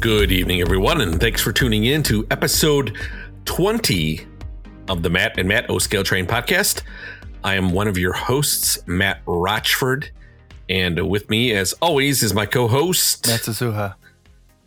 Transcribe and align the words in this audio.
Good 0.00 0.32
evening, 0.32 0.62
everyone, 0.62 1.02
and 1.02 1.20
thanks 1.20 1.42
for 1.42 1.52
tuning 1.52 1.84
in 1.84 2.02
to 2.04 2.26
episode 2.30 2.96
20 3.44 4.26
of 4.88 5.02
the 5.02 5.10
Matt 5.10 5.38
and 5.38 5.46
Matt 5.46 5.68
O 5.68 5.78
Scale 5.78 6.02
Train 6.02 6.26
podcast. 6.26 6.80
I 7.44 7.54
am 7.56 7.72
one 7.72 7.86
of 7.86 7.98
your 7.98 8.14
hosts, 8.14 8.78
Matt 8.86 9.20
Rochford, 9.26 10.10
and 10.70 11.06
with 11.06 11.28
me, 11.28 11.52
as 11.52 11.74
always, 11.82 12.22
is 12.22 12.32
my 12.32 12.46
co 12.46 12.66
host, 12.66 13.26
Matt 13.26 13.40
Suzuha. 13.40 13.94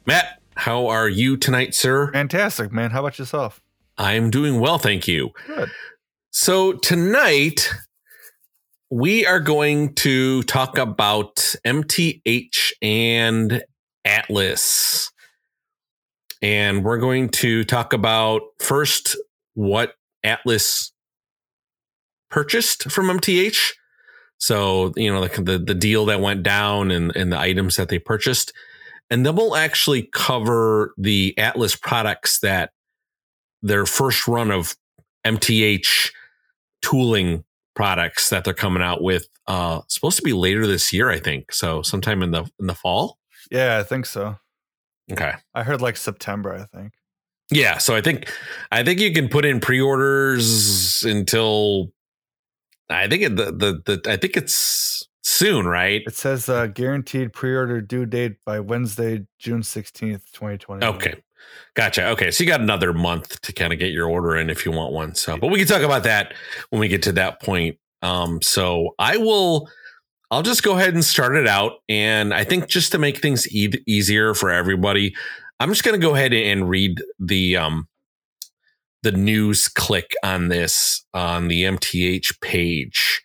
Matt. 0.05 0.39
How 0.55 0.85
are 0.85 1.09
you 1.09 1.35
tonight, 1.35 1.73
sir? 1.73 2.11
Fantastic, 2.11 2.71
man. 2.71 2.91
How 2.91 2.99
about 2.99 3.17
yourself? 3.17 3.59
I'm 3.97 4.29
doing 4.29 4.59
well, 4.59 4.77
thank 4.77 5.07
you. 5.07 5.31
Good. 5.47 5.71
So, 6.29 6.73
tonight, 6.73 7.73
we 8.91 9.25
are 9.25 9.39
going 9.39 9.95
to 9.95 10.43
talk 10.43 10.77
about 10.77 11.37
MTH 11.65 12.73
and 12.83 13.63
Atlas. 14.05 15.09
And 16.43 16.83
we're 16.83 16.97
going 16.99 17.29
to 17.29 17.63
talk 17.63 17.93
about 17.93 18.41
first 18.59 19.15
what 19.53 19.95
Atlas 20.23 20.91
purchased 22.29 22.91
from 22.91 23.07
MTH. 23.07 23.71
So, 24.39 24.91
you 24.97 25.11
know, 25.11 25.25
the, 25.25 25.57
the, 25.57 25.73
deal 25.73 26.05
that 26.07 26.19
went 26.19 26.43
down 26.43 26.91
and, 26.91 27.15
and 27.15 27.31
the 27.31 27.39
items 27.39 27.77
that 27.77 27.87
they 27.87 27.97
purchased. 27.97 28.51
And 29.09 29.25
then 29.25 29.37
we'll 29.37 29.55
actually 29.55 30.09
cover 30.11 30.93
the 30.97 31.33
Atlas 31.37 31.77
products 31.77 32.39
that 32.39 32.71
their 33.61 33.85
first 33.85 34.27
run 34.27 34.51
of 34.51 34.75
MTH 35.25 36.11
tooling 36.81 37.45
products 37.73 38.29
that 38.29 38.43
they're 38.43 38.53
coming 38.53 38.83
out 38.83 39.01
with 39.01 39.27
uh 39.47 39.81
supposed 39.87 40.17
to 40.17 40.21
be 40.21 40.31
later 40.31 40.67
this 40.67 40.93
year 40.93 41.09
i 41.09 41.19
think 41.19 41.51
so 41.51 41.81
sometime 41.81 42.21
in 42.21 42.29
the 42.29 42.47
in 42.59 42.67
the 42.67 42.75
fall 42.75 43.17
Yeah, 43.51 43.77
I 43.77 43.83
think 43.83 44.05
so. 44.05 44.37
Okay. 45.11 45.33
I 45.53 45.63
heard 45.63 45.81
like 45.81 45.97
September, 45.97 46.53
I 46.53 46.77
think. 46.77 46.93
yeah 47.51 47.77
so 47.77 47.93
i 47.93 48.01
think 48.01 48.31
i 48.71 48.83
think 48.83 48.99
you 49.01 49.11
can 49.13 49.27
put 49.27 49.43
in 49.45 49.59
pre-orders 49.59 51.03
until 51.03 51.91
i 52.89 53.07
think 53.07 53.21
it, 53.23 53.35
the, 53.35 53.45
the 53.51 53.81
the 53.97 54.11
i 54.11 54.15
think 54.17 54.37
it's 54.37 55.07
soon 55.25 55.65
right? 55.65 56.01
It 56.05 56.15
says 56.15 56.49
uh, 56.49 56.67
guaranteed 56.67 57.31
pre-order 57.33 57.79
due 57.79 58.05
date 58.05 58.35
by 58.45 58.59
Wednesday, 58.59 59.25
June 59.39 59.61
16th, 59.61 60.31
2020. 60.33 60.85
okay. 60.85 61.15
Gotcha. 61.75 62.07
Okay 62.09 62.31
so 62.31 62.43
you 62.43 62.49
got 62.49 62.61
another 62.61 62.93
month 62.93 63.39
to 63.41 63.53
kind 63.53 63.73
of 63.73 63.79
get 63.79 63.91
your 63.91 64.07
order 64.09 64.35
in 64.37 64.49
if 64.49 64.65
you 64.65 64.71
want 64.71 64.93
one 64.93 65.13
so. 65.15 65.37
But 65.37 65.47
we 65.51 65.59
can 65.59 65.67
talk 65.67 65.81
about 65.81 66.03
that 66.03 66.33
when 66.69 66.79
we 66.79 66.87
get 66.87 67.03
to 67.03 67.11
that 67.13 67.41
point. 67.41 67.77
Um 68.01 68.41
so 68.41 68.95
i 68.99 69.17
will 69.17 69.69
I'll 70.33 70.41
just 70.41 70.63
go 70.63 70.75
ahead 70.75 70.95
and 70.95 71.05
start 71.05 71.35
it 71.35 71.47
out. 71.47 71.73
And 71.87 72.33
I 72.33 72.43
think 72.43 72.67
just 72.67 72.91
to 72.93 72.97
make 72.97 73.19
things 73.19 73.47
e- 73.53 73.83
easier 73.85 74.33
for 74.33 74.49
everybody, 74.49 75.15
I'm 75.59 75.69
just 75.69 75.83
going 75.83 75.93
to 75.93 76.03
go 76.03 76.15
ahead 76.15 76.33
and 76.33 76.67
read 76.67 77.03
the 77.19 77.55
um, 77.55 77.87
the 79.03 79.11
news 79.11 79.67
click 79.67 80.15
on 80.23 80.47
this 80.47 81.05
on 81.13 81.49
the 81.49 81.65
MTH 81.65 82.41
page, 82.41 83.21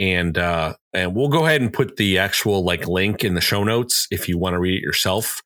and 0.00 0.36
uh, 0.36 0.74
and 0.92 1.14
we'll 1.14 1.28
go 1.28 1.46
ahead 1.46 1.60
and 1.60 1.72
put 1.72 1.98
the 1.98 2.18
actual 2.18 2.64
like 2.64 2.88
link 2.88 3.22
in 3.22 3.34
the 3.34 3.40
show 3.40 3.62
notes 3.62 4.08
if 4.10 4.28
you 4.28 4.36
want 4.36 4.54
to 4.54 4.58
read 4.58 4.74
it 4.74 4.82
yourself. 4.82 5.42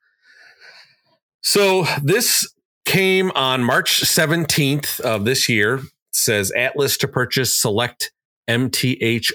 So 1.43 1.85
this 2.03 2.51
came 2.87 3.31
on 3.33 3.63
March 3.63 4.01
17th 4.01 5.01
of 5.01 5.27
this 5.27 5.51
year. 5.51 5.75
It 5.75 5.85
says 6.13 6.51
Atlas 6.57 6.97
to 6.97 7.09
purchase 7.09 7.55
select 7.55 8.11
MTH 8.49 9.33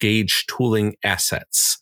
gauge 0.00 0.46
tooling 0.46 0.96
assets. 1.04 1.78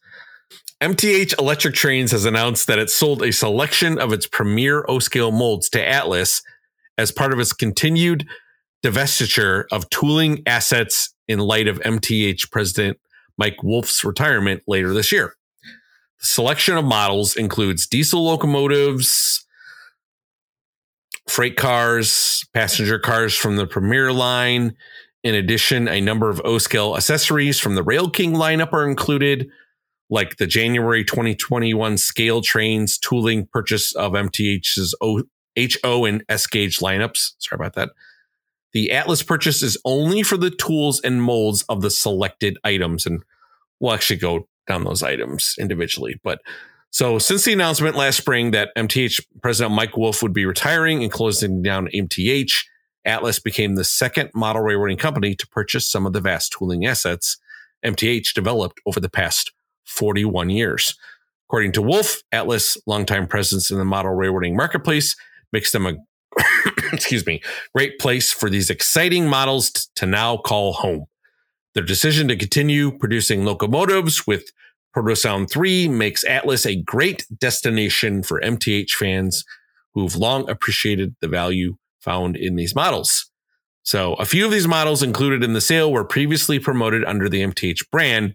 MTH 0.81 1.39
Electric 1.39 1.75
Trains 1.75 2.11
has 2.11 2.25
announced 2.25 2.67
that 2.67 2.79
it 2.79 2.89
sold 2.89 3.23
a 3.23 3.33
selection 3.33 3.99
of 3.99 4.13
its 4.13 4.27
premier 4.27 4.85
O 4.89 4.99
scale 4.99 5.31
molds 5.31 5.69
to 5.71 5.87
Atlas 5.87 6.43
as 6.97 7.13
part 7.13 7.33
of 7.33 7.39
its 7.39 7.53
continued 7.53 8.27
divestiture 8.83 9.65
of 9.71 9.89
tooling 9.91 10.43
assets 10.47 11.15
in 11.29 11.39
light 11.39 11.69
of 11.69 11.79
MTH 11.81 12.51
President 12.51 12.99
Mike 13.37 13.63
Wolf's 13.63 14.05
retirement 14.05 14.63
later 14.67 14.95
this 14.95 15.13
year. 15.13 15.35
The 16.21 16.27
selection 16.27 16.77
of 16.77 16.85
models 16.85 17.37
includes 17.37 17.87
diesel 17.87 18.25
locomotives, 18.25 19.47
freight 21.29 21.57
cars, 21.57 22.45
passenger 22.53 22.99
cars 22.99 23.35
from 23.35 23.57
the 23.57 23.67
Premier 23.67 24.13
line, 24.13 24.77
in 25.23 25.35
addition, 25.35 25.89
a 25.89 26.01
number 26.01 26.31
of 26.31 26.41
O 26.45 26.59
scale 26.59 26.97
accessories 26.97 27.59
from 27.59 27.75
the 27.75 27.83
Rail 27.83 28.09
King 28.09 28.33
lineup 28.33 28.73
are 28.73 28.89
included, 28.89 29.49
like 30.09 30.37
the 30.37 30.47
January 30.47 31.05
2021 31.05 31.97
ScaleTrains 31.97 32.99
tooling 33.01 33.47
purchase 33.53 33.95
of 33.95 34.13
MTH's 34.13 34.95
o, 35.01 35.23
HO 35.59 36.05
and 36.05 36.25
S 36.29 36.47
gauge 36.47 36.79
lineups. 36.79 37.33
Sorry 37.39 37.59
about 37.59 37.75
that. 37.75 37.91
The 38.73 38.93
Atlas 38.93 39.23
purchase 39.23 39.63
is 39.63 39.77
only 39.85 40.23
for 40.23 40.37
the 40.37 40.51
tools 40.51 41.01
and 41.01 41.23
molds 41.23 41.65
of 41.69 41.83
the 41.83 41.91
selected 41.91 42.57
items. 42.65 43.05
And 43.05 43.23
we'll 43.81 43.93
actually 43.93 44.19
go 44.19 44.49
down 44.69 44.85
those 44.85 45.03
items 45.03 45.57
individually. 45.59 46.21
But 46.23 46.41
so 46.91 47.19
since 47.19 47.45
the 47.45 47.53
announcement 47.53 47.97
last 47.97 48.17
spring 48.17 48.53
that 48.53 48.71
MTH 48.77 49.25
President 49.43 49.75
Mike 49.75 49.97
Wolf 49.97 50.23
would 50.23 50.33
be 50.33 50.47
retiring 50.47 51.03
and 51.03 51.13
closing 51.13 51.63
down 51.63 51.89
MTH, 51.95 52.53
Atlas 53.05 53.39
became 53.39 53.75
the 53.75 53.85
second 53.85 54.31
model 54.35 54.63
railroading 54.63 54.99
company 54.99 55.35
to 55.35 55.49
purchase 55.49 55.89
some 55.89 56.07
of 56.07 56.13
the 56.13 56.21
vast 56.21 56.53
tooling 56.53 56.85
assets 56.85 57.39
MTH 57.85 58.35
developed 58.35 58.81
over 58.87 59.01
the 59.01 59.09
past 59.09 59.53
41 59.85 60.51
years. 60.51 60.95
According 61.49 61.73
to 61.73 61.83
Wolf, 61.83 62.23
Atlas' 62.31 62.77
longtime 62.87 63.27
presence 63.27 63.71
in 63.71 63.79
the 63.79 63.85
model 63.85 64.13
railroading 64.13 64.57
marketplace 64.57 65.17
makes 65.53 65.73
them 65.73 65.87
a 65.87 65.95
excuse 66.93 67.27
me, 67.27 67.43
great 67.75 67.99
place 67.99 68.33
for 68.33 68.49
these 68.49 68.71
exciting 68.71 69.27
models 69.27 69.71
t- 69.71 69.81
to 69.97 70.07
now 70.07 70.37
call 70.37 70.75
home. 70.75 71.07
Their 71.75 71.85
decision 71.85 72.29
to 72.29 72.37
continue 72.37 72.97
producing 72.97 73.45
locomotives 73.45 74.27
with 74.27 74.53
Protosound 74.93 75.51
3 75.51 75.89
makes 75.89 76.25
Atlas 76.25 76.67
a 76.67 76.77
great 76.77 77.27
destination 77.39 78.23
for 78.23 78.41
MTH 78.41 78.91
fans 78.91 79.45
who've 79.95 80.17
long 80.17 80.49
appreciated 80.49 81.15
the 81.21 81.29
value 81.29 81.77
found 82.01 82.37
in 82.37 82.57
these 82.57 82.75
models. 82.75 83.31
So 83.83 84.15
a 84.15 84.25
few 84.25 84.45
of 84.45 84.51
these 84.51 84.69
models 84.69 85.03
included 85.03 85.43
in 85.43 85.53
the 85.53 85.61
sale 85.61 85.91
were 85.91 86.05
previously 86.05 86.59
promoted 86.59 87.05
under 87.05 87.29
the 87.29 87.43
MTH 87.43 87.91
brand 87.91 88.35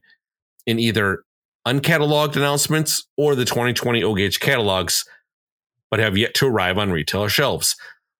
in 0.65 0.79
either 0.79 1.23
uncatalogued 1.67 2.35
announcements 2.35 3.07
or 3.17 3.35
the 3.35 3.45
2020 3.45 4.03
O 4.03 4.15
gauge 4.15 4.39
catalogs, 4.39 5.05
but 5.89 5.99
have 5.99 6.17
yet 6.17 6.33
to 6.35 6.47
arrive 6.47 6.77
on 6.77 6.91
retailer 6.91 7.29
shelves. 7.29 7.75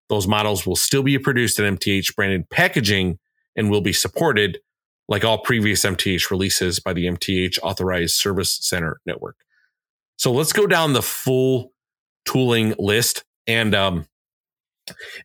Those 0.09 0.27
models 0.27 0.65
will 0.65 0.75
still 0.75 1.03
be 1.03 1.17
produced 1.17 1.59
in 1.59 1.77
MTH 1.77 2.15
branded 2.15 2.49
packaging 2.49 3.17
and 3.55 3.69
will 3.69 3.81
be 3.81 3.93
supported 3.93 4.59
like 5.07 5.23
all 5.23 5.37
previous 5.37 5.83
MTH 5.85 6.31
releases 6.31 6.79
by 6.79 6.93
the 6.93 7.05
MTH 7.05 7.59
authorized 7.61 8.15
service 8.15 8.57
center 8.61 8.99
network. 9.05 9.37
So 10.17 10.31
let's 10.31 10.53
go 10.53 10.67
down 10.67 10.93
the 10.93 11.01
full 11.01 11.71
tooling 12.25 12.73
list. 12.79 13.23
And 13.47 13.75
um, 13.75 14.07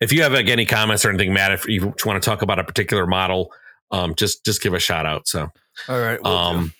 if 0.00 0.12
you 0.12 0.22
have 0.22 0.32
like, 0.32 0.48
any 0.48 0.66
comments 0.66 1.04
or 1.04 1.10
anything, 1.10 1.32
Matt, 1.32 1.52
if 1.52 1.66
you 1.68 1.94
want 2.04 2.22
to 2.22 2.26
talk 2.28 2.42
about 2.42 2.58
a 2.58 2.64
particular 2.64 3.06
model, 3.06 3.52
um, 3.90 4.14
just 4.14 4.44
just 4.44 4.62
give 4.62 4.74
a 4.74 4.78
shout 4.78 5.06
out. 5.06 5.26
So, 5.26 5.48
All 5.88 6.00
right. 6.00 6.22
will 6.22 6.30
do. 6.30 6.36
um, 6.36 6.72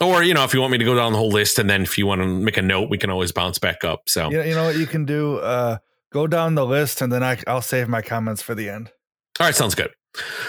or 0.00 0.22
you 0.22 0.34
know, 0.34 0.44
if 0.44 0.54
you 0.54 0.60
want 0.60 0.72
me 0.72 0.78
to 0.78 0.84
go 0.84 0.94
down 0.94 1.12
the 1.12 1.18
whole 1.18 1.30
list, 1.30 1.58
and 1.58 1.68
then 1.68 1.82
if 1.82 1.98
you 1.98 2.06
want 2.06 2.20
to 2.20 2.26
make 2.26 2.56
a 2.56 2.62
note, 2.62 2.90
we 2.90 2.98
can 2.98 3.10
always 3.10 3.32
bounce 3.32 3.58
back 3.58 3.84
up. 3.84 4.08
So, 4.08 4.30
you, 4.30 4.38
know, 4.38 4.44
you 4.44 4.54
know 4.54 4.64
what 4.64 4.76
you 4.76 4.86
can 4.86 5.04
do? 5.04 5.38
Uh, 5.38 5.78
go 6.12 6.26
down 6.26 6.54
the 6.54 6.64
list 6.64 7.02
and 7.02 7.12
then 7.12 7.22
I, 7.22 7.38
I'll 7.46 7.60
save 7.60 7.88
my 7.88 8.00
comments 8.00 8.40
for 8.40 8.54
the 8.54 8.70
end. 8.70 8.90
all 9.40 9.46
right, 9.46 9.54
sounds 9.54 9.74
good. 9.74 9.90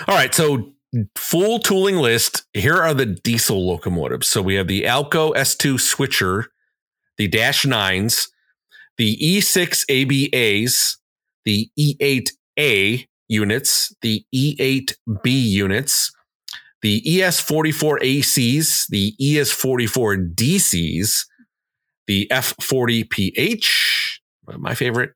All 0.07 0.15
right, 0.15 0.33
so 0.33 0.71
full 1.15 1.59
tooling 1.59 1.97
list. 1.97 2.43
Here 2.53 2.75
are 2.75 2.93
the 2.93 3.07
diesel 3.07 3.67
locomotives. 3.67 4.27
So 4.27 4.41
we 4.41 4.55
have 4.55 4.67
the 4.67 4.83
Alco 4.83 5.33
S2 5.35 5.79
switcher, 5.79 6.45
the 7.17 7.27
Dash 7.27 7.65
Nines, 7.65 8.29
the 8.97 9.17
E 9.19 9.39
E6 9.39 9.85
ABAs, 9.89 10.97
the 11.45 11.69
E8A 11.79 13.07
units, 13.27 13.95
the 14.01 14.25
E8B 14.33 15.25
units, 15.25 16.11
the 16.81 17.01
E 17.03 17.19
ES44 17.19 17.99
ACs, 18.01 18.87
the 18.89 19.15
E 19.19 19.35
ES44 19.37 20.35
DCs, 20.35 21.25
the 22.07 22.27
F40PH, 22.31 24.19
my 24.57 24.75
favorite, 24.75 25.13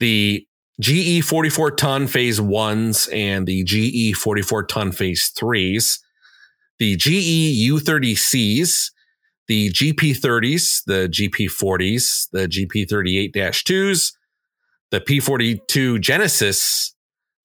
the 0.00 0.46
GE 0.80 1.24
44 1.24 1.70
ton 1.72 2.06
phase 2.06 2.40
ones 2.40 3.08
and 3.12 3.46
the 3.46 3.64
GE 3.64 4.16
44 4.16 4.66
ton 4.66 4.92
phase 4.92 5.28
threes, 5.28 6.00
the 6.78 6.96
GE 6.96 7.70
U30Cs, 7.70 8.90
the 9.48 9.70
GP30s, 9.70 10.82
the 10.84 11.08
GP40s, 11.08 12.28
the 12.32 12.48
GP38 12.48 13.32
2s, 13.32 14.12
the 14.90 15.00
P42 15.00 16.00
Genesis 16.00 16.94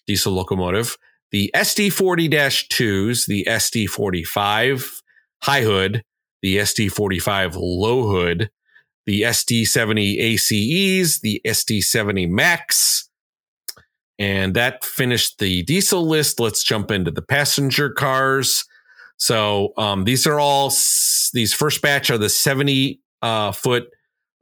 diesel 0.07 0.33
locomotive, 0.33 0.97
the 1.31 1.51
SD40 1.55 2.29
2s, 2.29 3.25
the 3.25 3.45
SD45 3.47 5.01
high 5.43 5.61
hood, 5.61 6.03
the 6.41 6.57
SD45 6.57 7.55
low 7.55 8.07
hood, 8.07 8.51
the 9.05 9.21
SD70 9.23 10.19
ACEs, 10.19 11.19
the 11.21 11.41
SD70 11.45 12.29
Max. 12.29 13.09
And 14.19 14.53
that 14.53 14.83
finished 14.83 15.39
the 15.39 15.63
diesel 15.63 16.07
list. 16.07 16.39
Let's 16.39 16.63
jump 16.63 16.91
into 16.91 17.09
the 17.09 17.23
passenger 17.23 17.89
cars. 17.89 18.65
So 19.17 19.73
um, 19.77 20.03
these 20.03 20.27
are 20.27 20.39
all, 20.39 20.71
these 21.33 21.53
first 21.53 21.81
batch 21.81 22.11
are 22.11 22.17
the 22.17 22.29
70 22.29 23.01
uh, 23.21 23.51
foot 23.51 23.88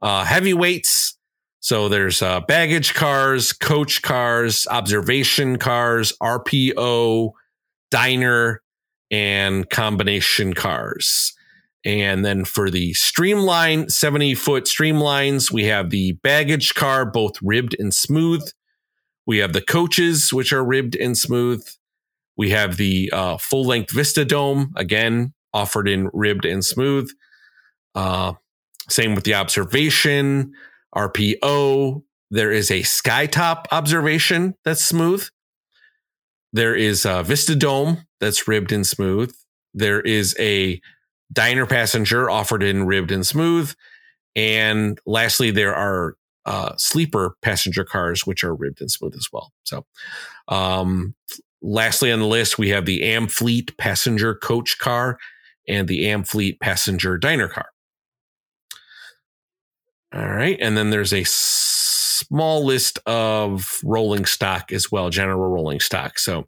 uh, 0.02 0.24
heavyweights. 0.24 1.16
So 1.60 1.88
there's 1.88 2.22
uh, 2.22 2.40
baggage 2.40 2.94
cars, 2.94 3.52
coach 3.52 4.00
cars, 4.00 4.66
observation 4.70 5.58
cars, 5.58 6.12
RPO, 6.22 7.32
diner, 7.90 8.62
and 9.10 9.68
combination 9.68 10.54
cars. 10.54 11.34
And 11.84 12.24
then 12.24 12.44
for 12.44 12.70
the 12.70 12.94
streamline 12.94 13.88
70 13.88 14.34
foot 14.34 14.64
streamlines, 14.64 15.50
we 15.50 15.64
have 15.64 15.90
the 15.90 16.12
baggage 16.22 16.74
car, 16.74 17.04
both 17.04 17.40
ribbed 17.42 17.76
and 17.78 17.94
smooth. 17.94 18.42
We 19.26 19.38
have 19.38 19.52
the 19.52 19.62
coaches, 19.62 20.32
which 20.32 20.52
are 20.52 20.64
ribbed 20.64 20.96
and 20.96 21.16
smooth. 21.16 21.66
We 22.36 22.50
have 22.50 22.78
the 22.78 23.10
uh, 23.12 23.36
full 23.36 23.64
length 23.64 23.92
Vista 23.92 24.24
Dome, 24.24 24.72
again, 24.76 25.34
offered 25.52 25.88
in 25.88 26.08
ribbed 26.12 26.46
and 26.46 26.64
smooth. 26.64 27.10
Uh, 27.94 28.34
same 28.88 29.14
with 29.14 29.24
the 29.24 29.34
observation, 29.34 30.52
RPO. 30.94 32.02
There 32.30 32.52
is 32.52 32.70
a 32.70 32.80
skytop 32.80 33.66
observation 33.72 34.54
that's 34.64 34.84
smooth. 34.84 35.26
There 36.52 36.74
is 36.74 37.04
a 37.04 37.22
Vista 37.22 37.54
Dome 37.54 38.06
that's 38.20 38.48
ribbed 38.48 38.72
and 38.72 38.86
smooth. 38.86 39.34
There 39.74 40.00
is 40.00 40.36
a 40.38 40.80
diner 41.32 41.66
passenger 41.66 42.28
offered 42.28 42.62
in 42.62 42.86
ribbed 42.86 43.12
and 43.12 43.26
smooth. 43.26 43.72
And 44.34 44.98
lastly, 45.06 45.50
there 45.50 45.74
are 45.74 46.16
uh, 46.46 46.74
sleeper 46.76 47.36
passenger 47.42 47.84
cars, 47.84 48.26
which 48.26 48.42
are 48.42 48.54
ribbed 48.54 48.80
and 48.80 48.90
smooth 48.90 49.14
as 49.14 49.28
well. 49.32 49.52
So, 49.64 49.84
um, 50.48 51.14
lastly 51.62 52.10
on 52.10 52.18
the 52.20 52.26
list, 52.26 52.58
we 52.58 52.70
have 52.70 52.86
the 52.86 53.02
Amfleet 53.02 53.76
passenger 53.76 54.34
coach 54.34 54.78
car 54.78 55.18
and 55.68 55.86
the 55.86 56.04
Amfleet 56.04 56.58
passenger 56.60 57.18
diner 57.18 57.48
car. 57.48 57.68
All 60.12 60.28
right. 60.28 60.58
And 60.60 60.76
then 60.76 60.90
there's 60.90 61.12
a 61.12 61.24
small 61.26 62.64
list 62.64 62.98
of 63.06 63.80
rolling 63.84 64.24
stock 64.24 64.72
as 64.72 64.90
well, 64.90 65.08
general 65.10 65.48
rolling 65.48 65.80
stock. 65.80 66.18
So 66.18 66.46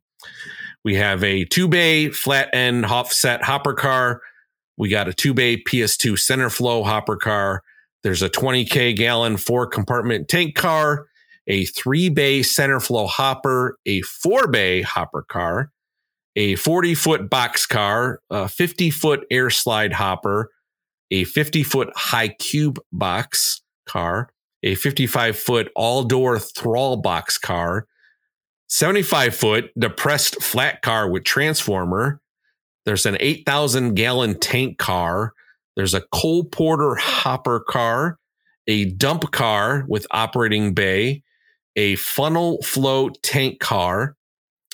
we 0.85 0.97
have 0.97 1.23
a 1.23 1.45
two 1.45 1.69
bay 1.69 2.09
flat 2.11 2.51
end 2.53 2.85
offset 2.85 3.43
hopper 3.43 3.75
car. 3.75 4.21
We 4.77 4.89
got 4.89 5.09
a 5.09 5.15
two 5.15 5.33
bay 5.33 5.57
PS2 5.63 6.19
center 6.19 6.51
flow 6.51 6.83
hopper 6.83 7.17
car. 7.17 7.63
There's 8.03 8.23
a 8.23 8.29
20K 8.29 8.97
gallon 8.97 9.37
four 9.37 9.67
compartment 9.69 10.29
tank 10.29 10.57
car, 10.57 11.07
a 11.47 11.65
three 11.67 12.09
bay 12.09 12.43
center 12.43 12.81
flow 12.81 13.07
hopper, 13.07 13.79
a 13.87 14.03
four 14.03 14.49
bay 14.49 14.83
hopper 14.83 15.23
car, 15.23 15.71
a 16.35 16.57
40 16.57 16.95
foot 16.97 17.31
box 17.31 17.65
car, 17.65 18.21
a 18.29 18.49
50 18.49 18.91
foot 18.91 19.25
air 19.31 19.51
slide 19.51 19.93
hopper, 19.93 20.51
a 21.13 21.25
50 21.25 21.63
foot 21.63 21.91
high 21.95 22.29
cube 22.29 22.81
box 22.91 23.63
car, 23.87 24.31
a 24.63 24.75
55 24.75 25.39
foot 25.39 25.71
all 25.77 26.03
door 26.03 26.39
thrall 26.39 26.97
box 26.97 27.37
car, 27.39 27.87
75 28.69 29.37
foot 29.37 29.71
depressed 29.79 30.43
flat 30.43 30.81
car 30.81 31.09
with 31.09 31.25
transformer. 31.25 32.21
There's 32.87 33.05
an 33.05 33.19
8,000 33.21 33.95
gallon 33.95 34.41
tank 34.41 34.79
car. 34.79 35.35
There's 35.77 35.95
a 35.95 36.01
Coalporter 36.01 36.99
hopper 36.99 37.61
car, 37.61 38.19
a 38.67 38.87
dump 38.87 39.31
car 39.33 39.85
with 39.87 40.07
operating 40.11 40.73
bay, 40.73 41.23
a 41.77 41.97
funnel 41.97 42.63
flow 42.63 43.11
tank 43.23 43.61
car, 43.61 44.17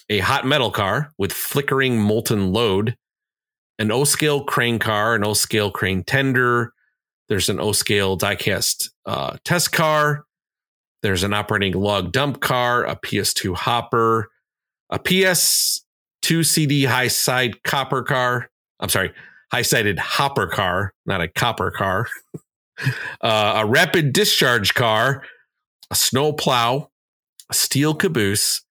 a 0.09 0.21
hot 0.21 0.47
metal 0.47 0.71
car 0.71 1.11
with 1.19 1.33
flickering 1.33 2.01
molten 2.01 2.53
load, 2.53 2.97
an 3.79 3.91
O 3.91 4.05
scale 4.05 4.45
crane 4.45 4.79
car, 4.79 5.15
an 5.15 5.25
O 5.25 5.35
scale 5.35 5.71
crane 5.71 6.03
tender. 6.03 6.73
There's 7.29 7.49
an 7.49 7.61
O 7.61 7.73
scale 7.73 8.17
diecast 8.17 8.91
uh, 9.07 9.37
test 9.45 9.73
car. 9.73 10.25
There's 11.03 11.23
an 11.23 11.33
operating 11.33 11.75
log 11.75 12.13
dump 12.13 12.41
car, 12.41 12.85
a 12.85 12.97
PS2 12.97 13.55
hopper, 13.55 14.31
a 14.91 14.99
PS2 14.99 16.45
CD 16.45 16.85
high 16.85 17.09
side 17.09 17.63
copper 17.63 18.03
car. 18.03 18.51
I'm 18.81 18.89
sorry, 18.89 19.13
high 19.53 19.63
sided 19.63 19.99
hopper 19.99 20.47
car, 20.47 20.93
not 21.07 21.21
a 21.21 21.29
copper 21.29 21.71
car. 21.71 22.09
uh, 23.21 23.53
a 23.57 23.67
rapid 23.67 24.13
discharge 24.13 24.75
car, 24.75 25.23
a 25.91 25.95
snow 25.95 26.33
plow, 26.33 26.91
a 27.51 27.55
steel 27.55 27.95
caboose, 27.95 28.63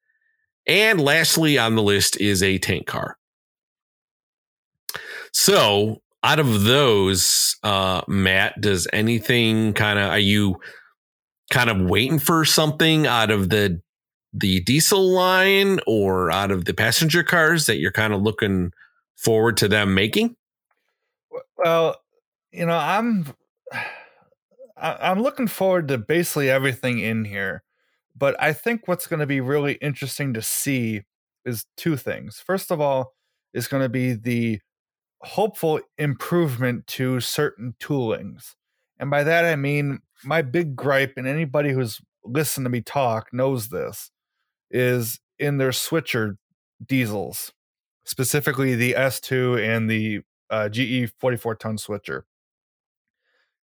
and 0.65 0.99
lastly 0.99 1.57
on 1.57 1.75
the 1.75 1.83
list 1.83 2.19
is 2.19 2.43
a 2.43 2.57
tank 2.57 2.87
car. 2.87 3.16
So, 5.33 6.01
out 6.23 6.39
of 6.39 6.63
those, 6.63 7.55
uh, 7.63 8.01
Matt, 8.07 8.59
does 8.59 8.87
anything 8.91 9.73
kind 9.73 9.99
of 9.99 10.09
are 10.09 10.19
you 10.19 10.59
kind 11.51 11.69
of 11.69 11.79
waiting 11.79 12.19
for 12.19 12.43
something 12.45 13.07
out 13.07 13.31
of 13.31 13.49
the 13.49 13.81
the 14.33 14.59
diesel 14.61 15.09
line 15.09 15.79
or 15.87 16.31
out 16.31 16.51
of 16.51 16.65
the 16.65 16.73
passenger 16.73 17.23
cars 17.23 17.65
that 17.65 17.77
you're 17.77 17.91
kind 17.91 18.13
of 18.13 18.21
looking 18.21 18.71
forward 19.15 19.57
to 19.57 19.67
them 19.67 19.93
making? 19.93 20.35
Well, 21.57 21.95
you 22.51 22.65
know, 22.65 22.77
I'm 22.77 23.33
I'm 24.77 25.21
looking 25.21 25.47
forward 25.47 25.87
to 25.87 25.97
basically 25.97 26.49
everything 26.49 26.99
in 26.99 27.25
here. 27.25 27.63
But 28.15 28.35
I 28.41 28.53
think 28.53 28.87
what's 28.87 29.07
going 29.07 29.19
to 29.19 29.27
be 29.27 29.41
really 29.41 29.73
interesting 29.73 30.33
to 30.33 30.41
see 30.41 31.03
is 31.45 31.65
two 31.77 31.95
things. 31.97 32.41
First 32.45 32.71
of 32.71 32.81
all, 32.81 33.13
is 33.53 33.67
going 33.67 33.83
to 33.83 33.89
be 33.89 34.13
the 34.13 34.59
hopeful 35.21 35.79
improvement 35.97 36.87
to 36.87 37.19
certain 37.19 37.75
toolings. 37.79 38.55
And 38.99 39.09
by 39.09 39.23
that 39.23 39.45
I 39.45 39.55
mean 39.55 39.99
my 40.23 40.41
big 40.41 40.75
gripe, 40.75 41.13
and 41.17 41.27
anybody 41.27 41.71
who's 41.71 42.01
listened 42.23 42.65
to 42.65 42.69
me 42.69 42.81
talk 42.81 43.31
knows 43.31 43.69
this, 43.69 44.11
is 44.69 45.19
in 45.39 45.57
their 45.57 45.71
switcher 45.71 46.37
diesels, 46.85 47.53
specifically 48.05 48.75
the 48.75 48.93
S2 48.93 49.63
and 49.63 49.89
the 49.89 50.21
uh, 50.49 50.69
GE 50.69 51.11
44 51.19 51.55
ton 51.55 51.77
switcher. 51.77 52.25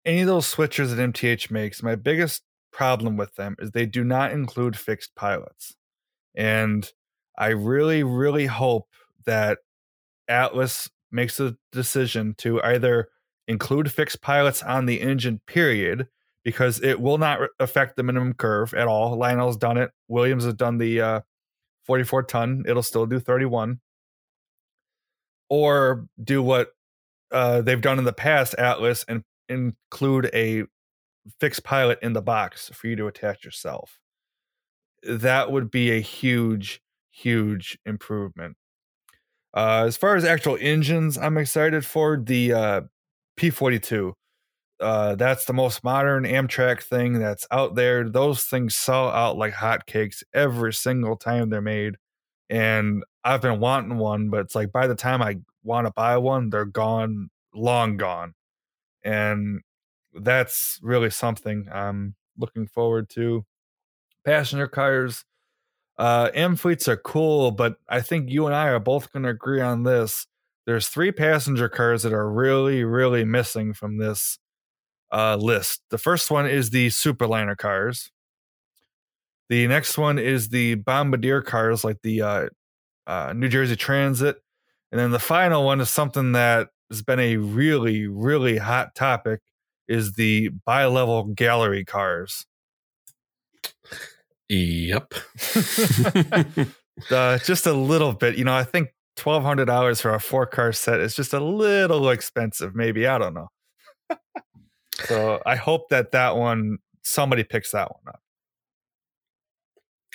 Any 0.04 0.20
of 0.20 0.28
those 0.28 0.52
switchers 0.52 0.94
that 0.94 1.12
MTH 1.12 1.50
makes, 1.50 1.82
my 1.82 1.96
biggest 1.96 2.42
problem 2.72 3.16
with 3.16 3.34
them 3.34 3.56
is 3.58 3.70
they 3.70 3.86
do 3.86 4.04
not 4.04 4.32
include 4.32 4.76
fixed 4.76 5.14
pilots. 5.16 5.76
And 6.34 6.90
I 7.36 7.48
really, 7.48 8.02
really 8.02 8.46
hope 8.46 8.88
that 9.24 9.58
Atlas 10.28 10.90
makes 11.10 11.36
the 11.36 11.56
decision 11.72 12.34
to 12.38 12.62
either 12.62 13.08
include 13.48 13.92
fixed 13.92 14.20
pilots 14.20 14.62
on 14.62 14.86
the 14.86 15.00
engine, 15.00 15.40
period, 15.46 16.08
because 16.44 16.80
it 16.82 17.00
will 17.00 17.18
not 17.18 17.40
affect 17.58 17.96
the 17.96 18.02
minimum 18.02 18.34
curve 18.34 18.74
at 18.74 18.86
all. 18.86 19.16
Lionel's 19.16 19.56
done 19.56 19.76
it. 19.76 19.90
Williams 20.08 20.44
has 20.44 20.54
done 20.54 20.78
the 20.78 21.00
uh, 21.00 21.20
44 21.84 22.24
ton. 22.24 22.64
It'll 22.66 22.82
still 22.82 23.06
do 23.06 23.18
31. 23.18 23.80
Or 25.48 26.06
do 26.22 26.42
what 26.42 26.70
uh, 27.30 27.62
they've 27.62 27.80
done 27.80 27.98
in 27.98 28.04
the 28.04 28.12
past, 28.12 28.54
Atlas, 28.58 29.04
and 29.08 29.22
include 29.48 30.30
a 30.34 30.64
fixed 31.40 31.64
pilot 31.64 31.98
in 32.02 32.12
the 32.12 32.22
box 32.22 32.70
for 32.72 32.86
you 32.86 32.96
to 32.96 33.06
attach 33.06 33.44
yourself. 33.44 33.98
That 35.02 35.52
would 35.52 35.70
be 35.70 35.90
a 35.90 36.00
huge, 36.00 36.80
huge 37.10 37.78
improvement. 37.84 38.56
Uh, 39.56 39.84
as 39.86 39.96
far 39.96 40.16
as 40.16 40.24
actual 40.24 40.58
engines, 40.60 41.16
I'm 41.16 41.38
excited 41.38 41.84
for 41.86 42.18
the 42.18 42.52
uh, 42.52 42.80
P42. 43.38 44.12
Uh, 44.78 45.14
that's 45.14 45.46
the 45.46 45.54
most 45.54 45.82
modern 45.82 46.24
Amtrak 46.24 46.82
thing 46.82 47.14
that's 47.18 47.46
out 47.50 47.74
there. 47.74 48.08
Those 48.08 48.44
things 48.44 48.74
sell 48.76 49.08
out 49.08 49.38
like 49.38 49.54
hotcakes 49.54 50.22
every 50.34 50.74
single 50.74 51.16
time 51.16 51.48
they're 51.48 51.62
made. 51.62 51.96
And 52.50 53.02
I've 53.24 53.42
been 53.42 53.60
wanting 53.60 53.98
one, 53.98 54.28
but 54.30 54.40
it's 54.40 54.54
like 54.54 54.72
by 54.72 54.86
the 54.86 54.94
time 54.94 55.22
I 55.22 55.38
want 55.64 55.86
to 55.86 55.92
buy 55.92 56.18
one, 56.18 56.50
they're 56.50 56.66
gone, 56.66 57.30
long 57.54 57.96
gone. 57.96 58.34
And 59.04 59.62
that's 60.14 60.78
really 60.82 61.10
something 61.10 61.68
I'm 61.72 62.16
looking 62.38 62.66
forward 62.68 63.08
to. 63.10 63.44
Passenger 64.24 64.68
cars, 64.68 65.24
uh, 65.98 66.30
Amfleets 66.30 66.88
are 66.88 66.96
cool, 66.96 67.50
but 67.50 67.76
I 67.88 68.00
think 68.00 68.30
you 68.30 68.46
and 68.46 68.54
I 68.54 68.68
are 68.68 68.80
both 68.80 69.12
going 69.12 69.22
to 69.22 69.30
agree 69.30 69.60
on 69.60 69.84
this. 69.84 70.26
There's 70.66 70.88
three 70.88 71.12
passenger 71.12 71.68
cars 71.68 72.02
that 72.02 72.12
are 72.12 72.30
really, 72.30 72.84
really 72.84 73.24
missing 73.24 73.72
from 73.72 73.98
this 73.98 74.38
uh, 75.12 75.36
list. 75.36 75.82
The 75.90 75.98
first 75.98 76.30
one 76.30 76.46
is 76.46 76.70
the 76.70 76.88
Superliner 76.88 77.56
cars. 77.56 78.10
The 79.48 79.66
next 79.68 79.96
one 79.96 80.18
is 80.18 80.48
the 80.48 80.74
Bombardier 80.74 81.40
cars, 81.40 81.84
like 81.84 82.02
the 82.02 82.22
uh, 82.22 82.48
uh, 83.06 83.32
New 83.34 83.48
Jersey 83.48 83.76
Transit. 83.76 84.36
And 84.90 85.00
then 85.00 85.12
the 85.12 85.18
final 85.18 85.64
one 85.64 85.80
is 85.80 85.88
something 85.88 86.32
that 86.32 86.68
has 86.90 87.02
been 87.02 87.20
a 87.20 87.36
really, 87.36 88.06
really 88.06 88.58
hot 88.58 88.94
topic 88.94 89.40
is 89.88 90.14
the 90.14 90.48
bi-level 90.64 91.24
gallery 91.26 91.84
cars. 91.84 92.44
Yep. 94.48 95.14
uh, 97.10 97.38
just 97.38 97.66
a 97.66 97.72
little 97.72 98.12
bit. 98.12 98.36
You 98.36 98.44
know, 98.44 98.54
I 98.54 98.64
think 98.64 98.90
twelve 99.16 99.42
hundred 99.42 99.66
dollars 99.66 100.00
for 100.00 100.14
a 100.14 100.20
four 100.20 100.46
car 100.46 100.72
set 100.72 101.00
is 101.00 101.14
just 101.14 101.32
a 101.32 101.40
little 101.40 102.10
expensive. 102.10 102.74
Maybe 102.74 103.06
I 103.06 103.18
don't 103.18 103.34
know. 103.34 103.48
so 105.04 105.42
I 105.44 105.56
hope 105.56 105.88
that 105.90 106.12
that 106.12 106.36
one 106.36 106.78
somebody 107.02 107.44
picks 107.44 107.72
that 107.72 107.90
one 107.90 108.14
up. 108.14 108.20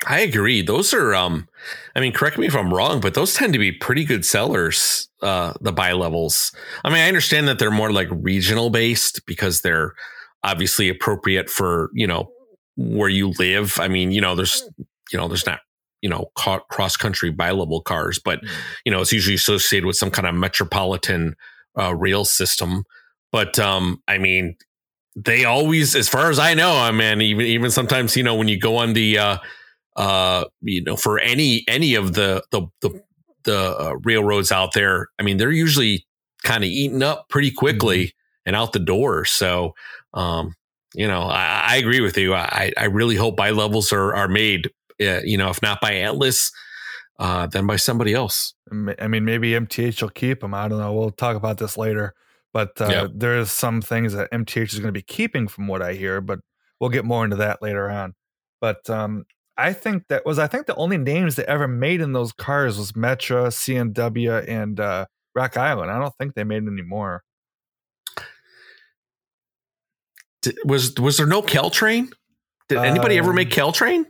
I 0.07 0.21
agree. 0.21 0.63
Those 0.63 0.95
are, 0.95 1.13
um, 1.13 1.47
I 1.95 1.99
mean, 1.99 2.11
correct 2.11 2.37
me 2.39 2.47
if 2.47 2.55
I'm 2.55 2.73
wrong, 2.73 3.01
but 3.01 3.13
those 3.13 3.35
tend 3.35 3.53
to 3.53 3.59
be 3.59 3.71
pretty 3.71 4.03
good 4.03 4.25
sellers. 4.25 5.07
Uh, 5.21 5.53
the 5.61 5.71
bi-levels. 5.71 6.51
I 6.83 6.89
mean, 6.89 6.97
I 6.97 7.07
understand 7.07 7.47
that 7.47 7.59
they're 7.59 7.69
more 7.69 7.91
like 7.91 8.07
regional 8.11 8.71
based 8.71 9.23
because 9.27 9.61
they're 9.61 9.93
obviously 10.43 10.89
appropriate 10.89 11.47
for 11.47 11.91
you 11.93 12.07
know 12.07 12.31
where 12.75 13.09
you 13.09 13.33
live. 13.39 13.79
I 13.79 13.87
mean, 13.87 14.11
you 14.11 14.21
know, 14.21 14.35
there's 14.35 14.67
you 15.11 15.17
know, 15.17 15.27
there's 15.27 15.45
not 15.45 15.59
you 16.01 16.09
know 16.09 16.31
cross 16.35 16.97
country 16.97 17.31
bi-level 17.31 17.81
cars, 17.81 18.19
but 18.19 18.41
you 18.85 18.91
know, 18.91 19.01
it's 19.01 19.13
usually 19.13 19.35
associated 19.35 19.85
with 19.85 19.95
some 19.95 20.11
kind 20.11 20.27
of 20.27 20.35
metropolitan 20.35 21.35
uh, 21.79 21.95
rail 21.95 22.25
system. 22.25 22.83
But 23.31 23.59
um, 23.59 24.01
I 24.07 24.17
mean, 24.17 24.55
they 25.15 25.45
always, 25.45 25.95
as 25.95 26.09
far 26.09 26.29
as 26.29 26.39
I 26.39 26.53
know, 26.53 26.73
I 26.77 26.91
mean, 26.91 27.21
even 27.21 27.45
even 27.45 27.71
sometimes 27.71 28.15
you 28.15 28.23
know 28.23 28.35
when 28.35 28.47
you 28.47 28.59
go 28.59 28.77
on 28.77 28.93
the 28.93 29.17
uh, 29.17 29.37
uh, 29.95 30.45
you 30.61 30.83
know, 30.83 30.95
for 30.95 31.19
any 31.19 31.63
any 31.67 31.95
of 31.95 32.13
the 32.13 32.43
the 32.51 32.67
the, 32.81 33.01
the 33.43 33.77
uh, 33.79 33.95
railroads 34.03 34.51
out 34.51 34.73
there, 34.73 35.07
I 35.19 35.23
mean, 35.23 35.37
they're 35.37 35.51
usually 35.51 36.05
kind 36.43 36.63
of 36.63 36.69
eaten 36.69 37.03
up 37.03 37.29
pretty 37.29 37.51
quickly 37.51 38.05
mm-hmm. 38.05 38.47
and 38.47 38.55
out 38.55 38.73
the 38.73 38.79
door. 38.79 39.25
So, 39.25 39.73
um, 40.13 40.55
you 40.93 41.07
know, 41.07 41.23
I, 41.23 41.67
I, 41.69 41.75
agree 41.77 42.01
with 42.01 42.17
you. 42.17 42.33
I, 42.33 42.71
I 42.77 42.85
really 42.85 43.15
hope 43.15 43.37
bi-levels 43.37 43.93
are 43.93 44.13
are 44.13 44.27
made. 44.27 44.69
Uh, 45.01 45.21
you 45.23 45.37
know, 45.37 45.49
if 45.49 45.61
not 45.61 45.81
by 45.81 45.97
Atlas, 45.97 46.51
uh, 47.19 47.47
then 47.47 47.65
by 47.65 47.75
somebody 47.75 48.13
else. 48.13 48.53
I 48.99 49.07
mean, 49.07 49.25
maybe 49.25 49.51
MTH 49.51 50.01
will 50.01 50.09
keep 50.09 50.41
them. 50.41 50.53
I 50.53 50.67
don't 50.67 50.79
know. 50.79 50.93
We'll 50.93 51.11
talk 51.11 51.35
about 51.35 51.57
this 51.57 51.77
later. 51.77 52.13
But 52.53 52.81
uh, 52.81 52.87
yep. 52.87 53.11
there's 53.15 53.51
some 53.51 53.81
things 53.81 54.13
that 54.13 54.31
MTH 54.31 54.73
is 54.73 54.79
going 54.79 54.93
to 54.93 54.97
be 54.97 55.01
keeping, 55.01 55.47
from 55.47 55.67
what 55.67 55.81
I 55.81 55.93
hear. 55.93 56.19
But 56.19 56.39
we'll 56.79 56.89
get 56.89 57.05
more 57.05 57.23
into 57.23 57.37
that 57.37 57.61
later 57.61 57.89
on. 57.89 58.13
But 58.59 58.89
um, 58.89 59.25
I 59.57 59.73
think 59.73 60.07
that 60.09 60.25
was 60.25 60.39
I 60.39 60.47
think 60.47 60.65
the 60.65 60.75
only 60.75 60.97
names 60.97 61.35
they 61.35 61.45
ever 61.45 61.67
made 61.67 62.01
in 62.01 62.13
those 62.13 62.33
cars 62.33 62.77
was 62.77 62.91
Metra, 62.93 63.47
CNW, 63.47 64.47
and 64.47 64.79
uh, 64.79 65.05
Rock 65.35 65.57
Island. 65.57 65.91
I 65.91 65.99
don't 65.99 66.15
think 66.17 66.33
they 66.33 66.43
made 66.43 66.63
any 66.67 66.81
more. 66.81 67.23
Did, 68.17 68.25
was 70.65 70.93
was 70.95 71.17
there 71.17 71.27
no 71.27 71.41
Caltrain? 71.41 72.11
Did 72.67 72.79
anybody 72.79 73.17
ever 73.17 73.33
make 73.33 73.57
um, 73.57 73.71
Caltrain? 73.71 74.05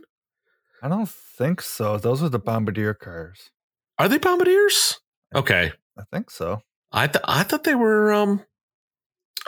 I 0.82 0.88
don't 0.88 1.08
think 1.08 1.60
so. 1.60 1.98
Those 1.98 2.22
are 2.22 2.28
the 2.28 2.38
Bombardier 2.38 2.94
cars. 2.94 3.50
Are 3.98 4.08
they 4.08 4.18
Bombardiers? 4.18 5.00
Okay, 5.34 5.72
I 5.98 6.02
think 6.12 6.30
so. 6.30 6.62
I 6.90 7.06
th- 7.06 7.24
I 7.26 7.42
thought 7.42 7.64
they 7.64 7.74
were 7.74 8.12
um. 8.12 8.44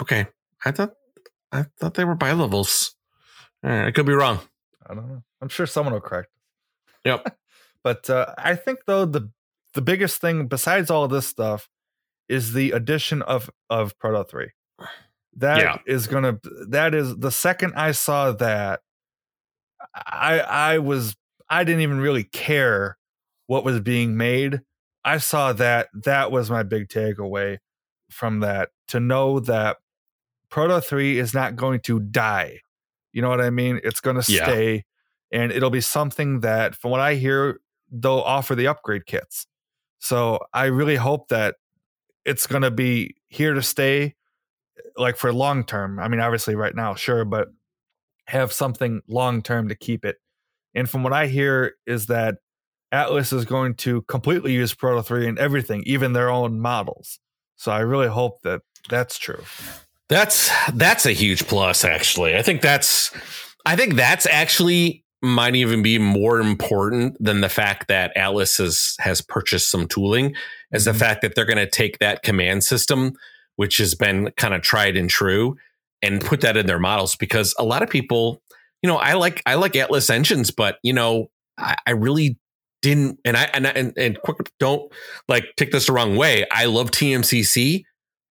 Okay, 0.00 0.26
I 0.64 0.70
thought 0.70 0.94
I 1.52 1.64
thought 1.78 1.94
they 1.94 2.04
were 2.04 2.14
bi 2.14 2.32
levels. 2.32 2.94
I 3.62 3.90
could 3.92 4.06
be 4.06 4.12
wrong. 4.12 4.40
I 4.86 4.94
don't 4.94 5.08
know. 5.08 5.22
I'm 5.40 5.48
sure 5.48 5.66
someone 5.66 5.94
will 5.94 6.00
correct. 6.00 6.28
Yep. 7.04 7.36
but 7.82 8.10
uh, 8.10 8.34
I 8.36 8.56
think 8.56 8.80
though 8.86 9.04
the 9.04 9.30
the 9.74 9.82
biggest 9.82 10.20
thing 10.20 10.46
besides 10.46 10.90
all 10.90 11.08
this 11.08 11.26
stuff 11.26 11.68
is 12.28 12.52
the 12.52 12.72
addition 12.72 13.22
of 13.22 13.50
of 13.70 13.98
Proto 13.98 14.24
Three. 14.24 14.50
That 15.36 15.58
yeah. 15.58 15.78
is 15.86 16.06
gonna. 16.06 16.38
That 16.68 16.94
is 16.94 17.16
the 17.16 17.30
second 17.30 17.74
I 17.76 17.92
saw 17.92 18.32
that, 18.32 18.80
I 19.94 20.40
I 20.40 20.78
was 20.78 21.16
I 21.48 21.64
didn't 21.64 21.82
even 21.82 22.00
really 22.00 22.24
care 22.24 22.96
what 23.46 23.64
was 23.64 23.80
being 23.80 24.16
made. 24.16 24.62
I 25.04 25.18
saw 25.18 25.52
that 25.54 25.88
that 26.04 26.30
was 26.30 26.50
my 26.50 26.62
big 26.62 26.88
takeaway 26.88 27.58
from 28.10 28.40
that 28.40 28.70
to 28.88 29.00
know 29.00 29.40
that 29.40 29.78
Proto 30.50 30.80
3 30.80 31.18
is 31.18 31.34
not 31.34 31.56
going 31.56 31.80
to 31.80 32.00
die. 32.00 32.60
You 33.12 33.22
know 33.22 33.28
what 33.28 33.40
I 33.40 33.50
mean? 33.50 33.80
It's 33.84 34.00
going 34.00 34.20
to 34.20 34.32
yeah. 34.32 34.44
stay 34.44 34.84
and 35.34 35.50
it'll 35.50 35.70
be 35.70 35.80
something 35.80 36.40
that, 36.40 36.76
from 36.76 36.92
what 36.92 37.00
I 37.00 37.14
hear, 37.14 37.60
they'll 37.90 38.20
offer 38.20 38.54
the 38.54 38.68
upgrade 38.68 39.04
kits. 39.04 39.46
So 39.98 40.38
I 40.52 40.66
really 40.66 40.96
hope 40.96 41.28
that 41.28 41.56
it's 42.24 42.46
going 42.46 42.62
to 42.62 42.70
be 42.70 43.16
here 43.26 43.52
to 43.52 43.62
stay, 43.62 44.14
like 44.96 45.16
for 45.16 45.32
long 45.32 45.64
term. 45.64 45.98
I 45.98 46.08
mean, 46.08 46.20
obviously, 46.20 46.54
right 46.54 46.74
now, 46.74 46.94
sure, 46.94 47.24
but 47.24 47.48
have 48.26 48.52
something 48.52 49.02
long 49.08 49.42
term 49.42 49.68
to 49.68 49.74
keep 49.74 50.04
it. 50.04 50.16
And 50.74 50.88
from 50.88 51.02
what 51.02 51.12
I 51.12 51.26
hear, 51.26 51.74
is 51.86 52.06
that 52.06 52.36
Atlas 52.90 53.32
is 53.32 53.44
going 53.44 53.74
to 53.74 54.02
completely 54.02 54.52
use 54.52 54.74
Proto 54.74 55.02
3 55.02 55.26
in 55.26 55.38
everything, 55.38 55.82
even 55.84 56.12
their 56.12 56.30
own 56.30 56.60
models. 56.60 57.18
So 57.56 57.72
I 57.72 57.80
really 57.80 58.08
hope 58.08 58.42
that 58.42 58.62
that's 58.88 59.18
true. 59.18 59.42
That's 60.08 60.50
that's 60.72 61.06
a 61.06 61.12
huge 61.12 61.46
plus 61.46 61.84
actually. 61.84 62.36
I 62.36 62.42
think 62.42 62.60
that's 62.60 63.10
I 63.66 63.76
think 63.76 63.94
that's 63.94 64.26
actually 64.26 65.04
might 65.22 65.56
even 65.56 65.82
be 65.82 65.98
more 65.98 66.38
important 66.38 67.16
than 67.18 67.40
the 67.40 67.48
fact 67.48 67.88
that 67.88 68.14
Atlas 68.16 68.58
has 68.58 68.94
has 69.00 69.22
purchased 69.22 69.70
some 69.70 69.88
tooling 69.88 70.34
is 70.70 70.84
the 70.84 70.90
mm-hmm. 70.90 71.00
fact 71.00 71.22
that 71.22 71.34
they're 71.34 71.46
going 71.46 71.56
to 71.56 71.70
take 71.70 71.98
that 71.98 72.22
command 72.22 72.62
system 72.62 73.14
which 73.56 73.78
has 73.78 73.94
been 73.94 74.30
kind 74.36 74.54
of 74.54 74.62
tried 74.62 74.96
and 74.96 75.10
true 75.10 75.56
and 76.02 76.20
put 76.20 76.40
that 76.42 76.56
in 76.56 76.66
their 76.66 76.78
models 76.78 77.16
because 77.16 77.54
a 77.58 77.64
lot 77.64 77.82
of 77.82 77.90
people 77.90 78.42
you 78.82 78.88
know 78.88 78.96
I 78.96 79.14
like 79.14 79.42
I 79.46 79.54
like 79.54 79.76
Atlas 79.76 80.10
engines 80.10 80.50
but 80.50 80.78
you 80.82 80.92
know 80.92 81.30
I, 81.58 81.76
I 81.86 81.90
really 81.92 82.38
didn't 82.82 83.18
and 83.24 83.36
I 83.36 83.44
and 83.54 83.66
and, 83.66 83.92
and 83.96 84.20
quick 84.20 84.52
don't 84.58 84.92
like 85.28 85.46
take 85.56 85.72
this 85.72 85.86
the 85.86 85.92
wrong 85.92 86.16
way 86.16 86.46
I 86.50 86.66
love 86.66 86.90
TMCC 86.90 87.84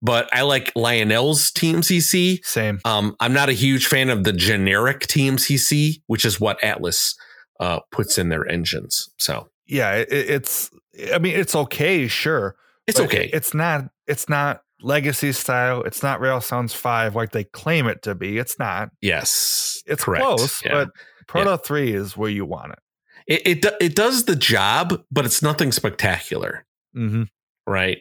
but 0.04 0.28
I 0.36 0.42
like 0.42 0.70
Lionel's 0.76 1.50
TMCC. 1.50 2.44
Same. 2.44 2.78
Um, 2.84 3.16
I'm 3.20 3.32
not 3.32 3.48
a 3.48 3.54
huge 3.54 3.86
fan 3.86 4.10
of 4.10 4.22
the 4.22 4.34
generic 4.34 5.00
TMCC, 5.06 6.02
which 6.08 6.26
is 6.26 6.38
what 6.38 6.62
Atlas 6.62 7.16
uh, 7.58 7.80
puts 7.90 8.18
in 8.18 8.28
their 8.28 8.46
engines. 8.46 9.08
So 9.18 9.48
yeah, 9.66 9.94
it, 9.94 10.08
it's. 10.10 10.70
I 11.12 11.18
mean, 11.18 11.34
it's 11.34 11.54
okay, 11.54 12.06
sure. 12.06 12.54
It's 12.86 13.00
okay. 13.00 13.30
It's 13.32 13.54
not. 13.54 13.86
It's 14.06 14.28
not 14.28 14.60
legacy 14.84 15.32
style. 15.32 15.82
It's 15.82 16.02
not 16.02 16.20
Rail 16.20 16.40
Sounds 16.40 16.74
Five 16.74 17.14
like 17.14 17.32
they 17.32 17.44
claim 17.44 17.86
it 17.86 18.02
to 18.02 18.14
be. 18.14 18.38
It's 18.38 18.58
not. 18.58 18.90
Yes, 19.00 19.82
it's 19.86 20.04
correct. 20.04 20.24
close, 20.24 20.64
yeah. 20.64 20.72
but 20.72 20.90
Proto 21.26 21.50
yeah. 21.50 21.56
Three 21.56 21.92
is 21.92 22.16
where 22.16 22.30
you 22.30 22.44
want 22.44 22.72
it. 22.72 22.78
It 23.26 23.64
it, 23.64 23.74
it 23.80 23.96
does 23.96 24.24
the 24.24 24.36
job, 24.36 25.02
but 25.10 25.24
it's 25.24 25.42
nothing 25.42 25.72
spectacular. 25.72 26.64
Mm-hmm. 26.96 27.24
Right. 27.66 27.98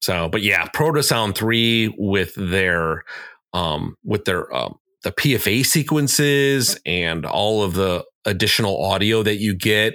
So, 0.00 0.28
but 0.28 0.42
yeah, 0.42 0.66
Proto 0.72 1.02
Sound 1.02 1.34
3 1.34 1.94
with 1.98 2.34
their 2.34 3.04
um 3.52 3.96
with 4.04 4.24
their 4.24 4.54
um 4.54 4.78
the 5.02 5.12
PFA 5.12 5.64
sequences 5.64 6.78
and 6.84 7.24
all 7.24 7.62
of 7.62 7.74
the 7.74 8.04
additional 8.24 8.82
audio 8.84 9.22
that 9.22 9.36
you 9.36 9.54
get 9.54 9.94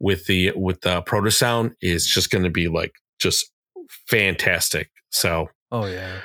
with 0.00 0.26
the 0.26 0.52
with 0.56 0.80
the 0.80 1.02
proto 1.02 1.30
sound 1.30 1.72
is 1.80 2.06
just 2.06 2.30
going 2.30 2.44
to 2.44 2.50
be 2.50 2.68
like 2.68 2.94
just 3.18 3.52
fantastic. 4.08 4.90
So, 5.10 5.48
oh 5.70 5.86
yeah. 5.86 6.20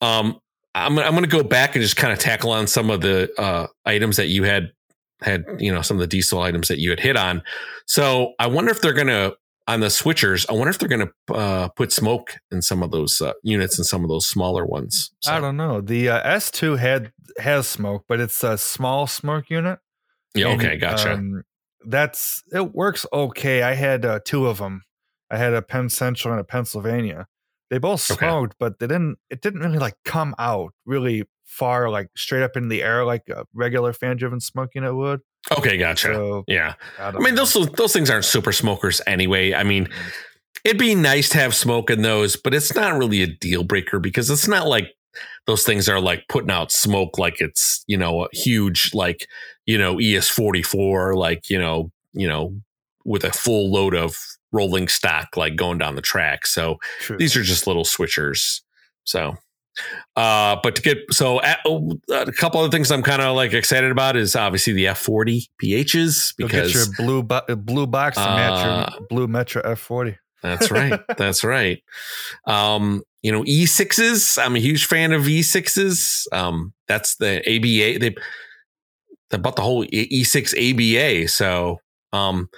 Um 0.00 0.40
I'm 0.74 0.98
I'm 0.98 1.12
going 1.12 1.24
to 1.24 1.30
go 1.30 1.42
back 1.42 1.74
and 1.74 1.82
just 1.82 1.96
kind 1.96 2.12
of 2.12 2.18
tackle 2.18 2.52
on 2.52 2.66
some 2.66 2.90
of 2.90 3.00
the 3.00 3.30
uh 3.38 3.66
items 3.84 4.16
that 4.16 4.28
you 4.28 4.44
had 4.44 4.72
had, 5.20 5.44
you 5.58 5.72
know, 5.72 5.82
some 5.82 5.96
of 5.96 6.00
the 6.00 6.06
diesel 6.06 6.40
items 6.40 6.68
that 6.68 6.78
you 6.78 6.90
had 6.90 7.00
hit 7.00 7.16
on. 7.16 7.42
So, 7.86 8.32
I 8.38 8.46
wonder 8.46 8.70
if 8.70 8.80
they're 8.80 8.94
going 8.94 9.08
to 9.08 9.36
on 9.70 9.80
the 9.80 9.86
switchers, 9.86 10.46
I 10.48 10.52
wonder 10.54 10.70
if 10.70 10.78
they're 10.78 10.88
going 10.88 11.06
to 11.06 11.34
uh, 11.34 11.68
put 11.68 11.92
smoke 11.92 12.36
in 12.50 12.60
some 12.60 12.82
of 12.82 12.90
those 12.90 13.20
uh, 13.20 13.34
units 13.44 13.78
and 13.78 13.86
some 13.86 14.02
of 14.02 14.08
those 14.08 14.26
smaller 14.26 14.66
ones. 14.66 15.12
So. 15.20 15.32
I 15.32 15.38
don't 15.38 15.56
know. 15.56 15.80
The 15.80 16.08
uh, 16.08 16.38
S2 16.38 16.78
had 16.78 17.12
has 17.38 17.68
smoke, 17.68 18.04
but 18.08 18.18
it's 18.18 18.42
a 18.42 18.58
small 18.58 19.06
smoke 19.06 19.48
unit. 19.48 19.78
Yeah. 20.34 20.48
And, 20.48 20.60
okay. 20.60 20.76
Gotcha. 20.76 21.12
Um, 21.12 21.44
that's 21.86 22.42
it 22.52 22.74
works 22.74 23.06
okay. 23.12 23.62
I 23.62 23.74
had 23.74 24.04
uh, 24.04 24.20
two 24.24 24.46
of 24.46 24.58
them. 24.58 24.82
I 25.30 25.36
had 25.36 25.54
a 25.54 25.62
Penn 25.62 25.88
Central 25.88 26.32
and 26.32 26.40
a 26.40 26.44
Pennsylvania. 26.44 27.26
They 27.70 27.78
both 27.78 28.00
smoked, 28.00 28.24
okay. 28.24 28.56
but 28.58 28.78
they 28.80 28.88
didn't. 28.88 29.18
It 29.30 29.42
didn't 29.42 29.60
really 29.60 29.78
like 29.78 29.94
come 30.04 30.34
out 30.38 30.74
really 30.84 31.24
far, 31.44 31.88
like 31.88 32.08
straight 32.16 32.42
up 32.42 32.56
in 32.56 32.68
the 32.68 32.82
air, 32.82 33.04
like 33.04 33.28
a 33.28 33.44
regular 33.54 33.92
fan 33.92 34.16
driven 34.16 34.40
smoking 34.40 34.82
it 34.82 34.92
would. 34.92 35.20
Okay, 35.56 35.76
gotcha. 35.76 36.14
So, 36.14 36.44
yeah, 36.48 36.74
I, 36.98 37.08
I 37.08 37.18
mean 37.18 37.36
those 37.36 37.54
those 37.54 37.92
things 37.92 38.10
aren't 38.10 38.24
super 38.24 38.52
smokers 38.52 39.00
anyway. 39.06 39.54
I 39.54 39.62
mean, 39.62 39.86
mm-hmm. 39.86 40.08
it'd 40.64 40.78
be 40.78 40.96
nice 40.96 41.28
to 41.30 41.38
have 41.38 41.54
smoke 41.54 41.90
in 41.90 42.02
those, 42.02 42.36
but 42.36 42.54
it's 42.54 42.74
not 42.74 42.98
really 42.98 43.22
a 43.22 43.28
deal 43.28 43.62
breaker 43.62 44.00
because 44.00 44.30
it's 44.30 44.48
not 44.48 44.66
like 44.66 44.94
those 45.46 45.62
things 45.62 45.88
are 45.88 46.00
like 46.00 46.24
putting 46.28 46.50
out 46.50 46.72
smoke 46.72 47.18
like 47.18 47.40
it's 47.40 47.84
you 47.86 47.96
know 47.96 48.24
a 48.24 48.28
huge 48.32 48.90
like 48.94 49.28
you 49.66 49.78
know 49.78 49.98
ES 50.00 50.28
forty 50.28 50.62
four 50.62 51.14
like 51.14 51.48
you 51.48 51.58
know 51.58 51.90
you 52.12 52.26
know 52.26 52.54
with 53.04 53.24
a 53.24 53.32
full 53.32 53.70
load 53.70 53.94
of 53.94 54.18
rolling 54.52 54.88
stock 54.88 55.36
like 55.36 55.56
going 55.56 55.78
down 55.78 55.94
the 55.94 56.02
track. 56.02 56.46
So 56.46 56.78
True. 57.00 57.16
these 57.18 57.36
are 57.36 57.42
just 57.42 57.66
little 57.66 57.84
switchers. 57.84 58.60
So 59.04 59.36
Uh, 60.16 60.56
but 60.62 60.74
to 60.76 60.82
get 60.82 60.98
so 61.12 61.38
uh, 61.38 61.54
a 62.10 62.32
couple 62.32 62.60
other 62.60 62.70
things 62.70 62.90
I'm 62.90 63.02
kind 63.02 63.22
of 63.22 63.36
like 63.36 63.52
excited 63.54 63.90
about 63.90 64.16
is 64.16 64.34
obviously 64.36 64.72
the 64.72 64.86
F40 64.86 65.46
PHs 65.62 66.34
because 66.36 66.72
get 66.72 66.74
your 66.74 66.86
blue 66.96 67.22
bo- 67.22 67.56
blue 67.56 67.86
box 67.86 68.16
to 68.16 68.24
match 68.24 68.66
Uh, 68.66 68.90
your 68.98 69.06
blue 69.08 69.28
Metra 69.28 69.64
F40. 69.64 70.16
That's 70.42 70.70
right. 70.70 70.98
That's 71.16 71.44
right. 71.44 71.82
Um, 72.46 73.02
you 73.22 73.30
know, 73.30 73.44
E6s. 73.44 74.42
I'm 74.42 74.56
a 74.56 74.58
huge 74.58 74.86
fan 74.86 75.12
of 75.12 75.22
E6s. 75.24 76.26
Um, 76.32 76.72
that's 76.88 77.16
the 77.16 77.38
ABA. 77.40 77.98
They 78.00 78.14
they 79.30 79.36
bought 79.38 79.56
the 79.56 79.62
whole 79.62 79.84
E- 79.84 80.22
E6 80.24 80.54
ABA. 80.56 81.28
So, 81.28 81.80
um, 82.12 82.48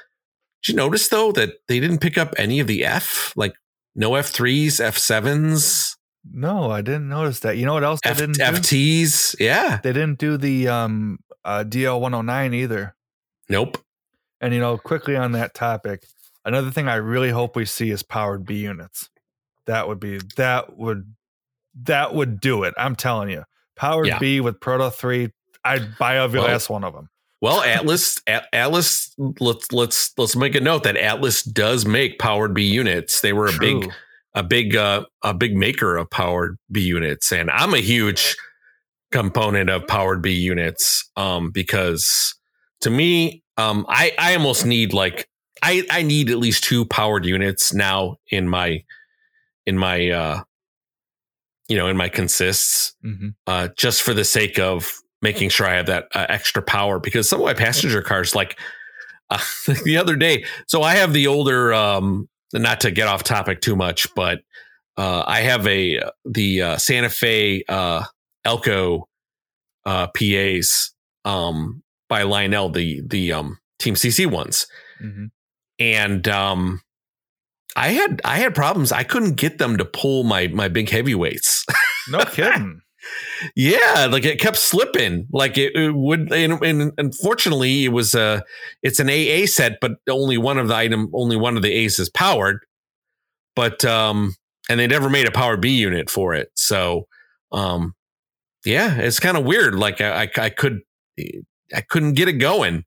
did 0.62 0.72
you 0.72 0.76
notice 0.76 1.08
though 1.08 1.32
that 1.32 1.54
they 1.68 1.80
didn't 1.80 1.98
pick 1.98 2.16
up 2.18 2.34
any 2.36 2.60
of 2.60 2.66
the 2.66 2.84
F? 2.84 3.32
Like 3.36 3.54
no 3.94 4.12
F3s, 4.12 4.80
F7s, 4.80 5.96
No, 6.32 6.70
I 6.70 6.80
didn't 6.82 7.08
notice 7.08 7.40
that. 7.40 7.56
You 7.56 7.66
know 7.66 7.74
what 7.74 7.84
else 7.84 8.00
they 8.04 8.10
F- 8.10 8.18
didn't 8.18 8.36
do? 8.36 8.42
FTs. 8.42 9.36
Yeah. 9.40 9.80
They 9.82 9.92
didn't 9.92 10.18
do 10.18 10.36
the 10.36 10.68
um 10.68 11.18
uh, 11.44 11.64
DL 11.66 12.00
109 12.00 12.54
either. 12.54 12.94
Nope. 13.48 13.78
And 14.40 14.54
you 14.54 14.60
know, 14.60 14.78
quickly 14.78 15.16
on 15.16 15.32
that 15.32 15.54
topic, 15.54 16.06
another 16.44 16.70
thing 16.70 16.88
I 16.88 16.94
really 16.96 17.30
hope 17.30 17.56
we 17.56 17.64
see 17.64 17.90
is 17.90 18.02
powered 18.02 18.44
B 18.46 18.56
units. 18.60 19.08
That 19.66 19.88
would 19.88 20.00
be 20.00 20.18
that 20.36 20.76
would 20.78 21.14
that 21.84 22.14
would 22.14 22.40
do 22.40 22.62
it. 22.64 22.74
I'm 22.76 22.96
telling 22.96 23.30
you, 23.30 23.44
powered 23.76 24.06
Yeah. 24.06 24.18
B 24.18 24.40
with 24.40 24.60
Proto 24.60 24.90
Three, 24.90 25.30
I'd 25.64 25.96
buy 25.98 26.18
every 26.18 26.38
Well, 26.40 26.48
last 26.48 26.68
one 26.70 26.84
of 26.84 26.92
them. 26.94 27.08
Well, 27.42 27.60
Atlas, 27.60 28.22
Atlas. 28.28 29.12
Let's 29.18 29.72
let's 29.72 30.16
let's 30.16 30.36
make 30.36 30.54
a 30.54 30.60
note 30.60 30.84
that 30.84 30.96
Atlas 30.96 31.42
does 31.42 31.84
make 31.84 32.20
powered 32.20 32.54
B 32.54 32.62
units. 32.62 33.20
They 33.20 33.32
were 33.32 33.48
a 33.48 33.58
big 33.58 33.90
a 34.32 34.44
big 34.44 34.76
uh, 34.76 35.06
a 35.22 35.34
big 35.34 35.56
maker 35.56 35.96
of 35.96 36.08
powered 36.08 36.56
B 36.70 36.82
units, 36.82 37.32
and 37.32 37.50
I'm 37.50 37.74
a 37.74 37.80
huge 37.80 38.36
component 39.10 39.70
of 39.70 39.88
powered 39.88 40.22
B 40.22 40.32
units 40.32 41.10
um, 41.16 41.50
because 41.50 42.32
to 42.82 42.90
me, 42.90 43.42
um, 43.56 43.86
I 43.88 44.12
I 44.20 44.36
almost 44.36 44.64
need 44.64 44.92
like 44.92 45.28
I 45.64 45.84
I 45.90 46.02
need 46.04 46.30
at 46.30 46.38
least 46.38 46.62
two 46.62 46.84
powered 46.84 47.26
units 47.26 47.74
now 47.74 48.18
in 48.30 48.48
my 48.48 48.84
in 49.66 49.76
my 49.76 50.10
uh, 50.10 50.42
you 51.66 51.76
know 51.76 51.88
in 51.88 51.96
my 51.96 52.08
consists 52.08 52.94
hmm 53.02 53.30
uh, 53.48 53.66
just 53.76 54.02
for 54.02 54.14
the 54.14 54.24
sake 54.24 54.60
of 54.60 55.01
making 55.22 55.48
sure 55.48 55.66
I 55.66 55.76
have 55.76 55.86
that 55.86 56.08
uh, 56.14 56.26
extra 56.28 56.62
power 56.62 56.98
because 56.98 57.28
some 57.28 57.40
of 57.40 57.46
my 57.46 57.54
passenger 57.54 58.02
cars, 58.02 58.34
like 58.34 58.58
uh, 59.30 59.38
the 59.84 59.96
other 59.96 60.16
day, 60.16 60.44
so 60.66 60.82
I 60.82 60.96
have 60.96 61.12
the 61.12 61.26
older, 61.26 61.72
um, 61.72 62.28
not 62.52 62.80
to 62.82 62.90
get 62.90 63.08
off 63.08 63.22
topic 63.22 63.60
too 63.60 63.76
much, 63.76 64.12
but 64.14 64.40
uh, 64.96 65.24
I 65.26 65.40
have 65.40 65.66
a 65.66 66.00
the 66.24 66.62
uh, 66.62 66.76
Santa 66.76 67.08
Fe 67.08 67.64
uh, 67.68 68.04
Alco 68.46 69.04
uh, 69.86 70.08
PAs 70.08 70.92
um, 71.24 71.82
by 72.08 72.24
Lionel, 72.24 72.68
the 72.68 73.00
the 73.06 73.32
um, 73.32 73.58
TMCC 73.80 74.26
ones, 74.26 74.66
hmm 74.98 75.26
and 75.78 76.28
um, 76.28 76.80
I 77.74 77.88
had 77.88 78.20
I 78.24 78.36
had 78.36 78.54
problems. 78.54 78.92
I 78.92 79.02
couldn't 79.02 79.34
get 79.34 79.58
them 79.58 79.78
to 79.78 79.84
pull 79.84 80.24
my 80.24 80.48
my 80.48 80.68
big 80.68 80.88
heavyweights. 80.88 81.66
No 82.08 82.24
kidding. 82.24 82.80
Yeah, 83.56 84.08
like 84.10 84.24
it 84.24 84.40
kept 84.40 84.56
slipping. 84.56 85.26
Like 85.32 85.58
it, 85.58 85.74
it 85.74 85.94
would, 85.94 86.32
and, 86.32 86.62
and 86.62 86.92
unfortunately, 86.98 87.84
it 87.84 87.92
was 87.92 88.14
a 88.14 88.44
it's 88.82 89.00
an 89.00 89.08
AA 89.08 89.46
set, 89.46 89.78
but 89.80 89.92
only 90.08 90.38
one 90.38 90.58
of 90.58 90.68
the 90.68 90.74
item, 90.74 91.10
only 91.14 91.36
one 91.36 91.56
of 91.56 91.62
the 91.62 91.72
A's 91.72 91.98
is 91.98 92.10
powered. 92.10 92.60
But 93.54 93.84
um, 93.84 94.34
and 94.68 94.80
they 94.80 94.86
never 94.86 95.10
made 95.10 95.26
a 95.26 95.32
power 95.32 95.56
B 95.56 95.70
unit 95.70 96.10
for 96.10 96.34
it. 96.34 96.50
So 96.54 97.06
um, 97.50 97.94
yeah, 98.64 98.96
it's 98.96 99.20
kind 99.20 99.36
of 99.36 99.44
weird. 99.44 99.74
Like 99.74 100.00
I, 100.00 100.24
I, 100.24 100.30
I 100.36 100.50
could, 100.50 100.80
I 101.74 101.80
couldn't 101.88 102.14
get 102.14 102.28
it 102.28 102.34
going. 102.34 102.84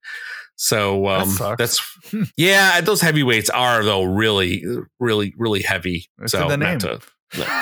So 0.56 1.08
um, 1.08 1.30
sucks. 1.30 1.58
that's 1.58 2.32
yeah. 2.38 2.82
Those 2.82 3.02
heavyweights 3.02 3.50
are 3.50 3.84
though 3.84 4.04
really, 4.04 4.64
really, 5.00 5.34
really 5.38 5.62
heavy. 5.62 6.08
It's 6.22 6.32
so 6.32 6.48
the 6.48 6.58
name. 6.58 6.78
not 6.78 6.82
to 6.82 7.02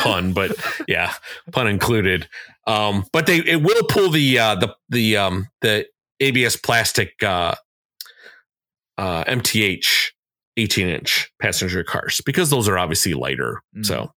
pun, 0.02 0.34
but 0.34 0.52
yeah, 0.88 1.14
pun 1.52 1.68
included. 1.68 2.28
Um, 2.66 3.06
but 3.12 3.26
they 3.26 3.38
it 3.40 3.62
will 3.62 3.84
pull 3.90 4.10
the 4.10 4.40
uh, 4.40 4.56
the 4.56 4.76
the 4.90 5.18
um, 5.18 5.48
the 5.62 5.86
ABS 6.20 6.56
plastic 6.56 7.22
uh, 7.22 7.56
uh, 8.98 9.24
MTH 9.26 10.12
18 10.58 10.88
inch 10.88 11.32
passenger 11.42 11.84
cars 11.84 12.22
because 12.26 12.50
those 12.50 12.68
are 12.70 12.78
obviously 12.78 13.14
lighter. 13.14 13.62
Mhm. 13.76 13.86
So, 13.86 14.12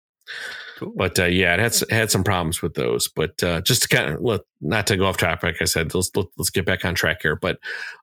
Cool. 0.79 0.93
but 0.97 1.19
uh, 1.19 1.25
yeah, 1.25 1.55
it 1.55 1.61
had 1.61 1.91
had 1.91 2.11
some 2.11 2.23
problems 2.23 2.61
with 2.63 2.75
those. 2.75 3.09
But 3.09 3.43
uh, 3.43 3.63
just 3.63 3.83
to 3.83 3.89
kind 3.89 4.13
of 4.15 4.21
let 4.21 4.43
not 4.61 4.87
to 4.89 4.97
go 4.97 5.07
off 5.07 5.17
track, 5.17 5.43
like 5.43 5.57
I 5.61 5.65
said, 5.65 5.95
let's 5.95 6.11
let, 6.15 6.27
let's 6.37 6.51
get 6.51 6.67
back 6.67 6.85
on 6.85 6.95
track 6.95 7.23
here. 7.23 7.37
But 7.37 7.59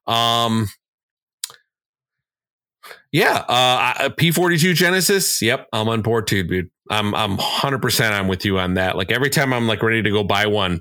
um, 0.06 0.68
yeah, 3.14 3.44
uh, 3.48 4.08
P42 4.10 4.74
Genesis. 4.74 5.40
Yep, 5.40 5.68
I'm 5.72 5.88
on 5.88 6.02
board 6.02 6.26
too, 6.26 6.42
dude. 6.42 6.68
I'm 6.90 7.14
I'm 7.14 7.36
100. 7.36 7.80
percent 7.80 8.12
I'm 8.14 8.28
with 8.28 8.44
you 8.44 8.58
on 8.58 8.74
that. 8.74 8.96
Like 8.96 9.10
every 9.10 9.30
time 9.30 9.52
I'm 9.54 9.66
like 9.68 9.82
ready 9.82 10.02
to 10.02 10.10
go 10.10 10.24
buy 10.24 10.46
one, 10.46 10.80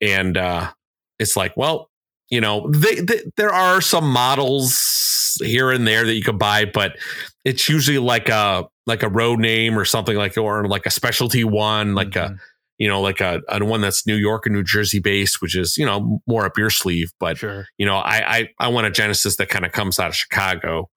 and 0.00 0.36
uh, 0.36 0.70
it's 1.18 1.36
like, 1.36 1.56
well, 1.56 1.90
you 2.30 2.40
know, 2.40 2.70
they, 2.70 2.96
they 3.00 3.20
there 3.36 3.52
are 3.52 3.80
some 3.80 4.10
models 4.10 5.36
here 5.42 5.70
and 5.70 5.86
there 5.86 6.04
that 6.06 6.14
you 6.14 6.22
could 6.22 6.38
buy, 6.38 6.64
but 6.64 6.96
it's 7.44 7.68
usually 7.68 7.98
like 7.98 8.28
a 8.28 8.64
like 8.86 9.02
a 9.02 9.08
road 9.08 9.40
name 9.40 9.78
or 9.78 9.84
something 9.84 10.16
like 10.16 10.38
or 10.38 10.66
like 10.68 10.86
a 10.86 10.90
specialty 10.90 11.44
one, 11.44 11.94
like 11.94 12.16
a 12.16 12.30
Mhm. 12.30 12.38
you 12.78 12.88
know 12.88 13.00
like 13.00 13.20
a, 13.20 13.42
a 13.48 13.64
one 13.64 13.80
that's 13.80 14.06
New 14.06 14.14
York 14.16 14.46
or 14.46 14.50
New 14.50 14.62
Jersey 14.64 15.00
based, 15.00 15.42
which 15.42 15.56
is 15.56 15.76
you 15.76 15.84
know 15.84 16.20
more 16.28 16.46
up 16.46 16.56
your 16.56 16.70
sleeve. 16.70 17.10
But 17.20 17.38
sure. 17.38 17.66
you 17.78 17.86
know, 17.86 17.96
I 17.96 18.36
I, 18.38 18.48
I 18.60 18.68
want 18.68 18.86
a 18.86 18.90
Genesis 18.90 19.36
that 19.36 19.48
kind 19.48 19.66
of 19.66 19.72
comes 19.72 19.98
out 19.98 20.08
of 20.08 20.16
Chicago. 20.16 20.88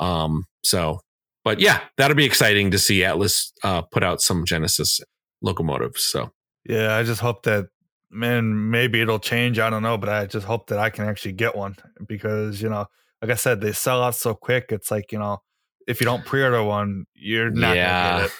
Um, 0.00 0.44
so, 0.64 1.00
but 1.44 1.60
yeah, 1.60 1.80
that'll 1.96 2.16
be 2.16 2.24
exciting 2.24 2.70
to 2.72 2.78
see 2.78 3.04
Atlas 3.04 3.52
uh, 3.62 3.82
put 3.82 4.02
out 4.02 4.20
some 4.20 4.44
Genesis 4.44 5.00
locomotives. 5.42 6.02
So 6.02 6.30
Yeah, 6.68 6.96
I 6.96 7.02
just 7.04 7.20
hope 7.20 7.44
that 7.44 7.66
man, 8.10 8.70
maybe 8.70 9.00
it'll 9.00 9.18
change. 9.20 9.58
I 9.58 9.70
don't 9.70 9.82
know, 9.84 9.96
but 9.96 10.08
I 10.08 10.26
just 10.26 10.46
hope 10.46 10.66
that 10.68 10.78
I 10.78 10.90
can 10.90 11.04
actually 11.06 11.32
get 11.32 11.54
one 11.54 11.76
because, 12.08 12.60
you 12.60 12.68
know, 12.68 12.86
like 13.22 13.30
I 13.30 13.34
said, 13.36 13.60
they 13.60 13.72
sell 13.72 14.02
out 14.02 14.14
so 14.16 14.34
quick. 14.34 14.66
It's 14.70 14.90
like, 14.90 15.12
you 15.12 15.18
know, 15.18 15.38
if 15.86 16.00
you 16.00 16.04
don't 16.06 16.24
pre-order 16.26 16.62
one, 16.64 17.04
you're 17.14 17.50
not 17.50 17.76
Yeah. 17.76 18.02
gonna 18.10 18.22
get 18.22 18.26
it. 18.26 18.32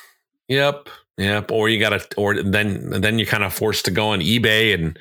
Yep. 0.49 0.89
Yep. 1.19 1.51
Or 1.53 1.69
you 1.69 1.79
gotta 1.79 2.07
or 2.17 2.43
then 2.43 2.91
then 3.01 3.19
you're 3.19 3.27
kind 3.27 3.45
of 3.45 3.53
forced 3.53 3.85
to 3.85 3.91
go 3.91 4.09
on 4.09 4.21
eBay 4.21 4.75
and 4.75 4.99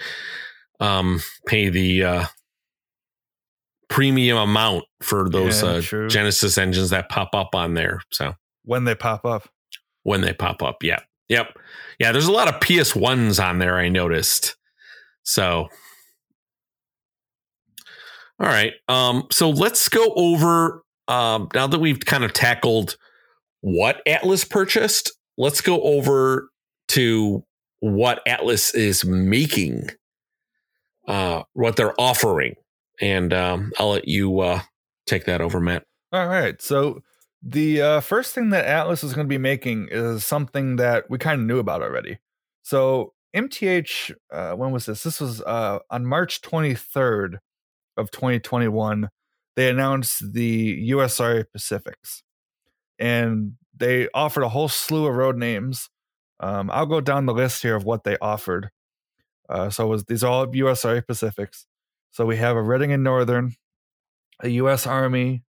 um 0.80 1.22
pay 1.48 1.70
the 1.70 2.04
uh 2.04 2.26
premium 3.90 4.38
amount 4.38 4.86
for 5.02 5.30
those 5.30 5.62
Yeah, 5.64 5.70
uh. 5.70 6.08
Genesis 6.10 6.58
engines 6.58 6.92
that 6.92 7.10
pop 7.10 7.30
up 7.34 7.54
on 7.56 7.74
there. 7.74 8.02
So 8.12 8.34
When 8.64 8.84
they 8.86 8.96
pop 8.96 9.26
up. 9.26 9.50
when 10.04 10.22
they 10.22 10.34
pop 10.34 10.62
up, 10.64 10.84
yeah. 10.84 11.00
Yep. 11.28 11.58
Yeah, 12.00 12.12
there's 12.12 12.28
a 12.28 12.32
lot 12.32 12.48
of 12.48 12.60
PS1s 12.62 13.44
on 13.44 13.60
there 13.60 13.78
I 13.78 13.90
noticed. 13.90 14.56
So 15.24 15.68
all 18.40 18.48
right. 18.48 18.74
Um 18.88 19.28
so 19.32 19.50
let's 19.50 19.90
go 19.90 20.14
over 20.16 20.84
um 21.08 21.50
now 21.54 21.68
that 21.68 21.80
we've 21.80 22.00
kind 22.00 22.24
of 22.24 22.34
tackled 22.34 22.96
what 23.62 24.02
Atlas 24.08 24.46
purchased, 24.46 25.12
let's 25.38 25.60
go 25.62 25.82
over 25.82 26.50
to 26.90 27.44
what 27.82 28.22
Atlas 28.26 28.74
is 28.74 29.04
making, 29.04 29.90
uh, 31.08 31.44
what 31.54 31.76
they're 31.76 32.00
offering, 32.00 32.56
and 33.00 33.34
um, 33.34 33.72
I'll 33.80 33.92
let 33.92 34.08
you 34.08 34.40
uh, 34.40 34.62
take 35.06 35.26
that 35.26 35.42
over, 35.42 35.60
Matt. 35.60 35.86
All 36.12 36.28
right. 36.28 36.62
So 36.62 37.02
the 37.42 37.82
uh, 37.82 38.00
first 38.02 38.34
thing 38.34 38.50
that 38.50 38.66
Atlas 38.66 39.04
is 39.04 39.14
going 39.14 39.28
to 39.28 39.30
be 39.30 39.38
making 39.38 39.90
is 39.92 40.26
something 40.26 40.76
that 40.78 41.10
we 41.10 41.18
kind 41.18 41.40
of 41.40 41.48
knew 41.48 41.60
about 41.60 41.82
already. 41.82 42.20
So 42.64 43.14
MTH, 43.36 44.14
uh, 44.32 44.54
when 44.54 44.72
was 44.72 44.86
this? 44.86 45.04
This 45.04 45.22
was 45.22 45.42
uh, 45.42 45.80
on 45.90 46.06
March 46.06 46.42
23rd 46.42 47.38
of 47.98 48.12
2021. 48.12 49.10
They 49.56 49.70
announced 49.70 50.34
the 50.34 50.90
USRA 50.92 51.46
Pacifics, 51.52 52.24
and 52.98 53.54
they 53.76 54.08
offered 54.14 54.44
a 54.44 54.50
whole 54.50 54.70
slew 54.70 55.06
of 55.06 55.16
road 55.16 55.38
names. 55.38 55.90
Um, 56.40 56.70
I'll 56.72 56.86
go 56.86 57.02
down 57.02 57.26
the 57.26 57.34
list 57.34 57.62
here 57.62 57.76
of 57.76 57.84
what 57.84 58.04
they 58.04 58.18
offered. 58.22 58.70
Uh, 59.50 59.70
so 59.70 59.88
was 59.88 60.06
these 60.06 60.24
are 60.24 60.32
all 60.32 60.48
USRA 60.48 61.06
Pacifics. 61.06 61.66
So 62.12 62.26
we 62.26 62.38
have 62.38 62.56
a 62.56 62.62
Reading 62.62 62.92
and 62.92 63.04
Northern, 63.04 63.56
a 64.42 64.50
U.S. 64.50 64.88
Army, 64.88 65.44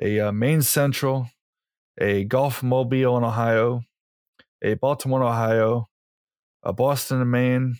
a 0.00 0.20
uh, 0.20 0.32
Maine 0.32 0.62
Central, 0.62 1.30
a 1.98 2.24
Gulf 2.24 2.62
Mobile 2.62 3.16
in 3.16 3.24
Ohio, 3.24 3.82
a 4.62 4.74
Baltimore, 4.74 5.24
Ohio, 5.24 5.88
a 6.62 6.72
Boston 6.72 7.20
and 7.20 7.30
Maine, 7.30 7.76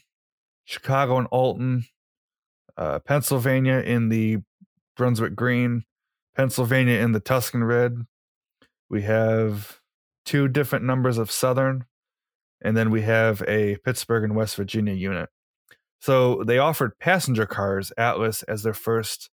Chicago 0.65 1.19
and 1.19 1.27
Alton, 1.31 1.85
uh, 2.77 2.99
Pennsylvania 3.01 3.79
in 3.79 4.09
the 4.09 4.39
Brunswick 4.97 5.35
Green, 5.35 5.85
Pennsylvania 6.35 6.99
in 7.01 7.13
the 7.13 7.21
Tuscan 7.21 7.65
Red. 7.65 8.07
We 8.89 9.03
have 9.03 9.81
two 10.25 10.49
different 10.49 10.85
numbers 10.85 11.19
of 11.19 11.31
Southern, 11.31 11.85
and 12.63 12.77
then 12.77 12.91
we 12.91 13.03
have 13.03 13.43
a 13.47 13.77
Pittsburgh 13.85 14.25
and 14.25 14.35
West 14.35 14.57
Virginia 14.57 14.95
unit. 14.95 15.29
So 16.01 16.43
they 16.45 16.59
offered 16.59 16.99
passenger 16.99 17.47
cars 17.47 17.93
Atlas 17.97 18.43
as 18.45 18.63
their 18.63 18.75
first 18.75 19.31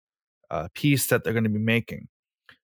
uh, 0.50 0.68
piece 0.74 1.08
that 1.08 1.24
they're 1.24 1.34
going 1.34 1.44
to 1.44 1.50
be 1.50 1.60
making. 1.60 2.08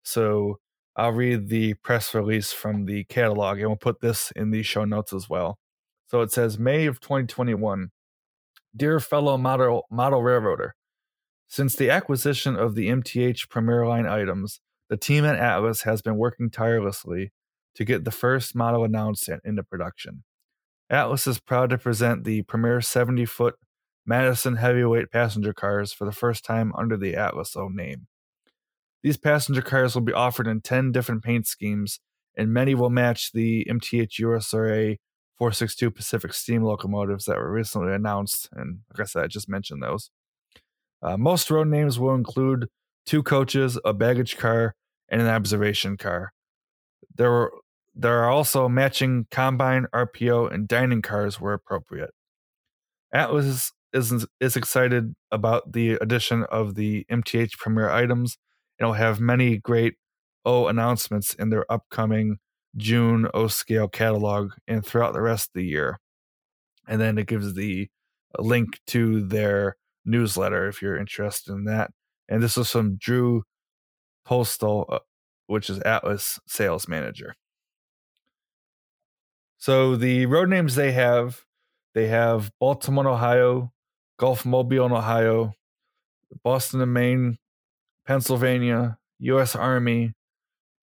So 0.04 0.60
I'll 0.96 1.12
read 1.12 1.50
the 1.50 1.74
press 1.76 2.14
release 2.14 2.54
from 2.54 2.86
the 2.86 3.06
catalog 3.06 3.60
and 3.60 3.68
we'll 3.68 3.78
put 3.78 4.02
this 4.02 4.32
in 4.36 4.52
the 4.52 4.64
show 4.64 4.86
notes 4.86 5.14
as 5.14 5.30
well. 5.30 5.58
So 6.08 6.22
it 6.22 6.32
says 6.32 6.60
May 6.60 6.86
of 6.86 7.00
2021. 7.00 7.90
Dear 8.76 9.00
fellow 9.00 9.38
model 9.38 9.86
model 9.90 10.22
railroader, 10.22 10.76
since 11.48 11.76
the 11.76 11.90
acquisition 11.90 12.58
of 12.58 12.76
the 12.76 12.90
MTH 12.90 13.50
Premier 13.50 13.88
Line 13.88 14.06
items, 14.06 14.60
the 14.90 14.98
team 14.98 15.24
at 15.24 15.38
Atlas 15.38 15.84
has 15.84 16.02
been 16.02 16.18
working 16.18 16.50
tirelessly 16.50 17.32
to 17.76 17.86
get 17.86 18.04
the 18.04 18.12
first 18.12 18.56
model 18.56 18.84
announced 18.84 19.30
and 19.30 19.42
into 19.46 19.64
production. 19.64 20.24
Atlas 20.90 21.26
is 21.26 21.40
proud 21.40 21.70
to 21.70 21.78
present 21.78 22.26
the 22.26 22.42
Premier 22.44 22.82
70 22.82 23.26
foot 23.26 23.56
Madison 24.06 24.58
heavyweight 24.58 25.12
passenger 25.12 25.54
cars 25.54 25.92
for 25.92 26.06
the 26.06 26.12
first 26.12 26.46
time 26.46 26.72
under 26.78 26.96
the 26.98 27.16
Atlas 27.16 27.56
O 27.56 27.68
name. 27.68 28.08
These 29.04 29.18
passenger 29.18 29.62
cars 29.62 29.96
will 29.96 30.02
be 30.02 30.14
offered 30.14 30.48
in 30.48 30.62
10 30.62 30.92
different 30.92 31.24
paint 31.24 31.48
schemes, 31.48 32.00
and 32.38 32.54
many 32.54 32.76
will 32.76 32.90
match 32.90 33.32
the 33.32 33.66
MTH 33.70 34.20
USRA 34.20 34.98
462 35.38 35.92
Pacific 35.92 36.34
steam 36.34 36.64
locomotives 36.64 37.26
that 37.26 37.38
were 37.38 37.52
recently 37.52 37.94
announced. 37.94 38.50
And 38.54 38.80
like 38.90 39.02
I 39.02 39.06
said, 39.06 39.24
I 39.24 39.28
just 39.28 39.50
mentioned 39.50 39.84
those. 39.84 40.10
Uh, 41.02 41.18
most 41.18 41.52
road 41.52 41.68
names 41.68 42.00
will 42.00 42.16
include 42.16 42.68
two 43.06 43.22
coaches, 43.22 43.78
a 43.86 43.94
baggage 43.94 44.38
car, 44.38 44.76
and 45.10 45.22
an 45.22 45.28
observation 45.28 45.98
car. 45.98 46.34
There 47.16 47.30
were 47.30 47.54
there 47.98 48.24
are 48.24 48.30
also 48.30 48.68
matching 48.68 49.26
combine, 49.32 49.88
RPO, 49.94 50.52
and 50.52 50.68
dining 50.68 51.02
cars 51.02 51.40
where 51.40 51.54
appropriate. 51.54 52.12
Atlas 53.14 53.72
is, 53.96 54.26
is 54.40 54.56
excited 54.56 55.16
about 55.32 55.72
the 55.72 55.94
addition 55.94 56.44
of 56.44 56.76
the 56.76 57.06
MTH 57.10 57.58
Premier 57.58 57.90
items 57.90 58.38
and 58.78 58.88
will 58.88 58.94
have 58.94 59.20
many 59.20 59.58
great 59.58 59.96
O 60.44 60.68
announcements 60.68 61.34
in 61.34 61.50
their 61.50 61.70
upcoming 61.72 62.38
June 62.76 63.28
O 63.34 63.48
scale 63.48 63.88
catalog 63.88 64.52
and 64.68 64.86
throughout 64.86 65.14
the 65.14 65.22
rest 65.22 65.50
of 65.50 65.54
the 65.56 65.66
year. 65.66 66.00
And 66.88 67.02
then 67.02 67.18
it 67.18 67.28
gives 67.28 67.54
the 67.54 67.88
link 68.38 68.80
to 68.88 69.26
their 69.26 69.78
newsletter 70.04 70.68
if 70.68 70.82
you're 70.82 70.98
interested 70.98 71.54
in 71.54 71.64
that. 71.66 71.92
And 72.28 72.44
this 72.44 72.58
is 72.58 72.70
from 72.70 72.98
Drew 72.98 73.44
Postal, 74.26 74.86
uh, 74.90 75.00
which 75.48 75.70
is 75.70 75.80
Atlas 75.80 76.40
sales 76.48 76.88
manager. 76.88 77.36
So 79.58 79.96
the 79.96 80.26
road 80.26 80.50
names 80.50 80.76
they 80.76 80.92
have, 80.92 81.42
they 81.94 82.08
have 82.08 82.52
Baltimore, 82.60 83.08
Ohio, 83.08 83.72
Gulf 84.18 84.46
Mobile, 84.46 84.86
in 84.86 84.92
Ohio, 84.92 85.54
Boston 86.44 86.82
and 86.82 86.94
Maine, 86.94 87.38
Pennsylvania, 88.06 88.98
U.S. 89.20 89.56
Army, 89.56 90.14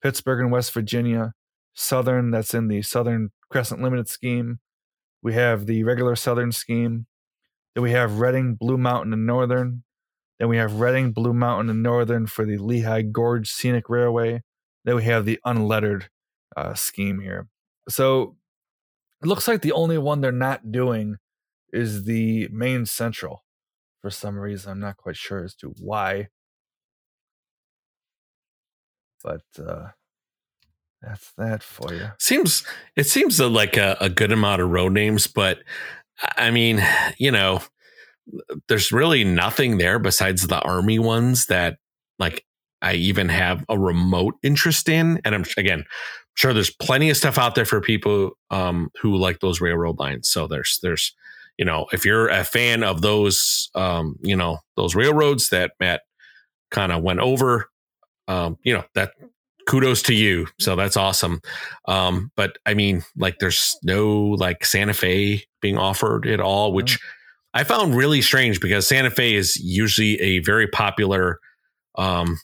Pittsburgh 0.02 0.40
and 0.40 0.52
West 0.52 0.72
Virginia, 0.72 1.32
Southern, 1.74 2.30
that's 2.30 2.54
in 2.54 2.68
the 2.68 2.82
Southern 2.82 3.30
Crescent 3.50 3.82
Limited 3.82 4.08
scheme. 4.08 4.58
We 5.22 5.34
have 5.34 5.66
the 5.66 5.84
regular 5.84 6.16
Southern 6.16 6.52
scheme. 6.52 7.06
Then 7.74 7.82
we 7.82 7.92
have 7.92 8.18
Reading, 8.18 8.54
Blue 8.54 8.76
Mountain, 8.76 9.12
and 9.12 9.24
Northern. 9.24 9.84
Then 10.38 10.48
we 10.48 10.56
have 10.56 10.80
Reading, 10.80 11.12
Blue 11.12 11.32
Mountain, 11.32 11.70
and 11.70 11.82
Northern 11.82 12.26
for 12.26 12.44
the 12.44 12.58
Lehigh 12.58 13.02
Gorge 13.02 13.48
Scenic 13.48 13.88
Railway. 13.88 14.42
Then 14.84 14.96
we 14.96 15.04
have 15.04 15.24
the 15.24 15.38
unlettered 15.44 16.08
uh, 16.56 16.74
scheme 16.74 17.20
here. 17.20 17.46
So 17.88 18.36
it 19.22 19.28
looks 19.28 19.46
like 19.46 19.62
the 19.62 19.72
only 19.72 19.98
one 19.98 20.20
they're 20.20 20.32
not 20.32 20.72
doing 20.72 21.18
is 21.72 22.04
the 22.04 22.48
Maine 22.52 22.86
Central 22.86 23.44
for 24.00 24.10
some 24.10 24.38
reason. 24.38 24.72
I'm 24.72 24.80
not 24.80 24.96
quite 24.96 25.16
sure 25.16 25.44
as 25.44 25.54
to 25.56 25.74
why. 25.78 26.28
But 29.22 29.42
uh, 29.58 29.88
that's 31.00 31.32
that 31.38 31.62
for 31.62 31.94
you. 31.94 32.08
Seems 32.18 32.64
it 32.96 33.06
seems 33.06 33.40
like 33.40 33.76
a, 33.76 33.96
a 34.00 34.08
good 34.08 34.32
amount 34.32 34.62
of 34.62 34.70
road 34.70 34.92
names, 34.92 35.26
but 35.26 35.58
I 36.36 36.50
mean, 36.50 36.84
you 37.18 37.30
know, 37.30 37.62
there's 38.68 38.92
really 38.92 39.24
nothing 39.24 39.78
there 39.78 39.98
besides 39.98 40.46
the 40.46 40.60
army 40.60 40.98
ones 40.98 41.46
that 41.46 41.78
like 42.18 42.44
I 42.80 42.94
even 42.94 43.28
have 43.28 43.64
a 43.68 43.78
remote 43.78 44.34
interest 44.42 44.88
in. 44.88 45.20
And 45.24 45.34
I'm 45.34 45.44
again 45.56 45.84
sure 46.34 46.52
there's 46.52 46.74
plenty 46.74 47.10
of 47.10 47.16
stuff 47.16 47.38
out 47.38 47.54
there 47.54 47.64
for 47.64 47.80
people 47.80 48.32
um, 48.50 48.90
who 49.00 49.16
like 49.16 49.40
those 49.40 49.60
railroad 49.60 49.98
lines. 49.98 50.30
So 50.30 50.46
there's 50.46 50.78
there's 50.82 51.14
you 51.62 51.66
know 51.66 51.86
if 51.92 52.04
you're 52.04 52.26
a 52.26 52.42
fan 52.42 52.82
of 52.82 53.02
those 53.02 53.70
um, 53.76 54.16
you 54.20 54.34
know 54.34 54.58
those 54.76 54.96
railroads 54.96 55.50
that 55.50 55.70
Matt 55.78 56.00
kind 56.72 56.90
of 56.90 57.04
went 57.04 57.20
over, 57.20 57.70
um, 58.26 58.58
you 58.64 58.74
know 58.74 58.82
that 58.96 59.12
kudos 59.68 60.02
to 60.02 60.12
you. 60.12 60.48
So 60.58 60.74
that's 60.74 60.96
awesome. 60.96 61.40
Um, 61.86 62.32
but 62.34 62.58
I 62.66 62.74
mean, 62.74 63.04
like, 63.16 63.38
there's 63.38 63.76
no 63.84 64.22
like 64.22 64.64
Santa 64.64 64.92
Fe 64.92 65.44
being 65.60 65.78
offered 65.78 66.26
at 66.26 66.40
all, 66.40 66.72
which 66.72 66.98
mm. 66.98 67.04
I 67.54 67.62
found 67.62 67.94
really 67.94 68.22
strange 68.22 68.58
because 68.58 68.88
Santa 68.88 69.10
Fe 69.10 69.36
is 69.36 69.56
usually 69.56 70.20
a 70.20 70.40
very 70.40 70.66
popular 70.66 71.38
um, 71.96 72.40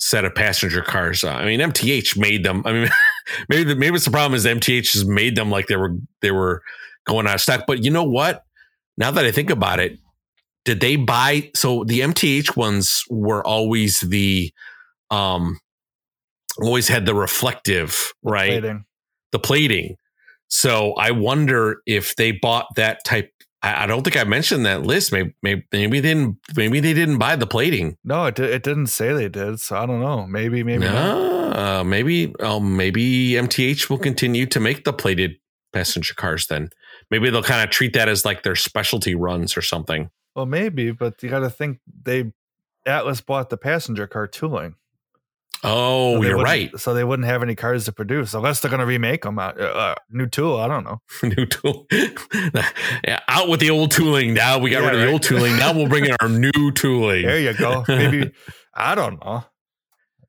set 0.00 0.24
of 0.24 0.34
passenger 0.34 0.82
cars. 0.82 1.22
Uh, 1.22 1.30
I 1.30 1.44
mean, 1.44 1.60
MTH 1.60 2.18
made 2.18 2.42
them. 2.42 2.62
I 2.64 2.72
mean, 2.72 2.88
maybe 3.48 3.62
the, 3.62 3.76
maybe 3.76 3.94
it's 3.94 4.06
the 4.06 4.10
problem 4.10 4.34
is 4.34 4.44
MTH 4.44 4.92
has 4.94 5.06
made 5.06 5.36
them 5.36 5.52
like 5.52 5.68
they 5.68 5.76
were 5.76 5.94
they 6.20 6.32
were 6.32 6.64
going 7.06 7.26
out 7.26 7.36
of 7.36 7.40
stock. 7.40 7.62
But 7.68 7.84
you 7.84 7.92
know 7.92 8.04
what? 8.04 8.42
Now 8.96 9.10
that 9.10 9.24
I 9.24 9.30
think 9.30 9.50
about 9.50 9.80
it, 9.80 9.98
did 10.64 10.80
they 10.80 10.96
buy? 10.96 11.50
So 11.54 11.84
the 11.84 12.00
MTH 12.00 12.56
ones 12.56 13.04
were 13.08 13.46
always 13.46 14.00
the 14.00 14.52
um 15.10 15.58
always 16.60 16.88
had 16.88 17.06
the 17.06 17.14
reflective, 17.14 18.12
right? 18.22 18.60
Plating. 18.60 18.84
The 19.32 19.38
plating. 19.38 19.96
So 20.48 20.94
I 20.94 21.10
wonder 21.10 21.78
if 21.86 22.16
they 22.16 22.32
bought 22.32 22.66
that 22.76 23.04
type. 23.04 23.30
I, 23.62 23.84
I 23.84 23.86
don't 23.86 24.02
think 24.02 24.16
I 24.16 24.24
mentioned 24.24 24.66
that 24.66 24.82
list. 24.82 25.12
Maybe, 25.12 25.34
maybe, 25.42 25.64
maybe 25.72 26.00
they 26.00 26.08
didn't. 26.08 26.38
Maybe 26.56 26.80
they 26.80 26.94
didn't 26.94 27.18
buy 27.18 27.36
the 27.36 27.46
plating. 27.46 27.96
No, 28.04 28.26
it, 28.26 28.38
it 28.38 28.62
didn't 28.62 28.88
say 28.88 29.12
they 29.12 29.28
did. 29.28 29.60
So 29.60 29.76
I 29.76 29.86
don't 29.86 30.00
know. 30.00 30.26
Maybe 30.26 30.62
maybe 30.62 30.84
no, 30.84 31.52
uh, 31.52 31.84
maybe 31.84 32.34
oh, 32.40 32.60
maybe 32.60 33.32
MTH 33.32 33.90
will 33.90 33.98
continue 33.98 34.46
to 34.46 34.60
make 34.60 34.84
the 34.84 34.92
plated 34.92 35.36
passenger 35.72 36.14
cars. 36.14 36.46
Then 36.46 36.70
maybe 37.10 37.30
they'll 37.30 37.42
kind 37.42 37.62
of 37.62 37.70
treat 37.70 37.92
that 37.94 38.08
as 38.08 38.24
like 38.24 38.42
their 38.42 38.56
specialty 38.56 39.14
runs 39.14 39.56
or 39.56 39.62
something. 39.62 40.10
Well, 40.34 40.46
maybe, 40.46 40.92
but 40.92 41.22
you 41.22 41.30
got 41.30 41.40
to 41.40 41.50
think 41.50 41.78
they 42.02 42.32
Atlas 42.86 43.20
bought 43.20 43.50
the 43.50 43.56
passenger 43.56 44.06
car 44.06 44.26
tooling. 44.26 44.76
Oh, 45.64 46.16
so 46.16 46.22
you're 46.22 46.38
right. 46.38 46.70
So 46.78 46.92
they 46.94 47.02
wouldn't 47.02 47.26
have 47.26 47.42
any 47.42 47.54
cars 47.54 47.86
to 47.86 47.92
produce 47.92 48.34
unless 48.34 48.60
they're 48.60 48.70
going 48.70 48.80
to 48.80 48.86
remake 48.86 49.22
them. 49.22 49.38
Uh, 49.38 49.52
uh, 49.52 49.94
new 50.10 50.26
tool, 50.26 50.58
I 50.58 50.68
don't 50.68 50.84
know. 50.84 51.00
new 51.22 51.46
tool. 51.46 51.86
yeah, 51.92 53.20
out 53.28 53.48
with 53.48 53.60
the 53.60 53.70
old 53.70 53.90
tooling. 53.90 54.34
Now 54.34 54.58
we 54.58 54.70
got 54.70 54.82
yeah, 54.82 54.90
rid 54.90 54.94
of 54.94 55.00
right? 55.00 55.06
the 55.06 55.12
old 55.12 55.22
tooling. 55.22 55.56
Now 55.56 55.72
we'll 55.72 55.88
bring 55.88 56.04
in 56.04 56.16
our 56.20 56.28
new 56.28 56.72
tooling. 56.72 57.26
There 57.26 57.40
you 57.40 57.54
go. 57.54 57.84
Maybe 57.88 58.30
I 58.74 58.94
don't 58.94 59.22
know. 59.24 59.44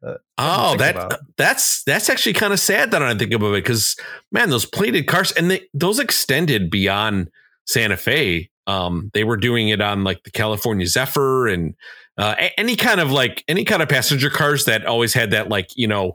Uh, 0.06 0.16
oh, 0.38 0.76
that 0.78 1.20
that's 1.38 1.84
that's 1.84 2.10
actually 2.10 2.34
kind 2.34 2.54
of 2.54 2.60
sad 2.60 2.92
that 2.92 3.02
I 3.02 3.16
think 3.16 3.34
about 3.34 3.54
it 3.54 3.64
because 3.64 3.96
man, 4.32 4.50
those 4.50 4.66
plated 4.66 5.08
cars 5.08 5.32
and 5.32 5.52
they, 5.52 5.68
those 5.74 6.00
extended 6.00 6.70
beyond 6.70 7.30
Santa 7.66 7.98
Fe. 7.98 8.50
Um, 8.68 9.12
they 9.14 9.24
were 9.24 9.38
doing 9.38 9.70
it 9.70 9.80
on 9.80 10.04
like 10.04 10.24
the 10.24 10.32
California 10.32 10.86
Zephyr 10.88 11.48
and 11.48 11.74
uh, 12.18 12.36
any 12.58 12.76
kind 12.76 13.00
of 13.00 13.12
like 13.12 13.44
any 13.48 13.64
kind 13.64 13.82
of 13.82 13.90
passenger 13.90 14.30
cars 14.30 14.66
that 14.66 14.86
always 14.86 15.14
had 15.14 15.32
that 15.32 15.50
like 15.50 15.70
you 15.76 15.88
know 15.88 16.14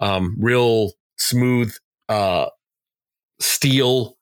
um, 0.00 0.36
real 0.38 0.92
smooth 1.16 1.74
uh, 2.08 2.46
steel 3.40 4.16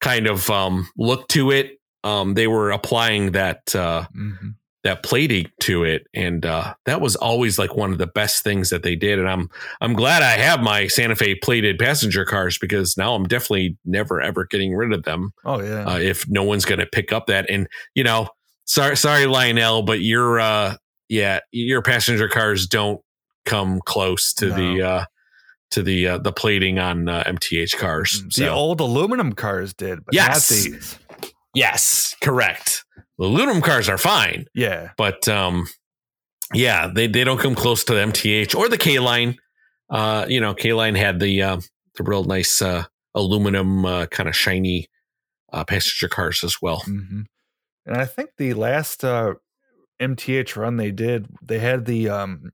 kind 0.00 0.26
of 0.26 0.48
um, 0.50 0.88
look 0.96 1.28
to 1.28 1.50
it. 1.50 1.78
Um, 2.04 2.34
they 2.34 2.46
were 2.46 2.70
applying 2.70 3.32
that 3.32 3.74
uh, 3.74 4.06
mm-hmm. 4.16 4.50
That 4.88 5.02
plating 5.02 5.50
to 5.60 5.84
it, 5.84 6.06
and 6.14 6.44
uh, 6.46 6.74
that 6.86 7.00
was 7.00 7.14
always 7.14 7.58
like 7.58 7.76
one 7.76 7.92
of 7.92 7.98
the 7.98 8.06
best 8.06 8.42
things 8.42 8.70
that 8.70 8.82
they 8.82 8.96
did. 8.96 9.18
And 9.18 9.28
I'm 9.28 9.48
I'm 9.80 9.92
glad 9.92 10.22
I 10.22 10.40
have 10.42 10.60
my 10.60 10.86
Santa 10.86 11.14
Fe 11.14 11.34
plated 11.34 11.78
passenger 11.78 12.24
cars 12.24 12.58
because 12.58 12.96
now 12.96 13.14
I'm 13.14 13.24
definitely 13.24 13.76
never 13.84 14.20
ever 14.20 14.46
getting 14.46 14.74
rid 14.74 14.92
of 14.92 15.04
them. 15.04 15.32
Oh 15.44 15.62
yeah, 15.62 15.84
uh, 15.84 15.98
if 15.98 16.28
no 16.28 16.42
one's 16.42 16.64
going 16.64 16.80
to 16.80 16.86
pick 16.86 17.12
up 17.12 17.26
that, 17.26 17.48
and 17.50 17.68
you 17.94 18.02
know 18.02 18.28
sorry, 18.64 18.96
sorry, 18.96 19.26
Lionel, 19.26 19.82
but 19.82 20.00
your 20.00 20.40
uh, 20.40 20.76
yeah, 21.08 21.40
your 21.52 21.82
passenger 21.82 22.28
cars 22.28 22.66
don't 22.66 23.00
come 23.44 23.80
close 23.84 24.32
to 24.34 24.48
no. 24.48 24.56
the 24.56 24.82
uh, 24.82 25.04
to 25.72 25.82
the 25.82 26.08
uh, 26.08 26.18
the 26.18 26.32
plating 26.32 26.78
on 26.78 27.08
uh, 27.08 27.24
MTH 27.24 27.76
cars. 27.76 28.22
The 28.22 28.46
so. 28.46 28.48
old 28.48 28.80
aluminum 28.80 29.34
cars 29.34 29.74
did, 29.74 30.04
but 30.04 30.14
yes. 30.14 30.98
Yes, 31.54 32.14
correct. 32.22 32.84
The 33.18 33.24
aluminum 33.24 33.62
cars 33.62 33.88
are 33.88 33.98
fine. 33.98 34.46
Yeah, 34.54 34.90
but 34.96 35.26
um, 35.28 35.66
yeah, 36.54 36.88
they 36.92 37.06
they 37.06 37.24
don't 37.24 37.40
come 37.40 37.54
close 37.54 37.84
to 37.84 37.94
the 37.94 38.00
MTH 38.00 38.54
or 38.54 38.68
the 38.68 38.78
K 38.78 38.98
line. 38.98 39.36
Uh, 39.90 40.26
you 40.28 40.40
know, 40.40 40.54
K 40.54 40.72
line 40.72 40.94
had 40.94 41.20
the 41.20 41.42
uh, 41.42 41.60
the 41.96 42.02
real 42.04 42.24
nice 42.24 42.62
uh, 42.62 42.84
aluminum 43.14 43.84
uh, 43.84 44.06
kind 44.06 44.28
of 44.28 44.36
shiny 44.36 44.86
uh, 45.52 45.64
passenger 45.64 46.08
cars 46.08 46.44
as 46.44 46.60
well. 46.62 46.82
hmm 46.84 47.22
And 47.86 47.96
I 47.96 48.04
think 48.04 48.30
the 48.36 48.54
last 48.54 49.04
uh, 49.04 49.34
MTH 50.00 50.56
run 50.56 50.76
they 50.76 50.90
did, 50.92 51.26
they 51.42 51.58
had 51.58 51.86
the 51.86 52.08
um, 52.08 52.52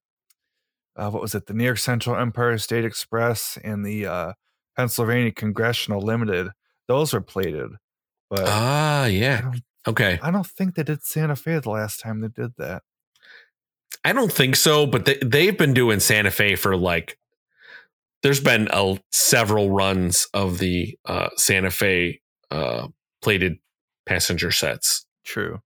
uh, 0.96 1.10
what 1.10 1.22
was 1.22 1.34
it? 1.34 1.46
The 1.46 1.54
New 1.54 1.64
York 1.64 1.78
Central 1.78 2.16
Empire 2.16 2.56
State 2.58 2.84
Express 2.84 3.58
and 3.64 3.84
the 3.84 4.06
uh, 4.06 4.32
Pennsylvania 4.76 5.32
Congressional 5.32 6.00
Limited. 6.00 6.48
Those 6.88 7.12
were 7.12 7.20
plated, 7.20 7.70
but 8.30 8.44
Ah, 8.46 9.04
I 9.04 9.06
yeah. 9.08 9.40
don't, 9.42 9.62
Okay. 9.86 10.18
I 10.22 10.30
don't 10.30 10.46
think 10.46 10.74
they 10.74 10.82
did 10.82 11.02
Santa 11.02 11.36
Fe 11.36 11.58
the 11.58 11.70
last 11.70 12.00
time 12.00 12.20
they 12.20 12.28
did 12.28 12.52
that. 12.58 12.82
I 14.04 14.12
don't 14.12 14.32
think 14.32 14.56
so, 14.56 14.86
but 14.86 15.04
they, 15.04 15.18
they've 15.24 15.56
been 15.56 15.74
doing 15.74 16.00
Santa 16.00 16.30
Fe 16.30 16.56
for 16.56 16.76
like, 16.76 17.18
there's 18.22 18.40
been 18.40 18.68
a, 18.70 18.98
several 19.12 19.70
runs 19.70 20.26
of 20.32 20.58
the 20.58 20.98
uh, 21.04 21.28
Santa 21.36 21.70
Fe 21.70 22.20
uh, 22.50 22.88
plated 23.22 23.58
passenger 24.06 24.50
sets. 24.50 25.06
True. 25.24 25.60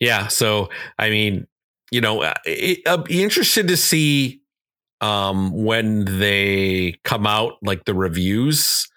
Yeah. 0.00 0.28
So, 0.28 0.68
I 0.98 1.10
mean, 1.10 1.46
you 1.90 2.00
know, 2.00 2.32
it, 2.44 2.80
I'll 2.86 2.98
be 2.98 3.22
interested 3.22 3.68
to 3.68 3.76
see 3.76 4.40
um, 5.00 5.64
when 5.64 6.18
they 6.18 6.96
come 7.04 7.26
out, 7.26 7.54
like 7.62 7.84
the 7.84 7.94
reviews 7.94 8.88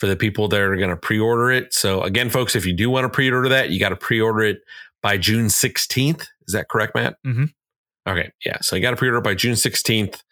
for 0.00 0.06
the 0.06 0.16
people 0.16 0.48
that 0.48 0.60
are 0.60 0.76
going 0.76 0.90
to 0.90 0.96
pre 0.96 1.18
order 1.20 1.50
it. 1.50 1.72
So, 1.74 2.02
again, 2.02 2.30
folks, 2.30 2.56
if 2.56 2.64
you 2.66 2.72
do 2.72 2.90
want 2.90 3.04
to 3.04 3.08
pre 3.10 3.30
order 3.30 3.48
that, 3.50 3.70
you 3.70 3.78
got 3.78 3.90
to 3.90 3.96
pre 3.96 4.20
order 4.20 4.40
it 4.42 4.62
by 5.02 5.18
June 5.18 5.46
16th. 5.46 6.22
Is 6.48 6.54
that 6.54 6.68
correct, 6.68 6.94
Matt? 6.94 7.16
Mhm. 7.24 7.52
Okay. 8.08 8.32
Yeah. 8.44 8.58
So, 8.62 8.74
you 8.76 8.82
got 8.82 8.90
to 8.90 8.96
pre 8.96 9.08
order 9.08 9.18
it 9.18 9.24
by 9.24 9.34
June 9.34 9.54
16th. 9.54 10.22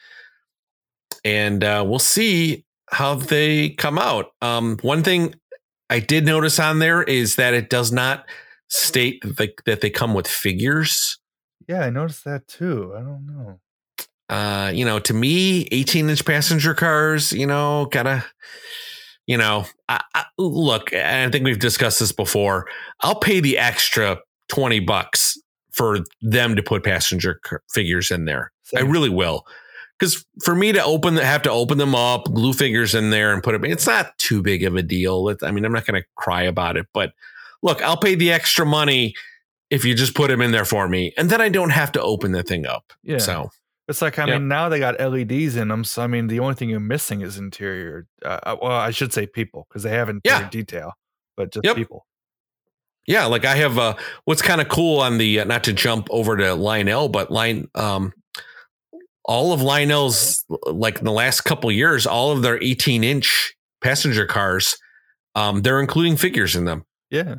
And 1.24 1.62
uh, 1.62 1.84
we'll 1.86 1.98
see 1.98 2.64
how 2.90 3.14
they 3.14 3.70
come 3.70 3.98
out. 3.98 4.32
Um, 4.40 4.78
one 4.82 5.02
thing 5.02 5.34
I 5.90 6.00
did 6.00 6.24
notice 6.24 6.58
on 6.58 6.78
there 6.78 7.02
is 7.02 7.36
that 7.36 7.54
it 7.54 7.68
does 7.70 7.92
not 7.92 8.24
state 8.68 9.22
that 9.22 9.36
they, 9.36 9.54
that 9.66 9.80
they 9.80 9.90
come 9.90 10.14
with 10.14 10.26
figures. 10.26 11.18
Yeah, 11.66 11.80
I 11.80 11.90
noticed 11.90 12.24
that 12.24 12.46
too. 12.48 12.94
I 12.96 13.00
don't 13.00 13.26
know. 13.26 13.60
Uh, 14.30 14.70
you 14.74 14.84
know, 14.84 14.98
to 15.00 15.14
me, 15.14 15.66
18 15.72 16.08
inch 16.10 16.24
passenger 16.24 16.74
cars, 16.74 17.32
you 17.32 17.46
know, 17.46 17.86
gotta, 17.90 18.24
you 19.28 19.36
know, 19.36 19.66
I, 19.90 20.02
I, 20.14 20.24
look, 20.38 20.92
I 20.94 21.28
think 21.30 21.44
we've 21.44 21.58
discussed 21.58 22.00
this 22.00 22.12
before. 22.12 22.66
I'll 23.02 23.20
pay 23.20 23.40
the 23.40 23.58
extra 23.58 24.18
20 24.48 24.80
bucks 24.80 25.38
for 25.70 25.98
them 26.22 26.56
to 26.56 26.62
put 26.62 26.82
passenger 26.82 27.38
figures 27.70 28.10
in 28.10 28.24
there. 28.24 28.50
I 28.74 28.80
really 28.80 29.10
will. 29.10 29.46
Because 29.98 30.24
for 30.42 30.54
me 30.54 30.72
to 30.72 30.82
open, 30.82 31.16
have 31.16 31.42
to 31.42 31.50
open 31.50 31.76
them 31.76 31.94
up, 31.94 32.24
glue 32.32 32.54
figures 32.54 32.94
in 32.94 33.10
there, 33.10 33.34
and 33.34 33.42
put 33.42 33.52
them. 33.52 33.64
It's 33.64 33.86
not 33.86 34.16
too 34.16 34.42
big 34.42 34.64
of 34.64 34.76
a 34.76 34.82
deal. 34.82 35.28
It, 35.28 35.42
I 35.42 35.50
mean, 35.50 35.64
I'm 35.64 35.72
not 35.72 35.86
going 35.86 36.00
to 36.00 36.08
cry 36.16 36.42
about 36.42 36.76
it, 36.76 36.86
but 36.94 37.12
look, 37.62 37.82
I'll 37.82 37.98
pay 37.98 38.14
the 38.14 38.32
extra 38.32 38.64
money 38.64 39.14
if 39.70 39.84
you 39.84 39.94
just 39.94 40.14
put 40.14 40.28
them 40.28 40.40
in 40.40 40.52
there 40.52 40.64
for 40.64 40.88
me, 40.88 41.12
and 41.18 41.28
then 41.28 41.42
I 41.42 41.50
don't 41.50 41.70
have 41.70 41.92
to 41.92 42.00
open 42.00 42.32
the 42.32 42.42
thing 42.42 42.64
up. 42.64 42.92
yeah. 43.02 43.18
So 43.18 43.50
It's 43.88 44.02
like 44.02 44.18
I 44.18 44.26
Yep. 44.26 44.40
mean 44.40 44.48
now 44.48 44.68
they 44.68 44.78
got 44.78 45.00
LEDs 45.00 45.56
in 45.56 45.68
them, 45.68 45.82
so 45.84 46.02
I 46.02 46.06
mean 46.06 46.26
the 46.26 46.40
only 46.40 46.54
thing 46.54 46.68
you're 46.68 46.78
missing 46.80 47.22
is 47.22 47.38
interior. 47.38 48.06
Uh, 48.24 48.38
uh, 48.42 48.56
well, 48.60 48.72
I 48.72 48.90
should 48.90 49.12
say 49.12 49.26
people 49.26 49.66
because 49.68 49.82
they 49.82 49.90
have 49.90 50.08
interior 50.08 50.42
Yeah. 50.42 50.48
detail, 50.50 50.92
but 51.36 51.52
just 51.52 51.64
Yep. 51.64 51.76
people. 51.76 52.06
yeah, 53.06 53.24
like 53.24 53.46
I 53.46 53.54
have. 53.56 53.78
Uh, 53.78 53.94
what's 54.26 54.42
kind 54.42 54.60
of 54.60 54.68
cool 54.68 55.00
on 55.00 55.16
the 55.16 55.40
uh, 55.40 55.44
not 55.44 55.64
to 55.64 55.72
jump 55.72 56.08
over 56.10 56.36
to 56.36 56.54
Lionel, 56.54 57.08
but 57.08 57.30
line 57.30 57.68
um, 57.74 58.12
all 59.24 59.52
of 59.54 59.62
Lionel's 59.62 60.44
like 60.66 60.98
in 60.98 61.04
the 61.04 61.12
last 61.12 61.42
couple 61.42 61.70
years, 61.72 62.06
all 62.06 62.30
of 62.32 62.42
their 62.42 62.62
18 62.62 63.02
inch 63.04 63.54
passenger 63.82 64.26
cars, 64.26 64.76
um, 65.34 65.62
they're 65.62 65.80
including 65.80 66.16
figures 66.18 66.54
in 66.56 66.64
them. 66.66 66.84
Yeah, 67.10 67.36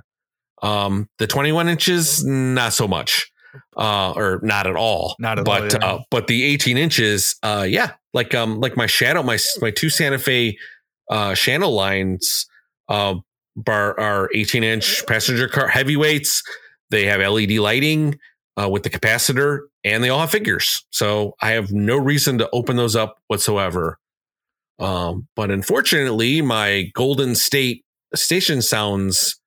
Um, 0.64 1.10
the 1.20 1.28
21 1.28 1.68
inches, 1.70 2.24
not 2.26 2.74
so 2.74 2.88
much, 2.88 3.32
uh, 3.78 4.12
or 4.16 4.40
not 4.44 4.68
at 4.68 4.76
all. 4.76 5.16
Not 5.20 5.40
at 5.40 5.48
all, 5.48 5.60
but 5.60 5.74
yeah. 5.74 5.88
uh, 5.88 6.00
but 6.10 6.28
the 6.28 6.44
18 6.44 6.78
inches, 6.78 7.36
uh, 7.44 7.66
yeah, 7.68 7.94
like 8.14 8.34
um, 8.36 8.60
like 8.60 8.76
my 8.78 8.86
shadow, 8.86 9.24
my 9.24 9.38
my 9.62 9.72
two 9.72 9.90
Santa 9.90 10.20
Fe 10.20 10.58
uh, 11.10 11.36
channel 11.36 11.72
lines, 11.72 12.46
uh, 12.88 13.16
bar 13.56 14.00
are 14.00 14.30
18 14.34 14.64
inch 14.64 15.06
passenger 15.08 15.48
car 15.48 15.68
heavyweights. 15.68 16.44
They 16.90 17.06
have 17.06 17.22
LED 17.22 17.52
lighting 17.52 18.18
uh, 18.60 18.70
with 18.70 18.84
the 18.84 18.90
capacitor, 18.90 19.60
and 19.84 20.04
they 20.04 20.10
all 20.10 20.20
have 20.20 20.32
figures. 20.32 20.86
So 20.90 21.36
I 21.42 21.52
have 21.52 21.72
no 21.72 21.98
reason 21.98 22.38
to 22.40 22.50
open 22.52 22.76
those 22.76 22.96
up 22.96 23.18
whatsoever. 23.28 24.00
Um, 24.80 25.28
but 25.36 25.52
unfortunately, 25.52 26.42
my 26.42 26.90
Golden 26.94 27.36
State 27.36 27.84
Station 28.16 28.62
Sounds 28.62 29.40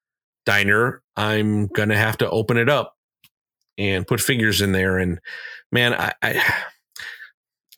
diner, 0.45 1.03
I'm 1.17 1.69
gonna 1.69 1.97
have 1.97 2.19
to 2.19 2.31
open 2.31 2.57
it 2.57 2.69
up 2.69 2.92
and 3.79 4.07
put 4.07 4.21
figures 4.21 4.61
in 4.61 4.73
there. 4.73 4.99
And 4.99 5.21
man, 5.71 5.95
I, 5.95 6.13
I 6.23 6.55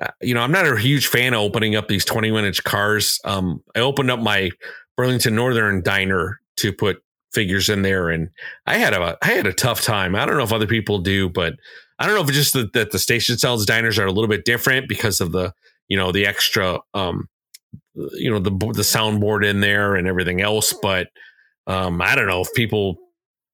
uh, 0.01 0.09
you 0.21 0.35
know, 0.35 0.41
I'm 0.41 0.53
not 0.53 0.67
a 0.67 0.77
huge 0.77 1.07
fan 1.07 1.35
of 1.35 1.41
opening 1.41 1.77
up 1.77 1.89
these 1.89 2.05
21 2.05 2.45
inch 2.45 2.65
cars. 2.65 3.21
Um, 3.25 3.63
I 3.77 3.81
opened 3.81 4.11
up 4.11 4.21
my 4.21 4.51
Burlington 4.97 5.35
Northern 5.35 5.83
diner 5.83 6.41
to 6.57 6.73
put 6.73 7.03
figures 7.33 7.69
in 7.69 7.83
there, 7.83 8.11
and 8.11 8.31
I 8.67 8.77
had 8.77 8.93
a 8.93 9.17
I 9.23 9.29
had 9.29 9.47
a 9.47 9.53
tough 9.53 9.83
time. 9.83 10.15
I 10.15 10.27
don't 10.27 10.37
know 10.37 10.43
if 10.43 10.53
other 10.53 10.67
people 10.67 10.99
do, 10.99 11.29
but 11.29 11.55
I 11.99 12.07
don't 12.07 12.17
know 12.17 12.23
if 12.23 12.29
it's 12.29 12.39
just 12.39 12.55
that, 12.55 12.73
that 12.73 12.91
the 12.91 12.99
Station 12.99 13.39
Sounds 13.39 13.67
diners 13.67 13.99
are 13.99 14.07
a 14.07 14.13
little 14.13 14.29
bit 14.29 14.45
different 14.45 14.89
because 14.89 15.21
of 15.21 15.33
the 15.33 15.53
you 15.89 15.97
know 15.97 16.11
the 16.11 16.27
extra 16.27 16.81
um 16.95 17.29
you 17.95 18.31
know 18.31 18.41
the 18.41 18.51
the 18.51 18.83
soundboard 18.83 19.45
in 19.45 19.61
there 19.61 19.95
and 19.95 20.09
everything 20.09 20.41
else. 20.41 20.73
But 20.73 21.09
um, 21.67 22.03
I 22.03 22.15
don't 22.15 22.27
know 22.27 22.41
if 22.41 22.53
people 22.55 22.99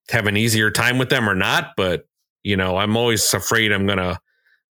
have 0.09 0.26
an 0.26 0.37
easier 0.37 0.70
time 0.70 0.98
with 0.98 1.11
them 1.11 1.29
or 1.29 1.35
not. 1.35 1.72
But 1.76 2.07
you 2.42 2.57
know, 2.57 2.76
I'm 2.76 2.96
always 2.96 3.33
afraid 3.35 3.72
I'm 3.72 3.87
gonna 3.87 4.18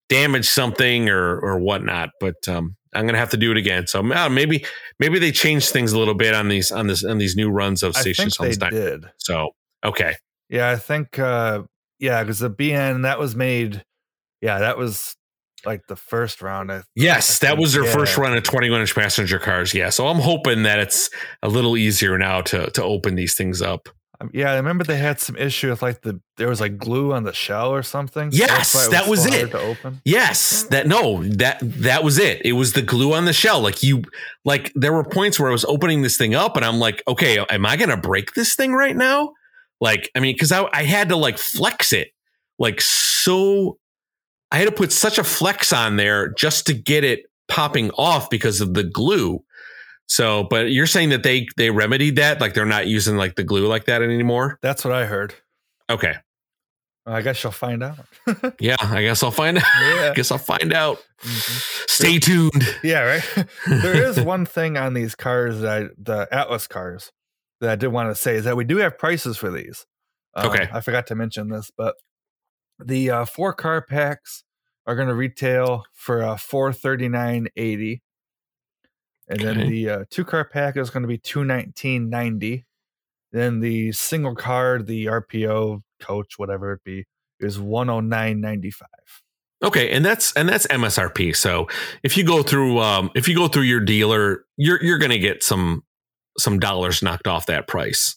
damage 0.08 0.48
something 0.48 1.08
or 1.08 1.38
or 1.40 1.58
whatnot. 1.58 2.10
But 2.20 2.46
um, 2.48 2.76
I'm 2.94 3.06
gonna 3.06 3.18
have 3.18 3.30
to 3.30 3.36
do 3.36 3.50
it 3.50 3.56
again. 3.56 3.86
So 3.86 4.00
uh, 4.00 4.28
maybe 4.28 4.64
maybe 4.98 5.18
they 5.18 5.32
changed 5.32 5.70
things 5.70 5.92
a 5.92 5.98
little 5.98 6.14
bit 6.14 6.34
on 6.34 6.48
these 6.48 6.70
on 6.70 6.86
this 6.86 7.04
on 7.04 7.18
these 7.18 7.36
new 7.36 7.50
runs 7.50 7.82
of 7.82 7.96
I 7.96 8.00
Station 8.00 8.30
think 8.30 8.58
they 8.58 8.70
did. 8.70 9.06
So 9.18 9.50
okay, 9.84 10.14
Yeah, 10.48 10.70
I 10.70 10.76
think. 10.76 11.18
uh 11.18 11.62
Yeah, 11.98 12.22
because 12.22 12.40
the 12.40 12.50
BN 12.50 13.02
that 13.02 13.18
was 13.18 13.36
made. 13.36 13.84
Yeah, 14.40 14.58
that 14.60 14.78
was 14.78 15.16
like 15.66 15.86
the 15.86 15.96
first 15.96 16.40
round. 16.40 16.72
I, 16.72 16.82
yes, 16.94 17.42
I 17.42 17.48
that 17.48 17.58
was 17.58 17.74
their 17.74 17.84
first 17.84 18.16
run 18.16 18.34
of 18.36 18.42
21 18.42 18.80
inch 18.80 18.94
passenger 18.94 19.38
cars. 19.38 19.74
Yeah, 19.74 19.90
so 19.90 20.08
I'm 20.08 20.18
hoping 20.18 20.62
that 20.64 20.78
it's 20.78 21.10
a 21.42 21.48
little 21.48 21.76
easier 21.76 22.18
now 22.18 22.40
to 22.42 22.70
to 22.70 22.82
open 22.82 23.14
these 23.14 23.36
things 23.36 23.62
up. 23.62 23.88
Um, 24.20 24.30
Yeah, 24.34 24.52
I 24.52 24.56
remember 24.56 24.84
they 24.84 24.98
had 24.98 25.18
some 25.18 25.36
issue 25.36 25.70
with 25.70 25.82
like 25.82 26.02
the 26.02 26.20
there 26.36 26.48
was 26.48 26.60
like 26.60 26.76
glue 26.78 27.12
on 27.12 27.24
the 27.24 27.32
shell 27.32 27.70
or 27.70 27.82
something. 27.82 28.30
so 28.30 28.36
Yes, 28.36 28.72
that's 28.72 28.88
that 28.88 29.08
was 29.08 29.24
so 29.24 29.32
it. 29.32 29.50
Yes, 30.04 30.64
that 30.64 30.86
no, 30.86 31.22
that 31.24 31.58
that 31.62 32.04
was 32.04 32.18
it. 32.18 32.44
It 32.44 32.52
was 32.52 32.72
the 32.74 32.82
glue 32.82 33.14
on 33.14 33.24
the 33.24 33.32
shell. 33.32 33.60
Like 33.60 33.82
you, 33.82 34.02
like 34.44 34.72
there 34.74 34.92
were 34.92 35.04
points 35.04 35.40
where 35.40 35.48
I 35.48 35.52
was 35.52 35.64
opening 35.64 36.02
this 36.02 36.16
thing 36.16 36.34
up, 36.34 36.56
and 36.56 36.64
I'm 36.64 36.78
like, 36.78 37.02
okay, 37.08 37.38
am 37.50 37.66
I 37.66 37.76
gonna 37.76 37.96
break 37.96 38.34
this 38.34 38.54
thing 38.54 38.72
right 38.72 38.96
now? 38.96 39.32
Like, 39.80 40.10
I 40.14 40.20
mean, 40.20 40.34
because 40.34 40.52
I 40.52 40.68
I 40.72 40.84
had 40.84 41.08
to 41.08 41.16
like 41.16 41.38
flex 41.38 41.92
it, 41.92 42.08
like 42.58 42.80
so. 42.80 43.78
I 44.52 44.58
had 44.58 44.66
to 44.66 44.74
put 44.74 44.90
such 44.90 45.16
a 45.16 45.22
flex 45.22 45.72
on 45.72 45.94
there 45.94 46.30
just 46.30 46.66
to 46.66 46.74
get 46.74 47.04
it 47.04 47.20
popping 47.46 47.92
off 47.92 48.28
because 48.30 48.60
of 48.60 48.74
the 48.74 48.82
glue. 48.82 49.44
So, 50.10 50.42
but 50.50 50.72
you're 50.72 50.88
saying 50.88 51.10
that 51.10 51.22
they 51.22 51.46
they 51.56 51.70
remedied 51.70 52.16
that, 52.16 52.40
like 52.40 52.54
they're 52.54 52.66
not 52.66 52.88
using 52.88 53.16
like 53.16 53.36
the 53.36 53.44
glue 53.44 53.68
like 53.68 53.84
that 53.84 54.02
anymore. 54.02 54.58
That's 54.60 54.84
what 54.84 54.92
I 54.92 55.06
heard. 55.06 55.34
Okay, 55.88 56.16
I 57.06 57.22
guess 57.22 57.42
you'll 57.44 57.52
find 57.52 57.80
out. 57.82 57.98
yeah, 58.60 58.74
I 58.80 59.02
guess 59.02 59.22
I'll 59.22 59.30
find 59.30 59.58
out. 59.58 59.64
yeah. 59.80 60.10
I 60.10 60.12
guess 60.14 60.32
I'll 60.32 60.38
find 60.38 60.72
out. 60.72 60.98
Mhm. 61.22 61.88
Stay 61.88 62.18
tuned. 62.18 62.76
Yeah, 62.82 63.02
right. 63.02 63.46
there 63.68 64.04
is 64.04 64.20
one 64.20 64.46
thing 64.46 64.76
on 64.76 64.94
these 64.94 65.14
cars 65.14 65.60
that 65.60 65.82
I, 65.82 65.88
the 65.96 66.28
Atlas 66.32 66.66
cars 66.66 67.12
that 67.60 67.70
I 67.70 67.76
did 67.76 67.88
want 67.88 68.10
to 68.10 68.14
say 68.20 68.34
is 68.34 68.44
that 68.44 68.56
we 68.56 68.64
do 68.64 68.78
have 68.78 68.98
prices 68.98 69.36
for 69.36 69.50
these. 69.50 69.86
Um, 70.34 70.48
Okay. 70.50 70.68
I 70.72 70.80
forgot 70.80 71.06
to 71.08 71.14
mention 71.14 71.50
this, 71.50 71.70
but 71.76 71.94
the 72.84 73.10
uh, 73.10 73.24
four 73.26 73.52
car 73.52 73.80
packs 73.80 74.42
are 74.86 74.96
going 74.96 75.08
to 75.08 75.14
retail 75.14 75.84
for 75.94 76.22
uh, 76.22 76.36
four 76.36 76.72
thirty 76.72 77.08
nine 77.08 77.46
eighty, 77.56 78.02
and 79.30 79.40
then 79.40 79.58
Okay. 79.60 79.68
the 79.70 79.88
uh, 79.90 80.04
two 80.10 80.24
car 80.24 80.44
pack 80.44 80.76
is 80.76 80.90
going 80.90 81.02
to 81.02 81.08
be 81.08 81.16
two 81.18 81.44
nineteen 81.44 82.10
ninety. 82.10 82.66
Then 83.32 83.60
the 83.60 83.92
single 83.92 84.34
card, 84.34 84.86
the 84.86 85.06
RPO 85.06 85.82
coach, 86.00 86.38
whatever 86.38 86.72
it 86.72 86.80
be, 86.84 87.06
is 87.38 87.58
one 87.58 87.88
oh 87.88 88.00
nine 88.00 88.40
ninety 88.40 88.70
five. 88.70 88.88
Okay, 89.62 89.90
and 89.90 90.04
that's 90.04 90.32
and 90.34 90.48
that's 90.48 90.66
MSRP. 90.66 91.36
So 91.36 91.68
if 92.02 92.16
you 92.16 92.24
go 92.24 92.42
through 92.42 92.78
um 92.80 93.10
if 93.14 93.28
you 93.28 93.34
go 93.36 93.46
through 93.48 93.62
your 93.64 93.80
dealer, 93.80 94.44
you're 94.56 94.82
you're 94.82 94.98
gonna 94.98 95.18
get 95.18 95.42
some 95.42 95.84
some 96.38 96.58
dollars 96.58 97.02
knocked 97.02 97.26
off 97.26 97.46
that 97.46 97.66
price. 97.68 98.16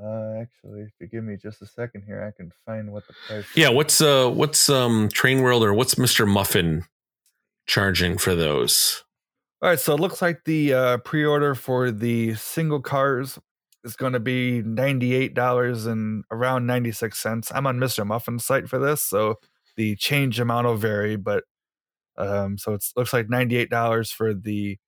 Uh, 0.00 0.34
actually, 0.40 0.82
if 0.82 0.90
you 1.00 1.08
give 1.08 1.24
me 1.24 1.36
just 1.36 1.60
a 1.62 1.66
second 1.66 2.04
here, 2.06 2.22
I 2.22 2.30
can 2.36 2.52
find 2.64 2.92
what 2.92 3.04
the 3.08 3.14
price. 3.26 3.46
Yeah, 3.56 3.70
what's 3.70 4.00
uh 4.00 4.28
what's 4.30 4.68
um 4.70 5.08
Train 5.08 5.40
World 5.42 5.64
or 5.64 5.74
what's 5.74 5.96
Mr. 5.96 6.28
Muffin 6.28 6.84
charging 7.66 8.18
for 8.18 8.36
those? 8.36 9.02
All 9.60 9.68
right, 9.68 9.80
so 9.80 9.94
it 9.94 10.00
looks 10.00 10.22
like 10.22 10.44
the 10.44 10.72
uh, 10.72 10.98
pre-order 10.98 11.56
for 11.56 11.90
the 11.90 12.34
single 12.36 12.80
cars 12.80 13.40
is 13.82 13.96
going 13.96 14.12
to 14.12 14.20
be 14.20 14.62
ninety-eight 14.62 15.34
dollars 15.34 15.84
and 15.84 16.24
around 16.30 16.66
ninety-six 16.66 17.18
cents. 17.18 17.50
I'm 17.52 17.66
on 17.66 17.80
Mister 17.80 18.04
Muffin's 18.04 18.44
site 18.44 18.68
for 18.68 18.78
this, 18.78 19.02
so 19.02 19.34
the 19.76 19.96
change 19.96 20.38
amount 20.38 20.68
will 20.68 20.76
vary, 20.76 21.16
but 21.16 21.42
um, 22.16 22.56
so 22.56 22.74
it 22.74 22.84
looks 22.96 23.12
like 23.12 23.28
ninety-eight 23.28 23.68
dollars 23.68 24.12
for 24.12 24.32
the 24.32 24.78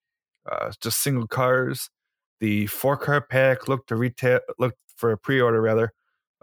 uh, 0.49 0.71
just 0.79 1.01
single 1.01 1.27
cars. 1.27 1.89
The 2.39 2.67
four 2.67 2.95
car 2.95 3.19
pack 3.19 3.67
looked 3.67 3.89
to 3.89 3.97
retail 3.97 4.39
looked 4.57 4.77
for 4.95 5.11
a 5.11 5.17
pre-order 5.17 5.61
rather 5.61 5.91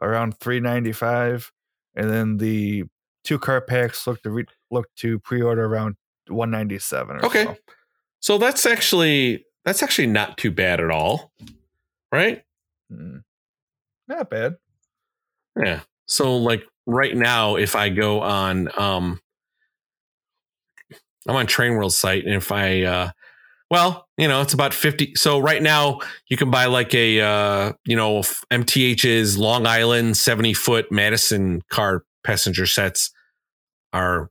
around 0.03 0.39
three 0.39 0.61
ninety-five, 0.61 1.51
and 1.95 2.11
then 2.11 2.37
the 2.37 2.85
two 3.25 3.39
car 3.39 3.63
packs 3.63 4.07
look 4.07 4.23
to 4.23 4.31
re- 4.31 4.47
look 4.71 4.87
to 4.97 5.19
pre-order 5.19 5.65
around 5.65 5.97
one 6.29 6.51
ninety-seven. 6.51 7.25
Okay. 7.25 7.45
So. 7.45 7.57
So 8.21 8.39
that's 8.39 8.67
actually 8.67 9.45
that's 9.65 9.83
actually 9.83 10.09
not 10.09 10.37
too 10.37 10.51
bad 10.51 10.81
at 10.81 10.91
all. 10.91 11.33
Right? 12.13 12.43
Mm. 12.93 13.23
Not 14.09 14.31
bad. 14.31 14.57
Yeah. 15.61 15.81
So 16.07 16.37
like 16.37 16.65
right 16.87 17.15
now, 17.15 17.57
if 17.57 17.77
I 17.77 17.89
go 17.91 18.21
on 18.21 18.69
um 18.79 19.21
I'm 21.27 21.37
on 21.37 21.47
Train 21.47 21.75
World 21.75 21.93
site 21.93 22.25
and 22.25 22.35
if 22.35 22.51
I 22.51 22.83
uh 22.83 23.11
well, 23.71 24.09
you 24.17 24.29
know, 24.29 24.41
it's 24.41 24.55
about 24.55 24.73
50. 24.73 25.15
So 25.15 25.39
right 25.39 25.63
now 25.63 26.01
you 26.29 26.37
can 26.37 26.51
buy 26.51 26.67
like 26.67 26.95
a 26.95 27.21
uh, 27.21 27.73
you 27.85 27.97
know, 27.97 28.21
MTH's 28.51 29.37
Long 29.37 29.67
Island 29.67 30.17
70 30.17 30.55
foot 30.55 30.91
Madison 30.91 31.63
car 31.71 32.05
passenger 32.25 32.67
sets 32.67 33.11
are 33.93 34.31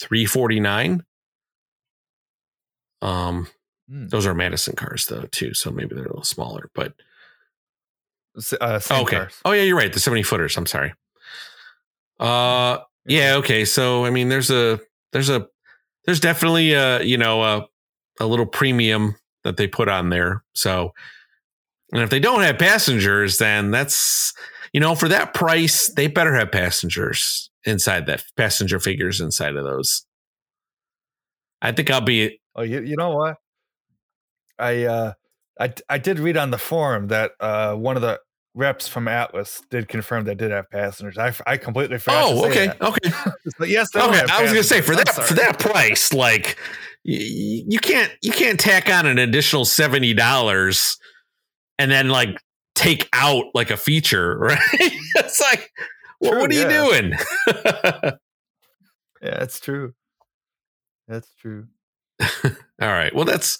349. 0.00 1.04
Um 3.02 3.48
Mm. 3.90 4.10
those 4.10 4.26
are 4.26 4.34
Madison 4.34 4.76
cars 4.76 5.06
though 5.06 5.22
too, 5.32 5.54
so 5.54 5.70
maybe 5.70 5.94
they're 5.94 6.04
a 6.04 6.08
little 6.08 6.22
smaller, 6.22 6.70
but 6.74 6.92
Uh, 8.60 8.78
same 8.78 9.00
okay. 9.02 9.16
cars. 9.16 9.40
Oh 9.46 9.52
yeah, 9.52 9.62
you're 9.62 9.78
right. 9.78 9.90
The 9.90 9.98
70 9.98 10.22
footers. 10.24 10.56
I'm 10.58 10.66
sorry. 10.66 10.92
Uh 12.20 12.78
yeah, 13.06 13.36
okay. 13.36 13.64
So 13.64 14.04
I 14.04 14.10
mean 14.10 14.28
there's 14.28 14.50
a 14.50 14.78
there's 15.12 15.30
a 15.30 15.46
there's 16.04 16.20
definitely 16.20 16.72
a 16.74 17.02
you 17.02 17.16
know 17.16 17.42
a 17.42 17.66
a 18.20 18.26
little 18.26 18.44
premium 18.46 19.16
that 19.44 19.56
they 19.56 19.66
put 19.66 19.88
on 19.88 20.10
there. 20.10 20.44
So 20.52 20.92
and 21.92 22.02
if 22.02 22.10
they 22.10 22.20
don't 22.20 22.42
have 22.42 22.58
passengers, 22.58 23.38
then 23.38 23.70
that's 23.70 24.34
you 24.74 24.80
know, 24.80 24.94
for 24.94 25.08
that 25.08 25.32
price, 25.32 25.90
they 25.96 26.08
better 26.08 26.34
have 26.34 26.52
passengers 26.52 27.48
inside 27.64 28.04
that 28.04 28.22
passenger 28.36 28.78
figures 28.78 29.18
inside 29.18 29.56
of 29.56 29.64
those. 29.64 30.04
I 31.62 31.72
think 31.72 31.90
I'll 31.90 32.02
be 32.02 32.38
Oh, 32.58 32.62
you, 32.62 32.80
you 32.80 32.96
know 32.96 33.10
what? 33.10 33.36
I 34.58 34.84
uh 34.84 35.12
I 35.60 35.72
I 35.88 35.98
did 35.98 36.18
read 36.18 36.36
on 36.36 36.50
the 36.50 36.58
forum 36.58 37.06
that 37.08 37.32
uh 37.38 37.74
one 37.74 37.94
of 37.94 38.02
the 38.02 38.20
reps 38.52 38.88
from 38.88 39.06
Atlas 39.06 39.62
did 39.70 39.86
confirm 39.86 40.24
they 40.24 40.34
did 40.34 40.50
have 40.50 40.68
passengers. 40.68 41.16
I, 41.16 41.32
I 41.46 41.56
completely 41.56 41.98
forgot. 41.98 42.24
Oh, 42.26 42.34
to 42.34 42.40
say 42.40 42.48
okay. 42.48 42.66
that. 42.66 42.82
Okay. 42.82 43.32
But 43.58 43.68
yes, 43.68 43.94
okay, 43.94 44.22
I 44.28 44.42
was 44.42 44.50
gonna 44.50 44.64
say 44.64 44.80
for 44.80 44.96
that 44.96 45.08
for 45.08 45.34
that 45.34 45.60
price, 45.60 46.12
like 46.12 46.58
you, 47.04 47.64
you 47.68 47.78
can't 47.78 48.12
you 48.22 48.32
can't 48.32 48.58
tack 48.58 48.90
on 48.90 49.06
an 49.06 49.18
additional 49.18 49.64
seventy 49.64 50.12
dollars 50.12 50.98
and 51.78 51.90
then 51.90 52.08
like 52.08 52.40
take 52.74 53.08
out 53.12 53.44
like 53.54 53.70
a 53.70 53.76
feature, 53.76 54.36
right? 54.40 54.58
it's 54.72 55.40
like, 55.40 55.70
well, 56.20 56.32
True, 56.32 56.40
what 56.40 56.50
are 56.50 56.54
yeah. 56.54 56.62
you 56.62 56.90
doing? 56.90 58.12
Yeah, 59.20 59.42
it's 59.42 59.58
true. 59.58 59.94
That's 61.08 61.32
true. 61.34 61.66
All 62.44 62.88
right. 62.88 63.14
Well, 63.14 63.24
that's 63.24 63.58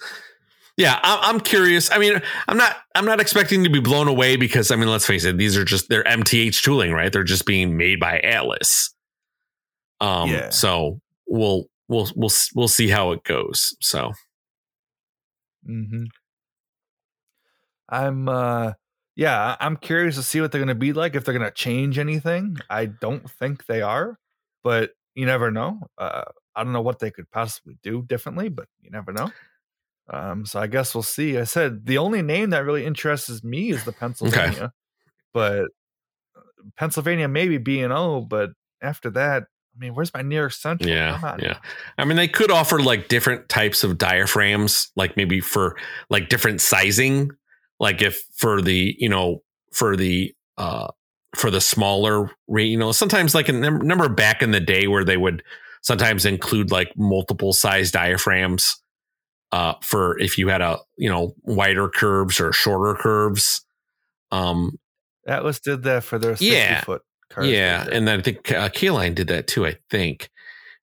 yeah. 0.76 0.98
I'm, 1.02 1.36
I'm 1.36 1.40
curious. 1.40 1.90
I 1.90 1.98
mean, 1.98 2.20
I'm 2.46 2.56
not. 2.56 2.76
I'm 2.94 3.04
not 3.04 3.20
expecting 3.20 3.64
to 3.64 3.70
be 3.70 3.80
blown 3.80 4.08
away 4.08 4.36
because 4.36 4.70
I 4.70 4.76
mean, 4.76 4.88
let's 4.88 5.06
face 5.06 5.24
it. 5.24 5.36
These 5.38 5.56
are 5.56 5.64
just 5.64 5.88
they're 5.88 6.04
MTH 6.04 6.62
tooling, 6.62 6.92
right? 6.92 7.12
They're 7.12 7.24
just 7.24 7.46
being 7.46 7.76
made 7.76 8.00
by 8.00 8.18
Atlas. 8.20 8.94
Um. 10.00 10.30
Yeah. 10.30 10.50
So 10.50 11.00
we'll 11.26 11.66
we'll 11.88 12.08
we'll 12.14 12.30
we'll 12.54 12.68
see 12.68 12.88
how 12.88 13.12
it 13.12 13.24
goes. 13.24 13.76
So 13.80 14.12
hmm 15.64 16.04
I'm 17.88 18.28
uh 18.28 18.72
yeah, 19.16 19.56
I- 19.58 19.66
I'm 19.66 19.76
curious 19.76 20.14
to 20.16 20.22
see 20.22 20.40
what 20.40 20.52
they're 20.52 20.60
gonna 20.60 20.74
be 20.74 20.92
like 20.92 21.14
if 21.16 21.24
they're 21.24 21.34
gonna 21.34 21.50
change 21.50 21.98
anything. 21.98 22.58
I 22.70 22.86
don't 22.86 23.28
think 23.30 23.66
they 23.66 23.82
are, 23.82 24.18
but 24.62 24.92
you 25.14 25.26
never 25.26 25.50
know. 25.50 25.80
Uh 25.96 26.24
I 26.58 26.64
don't 26.64 26.72
know 26.72 26.82
what 26.82 26.98
they 26.98 27.10
could 27.10 27.30
possibly 27.30 27.78
do 27.82 28.02
differently, 28.02 28.48
but 28.48 28.66
you 28.82 28.90
never 28.90 29.12
know. 29.12 29.30
Um, 30.10 30.44
so 30.44 30.58
I 30.58 30.66
guess 30.66 30.94
we'll 30.94 31.02
see. 31.02 31.38
I 31.38 31.44
said 31.44 31.86
the 31.86 31.98
only 31.98 32.22
name 32.22 32.50
that 32.50 32.64
really 32.64 32.84
interests 32.84 33.44
me 33.44 33.70
is 33.70 33.84
the 33.84 33.92
Pennsylvania, 33.92 34.72
but 35.32 35.66
uh, 36.36 36.40
Pennsylvania 36.76 37.28
maybe 37.28 37.58
B 37.58 37.80
and 37.80 37.92
O, 37.92 38.22
but 38.22 38.50
after 38.82 39.10
that, 39.10 39.44
I 39.76 39.78
mean, 39.78 39.94
where's 39.94 40.12
my 40.12 40.22
New 40.22 40.34
York 40.34 40.52
Central? 40.52 40.90
Yeah, 40.90 41.36
yeah. 41.38 41.58
I 41.98 42.04
mean, 42.04 42.16
they 42.16 42.26
could 42.26 42.50
offer 42.50 42.80
like 42.80 43.06
different 43.06 43.48
types 43.48 43.84
of 43.84 43.96
diaphragms, 43.96 44.90
like 44.96 45.16
maybe 45.16 45.40
for 45.40 45.76
like 46.10 46.28
different 46.28 46.60
sizing. 46.60 47.30
Like 47.78 48.02
if 48.02 48.20
for 48.34 48.60
the 48.60 48.96
you 48.98 49.08
know 49.08 49.42
for 49.72 49.94
the 49.94 50.34
uh 50.56 50.88
for 51.36 51.50
the 51.50 51.60
smaller, 51.60 52.30
you 52.48 52.76
know, 52.76 52.90
sometimes 52.90 53.34
like 53.34 53.48
a 53.48 53.52
num- 53.52 53.86
number 53.86 54.08
back 54.08 54.42
in 54.42 54.50
the 54.50 54.60
day 54.60 54.88
where 54.88 55.04
they 55.04 55.16
would 55.16 55.42
sometimes 55.82 56.24
include 56.24 56.70
like 56.70 56.92
multiple 56.96 57.52
size 57.52 57.90
diaphragms 57.90 58.80
uh 59.52 59.74
for 59.82 60.18
if 60.18 60.36
you 60.36 60.48
had 60.48 60.60
a 60.60 60.78
you 60.96 61.08
know 61.08 61.34
wider 61.42 61.88
curves 61.88 62.40
or 62.40 62.52
shorter 62.52 62.94
curves. 63.00 63.64
Um, 64.30 64.78
Atlas 65.26 65.60
did 65.60 65.82
that 65.84 66.04
for 66.04 66.18
their 66.18 66.32
60 66.36 66.46
Yeah. 66.46 66.80
foot 66.82 67.02
cars. 67.30 67.48
yeah, 67.48 67.86
and 67.90 68.06
then 68.06 68.18
I 68.20 68.22
think 68.22 68.50
uh, 68.52 68.68
K-Line 68.68 69.14
did 69.14 69.28
that 69.28 69.46
too. 69.46 69.66
I 69.66 69.76
think, 69.90 70.28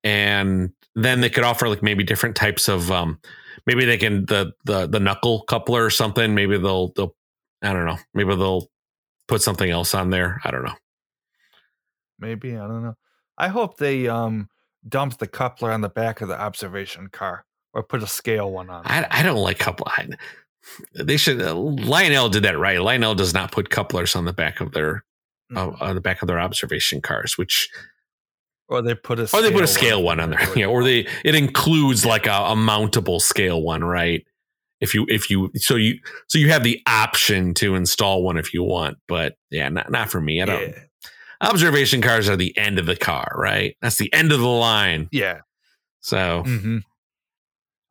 and 0.03 0.71
then 0.95 1.21
they 1.21 1.29
could 1.29 1.43
offer 1.43 1.67
like 1.67 1.81
maybe 1.81 2.03
different 2.03 2.35
types 2.35 2.67
of 2.67 2.91
um, 2.91 3.19
maybe 3.65 3.85
they 3.85 3.97
can 3.97 4.25
the 4.27 4.53
the 4.65 4.87
the 4.87 4.99
knuckle 4.99 5.43
coupler 5.47 5.83
or 5.83 5.89
something. 5.89 6.35
Maybe 6.35 6.57
they'll 6.59 6.93
they'll 6.93 7.15
I 7.63 7.73
don't 7.73 7.85
know. 7.85 7.97
Maybe 8.13 8.35
they'll 8.35 8.67
put 9.27 9.41
something 9.41 9.69
else 9.69 9.95
on 9.95 10.09
there. 10.11 10.39
I 10.43 10.51
don't 10.51 10.63
know. 10.63 10.75
maybe 12.19 12.55
I 12.55 12.67
don't 12.67 12.83
know. 12.83 12.95
I 13.37 13.47
hope 13.47 13.77
they 13.77 14.07
um 14.07 14.47
dumped 14.87 15.19
the 15.19 15.27
coupler 15.27 15.71
on 15.71 15.81
the 15.81 15.89
back 15.89 16.21
of 16.21 16.27
the 16.27 16.39
observation 16.39 17.07
car 17.07 17.45
or 17.73 17.83
put 17.83 18.03
a 18.03 18.07
scale 18.07 18.51
one 18.51 18.69
on. 18.69 18.83
I 18.85 19.05
I 19.09 19.23
don't 19.23 19.41
like 19.41 19.59
coupler. 19.59 19.91
I, 19.95 20.07
they 20.95 21.17
should. 21.17 21.41
Uh, 21.41 21.53
Lionel 21.55 22.29
did 22.29 22.43
that 22.43 22.57
right. 22.57 22.81
Lionel 22.81 23.15
does 23.15 23.33
not 23.33 23.51
put 23.51 23.69
couplers 23.69 24.15
on 24.15 24.25
the 24.25 24.33
back 24.33 24.61
of 24.61 24.71
their 24.73 25.03
uh, 25.55 25.67
Mhm. 25.67 25.81
on 25.81 25.95
the 25.95 26.01
back 26.01 26.21
of 26.21 26.27
their 26.27 26.39
observation 26.39 27.01
cars, 27.01 27.37
which 27.37 27.69
or 28.69 28.81
they 28.81 28.95
put 28.95 29.19
a 29.19 29.23
or 29.35 29.41
they 29.41 29.51
put 29.51 29.63
a 29.63 29.67
scale 29.67 29.89
scale 29.97 30.03
one 30.03 30.19
on 30.19 30.29
there, 30.31 30.47
yeah, 30.57 30.65
or 30.65 30.83
they 30.83 31.07
it 31.25 31.35
includes 31.35 32.05
like 32.05 32.25
a, 32.27 32.31
a 32.31 32.55
mountable 32.55 33.19
scale 33.21 33.61
one, 33.61 33.83
right? 33.83 34.25
If 34.79 34.93
you 34.93 35.05
if 35.09 35.29
you 35.29 35.51
so 35.55 35.75
you 35.75 35.99
so 36.27 36.37
you 36.37 36.49
have 36.49 36.63
the 36.63 36.81
option 36.87 37.53
to 37.55 37.75
install 37.75 38.23
one 38.23 38.37
if 38.37 38.53
you 38.53 38.63
want, 38.63 38.97
but 39.07 39.35
yeah, 39.51 39.69
not 39.69 39.91
not 39.91 40.09
for 40.09 40.19
me. 40.21 40.41
I 40.41 40.45
don't. 40.45 40.61
yeah. 40.61 40.79
Observation 41.41 42.01
cars 42.01 42.29
are 42.29 42.35
the 42.37 42.57
end 42.57 42.79
of 42.79 42.85
the 42.85 42.95
car, 42.95 43.31
right? 43.35 43.75
That's 43.81 43.97
the 43.97 44.11
end 44.13 44.31
of 44.31 44.39
the 44.39 44.47
line. 44.47 45.09
yeah. 45.11 45.39
So 46.01 46.43
hmm 46.45 46.79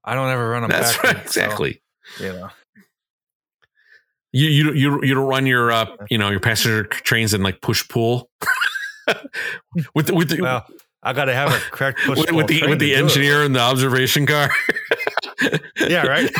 I 0.05 0.14
don't 0.14 0.28
ever 0.31 0.48
run 0.50 0.62
them 0.62 0.70
that's 0.70 0.94
backwards, 0.96 1.14
right, 1.16 1.26
exactly. 1.26 1.83
So, 2.18 2.24
you 2.24 2.33
know, 2.33 2.48
You 4.33 4.48
you 4.48 4.72
you 4.72 5.02
you 5.05 5.14
don't 5.14 5.26
run 5.28 5.46
your 5.46 5.70
uh 5.70 5.87
you 6.11 6.18
know 6.18 6.28
your 6.31 6.40
passenger 6.40 6.85
trains 6.85 7.33
in 7.35 7.42
like 7.42 7.61
push 7.61 7.87
pull 7.88 8.28
with 9.94 10.07
the, 10.07 10.14
with 10.14 10.28
the, 10.31 10.40
well, 10.42 10.66
I 11.02 11.12
got 11.12 11.26
to 11.26 11.35
have 11.35 11.52
a 11.52 11.59
correct 11.70 12.00
push 12.05 12.18
with, 12.18 12.33
with 12.33 12.46
the 12.48 12.66
with 12.66 12.78
the 12.78 12.94
it. 12.94 12.98
engineer 12.98 13.44
in 13.44 13.52
the 13.52 13.61
observation 13.61 14.26
car. 14.26 14.50
Yeah, 15.77 16.06
right. 16.06 16.31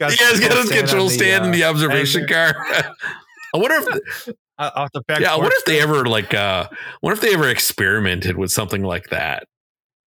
Got 0.00 0.12
he 0.12 0.24
has 0.24 0.40
got 0.40 0.56
his 0.56 0.70
control 0.70 1.08
stand 1.10 1.44
in 1.46 1.50
the 1.52 1.64
uh, 1.64 1.70
observation 1.70 2.22
engine. 2.22 2.36
car. 2.52 2.54
I 3.54 3.58
wonder 3.58 3.74
if 3.76 4.34
uh, 4.58 4.70
off 4.74 4.92
the 4.92 5.02
back. 5.02 5.20
yeah, 5.20 5.36
what 5.36 5.52
if 5.52 5.64
they 5.64 5.80
ever 5.80 6.04
like 6.06 6.34
uh 6.34 6.68
what 7.00 7.12
if 7.12 7.20
they 7.20 7.34
ever 7.34 7.48
experimented 7.48 8.36
with 8.36 8.50
something 8.50 8.82
like 8.82 9.10
that 9.10 9.44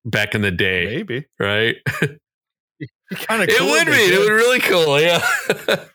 back 0.05 0.35
in 0.35 0.41
the 0.41 0.51
day, 0.51 0.85
maybe 0.85 1.25
right? 1.39 1.77
kind 3.15 3.41
of 3.43 3.49
it 3.49 3.61
would 3.61 3.85
be. 3.87 3.91
It 3.93 4.19
would 4.19 4.27
be 4.27 4.33
really 4.33 4.59
cool, 4.59 4.99
yeah. 4.99 5.25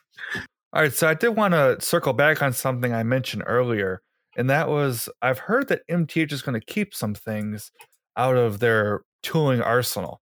All 0.73 0.83
right, 0.83 0.93
so 0.93 1.09
I 1.09 1.15
did 1.15 1.31
want 1.31 1.55
to 1.55 1.81
circle 1.81 2.13
back 2.13 2.43
on 2.43 2.53
something 2.53 2.93
I 2.93 3.03
mentioned 3.03 3.45
earlier, 3.47 4.03
and 4.37 4.51
that 4.51 4.69
was 4.69 5.09
I've 5.23 5.39
heard 5.39 5.69
that 5.69 5.83
MTH 5.91 6.33
is 6.33 6.43
going 6.43 6.59
to 6.59 6.65
keep 6.65 6.95
some 6.95 7.15
things 7.15 7.71
out 8.17 8.37
of 8.37 8.59
their 8.59 9.03
tooling 9.23 9.63
arsenal. 9.63 10.21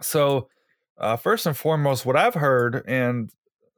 So, 0.00 0.48
uh, 0.98 1.16
first 1.16 1.46
and 1.46 1.56
foremost, 1.56 2.06
what 2.06 2.16
I've 2.16 2.34
heard, 2.34 2.84
and 2.86 3.30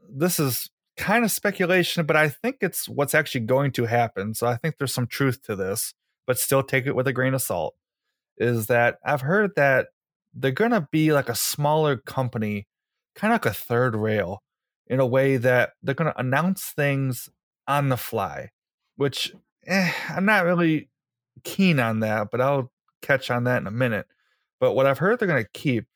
this 0.08 0.38
is 0.38 0.68
kind 0.96 1.24
of 1.24 1.30
speculation, 1.30 2.06
but 2.06 2.16
I 2.16 2.28
think 2.28 2.58
it's 2.60 2.88
what's 2.88 3.14
actually 3.14 3.42
going 3.42 3.72
to 3.72 3.84
happen. 3.84 4.34
So 4.34 4.46
I 4.46 4.56
think 4.56 4.78
there's 4.78 4.94
some 4.94 5.06
truth 5.06 5.42
to 5.42 5.56
this, 5.56 5.94
but 6.26 6.38
still 6.38 6.62
take 6.62 6.86
it 6.86 6.96
with 6.96 7.06
a 7.06 7.12
grain 7.12 7.34
of 7.34 7.42
salt. 7.42 7.74
Is 8.38 8.66
that 8.66 8.98
I've 9.04 9.22
heard 9.22 9.52
that 9.56 9.88
they're 10.34 10.50
gonna 10.52 10.88
be 10.92 11.12
like 11.12 11.28
a 11.28 11.34
smaller 11.34 11.96
company, 11.96 12.66
kind 13.14 13.32
of 13.32 13.36
like 13.36 13.46
a 13.52 13.54
third 13.54 13.96
rail, 13.96 14.42
in 14.88 15.00
a 15.00 15.06
way 15.06 15.36
that 15.38 15.72
they're 15.82 15.94
gonna 15.94 16.14
announce 16.16 16.64
things 16.66 17.30
on 17.68 17.88
the 17.88 17.96
fly, 17.96 18.50
which 18.96 19.34
eh, 19.66 19.92
I'm 20.10 20.24
not 20.26 20.44
really 20.44 20.88
keen 21.44 21.80
on 21.80 22.00
that, 22.00 22.30
but 22.30 22.40
I'll 22.40 22.72
catch 23.02 23.30
on 23.30 23.44
that 23.44 23.60
in 23.62 23.66
a 23.66 23.70
minute. 23.72 24.06
But 24.60 24.74
what 24.74 24.86
I've 24.86 24.98
heard 24.98 25.18
they're 25.20 25.28
gonna 25.28 25.44
keep, 25.54 25.86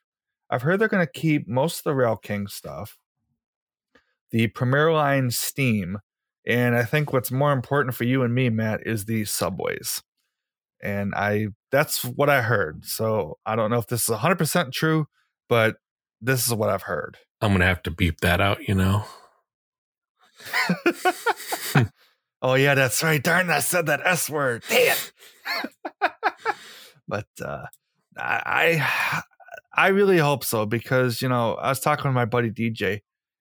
I've 0.50 0.62
heard 0.62 0.80
they're 0.80 0.88
gonna 0.88 1.06
keep 1.08 1.48
most 1.48 1.80
of 1.80 1.84
the 1.84 1.96
Rail 1.96 2.16
King 2.18 2.48
stuff, 2.48 2.98
the 4.30 4.48
Premier 4.48 4.92
Line 4.92 5.30
Steam, 5.30 5.98
and 6.46 6.74
I 6.74 6.84
think 6.84 7.12
what's 7.12 7.30
more 7.30 7.52
important 7.52 7.94
for 7.94 8.04
you 8.04 8.22
and 8.22 8.34
me, 8.34 8.48
Matt, 8.48 8.86
is 8.86 9.04
the 9.04 9.24
subways. 9.24 10.02
And 10.82 11.14
I 11.14 11.48
that's 11.70 12.04
what 12.04 12.30
I 12.30 12.42
heard. 12.42 12.84
So 12.84 13.38
I 13.44 13.54
don't 13.54 13.70
know 13.70 13.78
if 13.78 13.86
this 13.86 14.08
is 14.08 14.16
100% 14.16 14.72
true, 14.72 15.06
but 15.48 15.76
this 16.20 16.46
is 16.46 16.54
what 16.54 16.70
I've 16.70 16.82
heard. 16.82 17.18
I'm 17.40 17.52
gonna 17.52 17.66
have 17.66 17.82
to 17.84 17.90
beep 17.90 18.20
that 18.20 18.40
out. 18.40 18.66
You 18.66 18.74
know. 18.74 19.04
oh 22.42 22.54
yeah, 22.54 22.74
that's 22.74 23.02
right. 23.02 23.22
Darn, 23.22 23.50
I 23.50 23.60
said 23.60 23.86
that 23.86 24.00
S 24.04 24.30
word. 24.30 24.62
Damn. 24.68 24.96
but 27.08 27.26
uh, 27.44 27.66
I 28.16 29.22
I 29.74 29.88
really 29.88 30.18
hope 30.18 30.44
so 30.44 30.66
because 30.66 31.22
you 31.22 31.28
know 31.28 31.54
I 31.54 31.68
was 31.70 31.80
talking 31.80 32.06
with 32.06 32.14
my 32.14 32.24
buddy 32.24 32.50
DJ, 32.50 33.00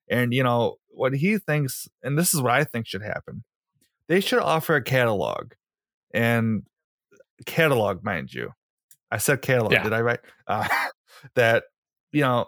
and 0.10 0.34
you 0.34 0.44
know 0.44 0.79
what 1.00 1.14
he 1.14 1.38
thinks, 1.38 1.88
and 2.04 2.18
this 2.18 2.34
is 2.34 2.42
what 2.42 2.52
I 2.52 2.66
think 2.66 2.86
should 2.86 3.02
happen. 3.02 3.44
They 4.08 4.20
should 4.20 4.40
offer 4.40 4.76
a 4.76 4.84
catalog, 4.84 5.54
and 6.14 6.64
catalog, 7.46 8.04
mind 8.04 8.34
you. 8.34 8.54
I 9.10 9.18
said 9.18 9.42
catalog. 9.42 9.72
Yeah. 9.72 9.84
Did 9.84 9.94
I 9.94 10.02
write 10.02 10.20
uh, 10.48 10.68
that? 11.36 11.64
You 12.12 12.22
know, 12.22 12.48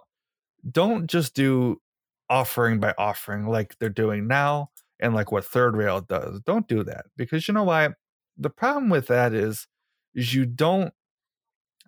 don't 0.69 1.07
just 1.07 1.33
do 1.33 1.79
offering 2.29 2.79
by 2.79 2.93
offering 2.97 3.47
like 3.47 3.77
they're 3.79 3.89
doing 3.89 4.27
now 4.27 4.69
and 4.99 5.13
like 5.13 5.31
what 5.31 5.45
third 5.45 5.75
rail 5.75 6.01
does. 6.01 6.39
Don't 6.41 6.67
do 6.67 6.83
that 6.83 7.05
because 7.15 7.47
you 7.47 7.53
know 7.53 7.63
why? 7.63 7.89
The 8.37 8.49
problem 8.49 8.89
with 8.89 9.07
that 9.07 9.33
is 9.33 9.67
is 10.13 10.33
you 10.33 10.45
don't 10.45 10.93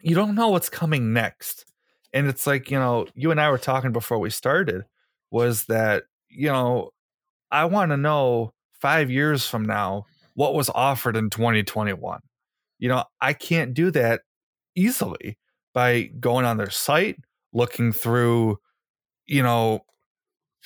you 0.01 0.15
don't 0.15 0.35
know 0.35 0.49
what's 0.49 0.69
coming 0.69 1.13
next. 1.13 1.65
And 2.13 2.27
it's 2.27 2.45
like, 2.45 2.69
you 2.69 2.77
know, 2.77 3.07
you 3.15 3.31
and 3.31 3.41
I 3.41 3.49
were 3.49 3.57
talking 3.57 3.91
before 3.91 4.19
we 4.19 4.29
started 4.29 4.85
was 5.31 5.65
that, 5.65 6.03
you 6.35 6.47
know, 6.49 6.91
I 7.51 7.65
want 7.65 7.91
to 7.91 7.97
know 7.97 8.53
5 8.81 9.11
years 9.11 9.47
from 9.47 9.65
now 9.65 10.05
what 10.35 10.55
was 10.55 10.69
offered 10.73 11.15
in 11.17 11.29
2021. 11.29 12.19
You 12.79 12.89
know, 12.89 13.05
I 13.21 13.33
can't 13.33 13.73
do 13.73 13.91
that 13.91 14.21
easily 14.75 15.37
by 15.73 16.03
going 16.19 16.45
on 16.45 16.57
their 16.57 16.69
site, 16.71 17.17
looking 17.53 17.91
through, 17.93 18.57
you 19.27 19.43
know, 19.43 19.81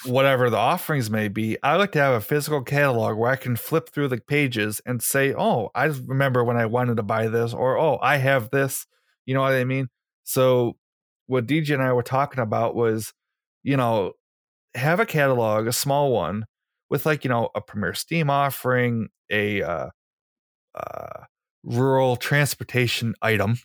whatever 0.06 0.50
the 0.50 0.58
offerings 0.58 1.10
may 1.10 1.28
be, 1.28 1.58
I 1.64 1.76
like 1.76 1.92
to 1.94 2.00
have 2.00 2.14
a 2.14 2.22
physical 2.22 2.62
catalog 2.64 3.18
where 3.18 3.32
I 3.32 3.36
can 3.36 3.56
flip 3.56 3.90
through 3.90 4.10
the 4.10 4.20
pages 4.22 4.80
and 4.86 5.02
say, 5.02 5.34
"Oh, 5.38 5.72
I 5.76 5.86
remember 5.86 6.44
when 6.44 6.58
I 6.58 6.66
wanted 6.68 6.98
to 6.98 7.04
buy 7.04 7.28
this," 7.28 7.54
or 7.54 7.78
"Oh, 7.78 7.98
I 8.02 8.18
have 8.18 8.52
this." 8.52 8.86
You 9.26 9.34
know 9.34 9.42
what 9.42 9.54
I 9.54 9.64
mean? 9.66 9.90
So, 10.24 10.78
what 11.28 11.48
DJ 11.48 11.74
and 11.76 11.84
I 11.84 11.94
were 11.94 12.04
talking 12.04 12.40
about 12.42 12.76
was, 12.76 13.14
you 13.64 13.76
know, 13.78 14.14
have 14.78 15.00
a 15.00 15.06
catalog, 15.06 15.68
a 15.68 15.74
small 15.74 16.12
one, 16.12 16.46
with 16.90 17.06
like 17.06 17.24
you 17.24 17.30
know 17.30 17.50
a 17.56 17.62
Premier 17.62 17.94
Steam 17.94 18.30
offering, 18.30 19.10
a 19.30 19.62
uh, 19.62 19.90
uh, 20.76 21.24
rural 21.64 22.16
transportation 22.16 23.14
item, 23.22 23.58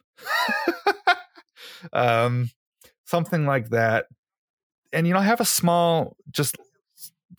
um, 1.93 2.51
something 3.05 3.47
like 3.47 3.71
that. 3.71 4.07
And 4.93 5.07
you 5.07 5.15
know 5.15 5.21
have 5.21 5.41
a 5.41 5.47
small 5.47 6.17
just 6.31 6.57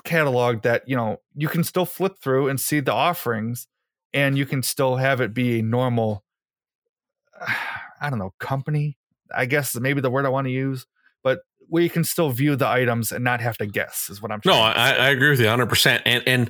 catalog 0.04 0.64
that 0.64 0.84
you 0.88 0.96
know 0.96 1.18
you 1.36 1.48
can 1.48 1.64
still 1.64 1.86
flip 1.86 2.18
through 2.20 2.50
and 2.50 2.60
see 2.60 2.80
the 2.80 2.94
offerings 2.94 3.68
and 4.14 4.38
you 4.38 4.46
can 4.46 4.62
still 4.62 4.98
have 4.98 5.22
it 5.22 5.34
be 5.34 5.60
a 5.60 5.64
normal 5.64 6.24
i 8.02 8.10
don't 8.10 8.20
know 8.20 8.34
company 8.40 8.98
i 9.34 9.46
guess 9.46 9.76
maybe 9.80 10.02
the 10.02 10.10
word 10.10 10.26
i 10.26 10.30
want 10.30 10.46
to 10.46 10.52
use 10.52 10.86
where 11.74 11.84
you 11.84 11.90
can 11.90 12.04
still 12.04 12.30
view 12.30 12.56
the 12.56 12.68
items 12.68 13.12
and 13.12 13.24
not 13.24 13.42
have 13.42 13.58
to 13.58 13.66
guess 13.66 14.10
is 14.10 14.22
what 14.22 14.32
i'm 14.32 14.40
no 14.46 14.54
I, 14.54 14.92
I 14.92 15.10
agree 15.10 15.30
with 15.32 15.40
you 15.40 15.48
100% 15.48 16.02
and 16.06 16.24
and 16.28 16.50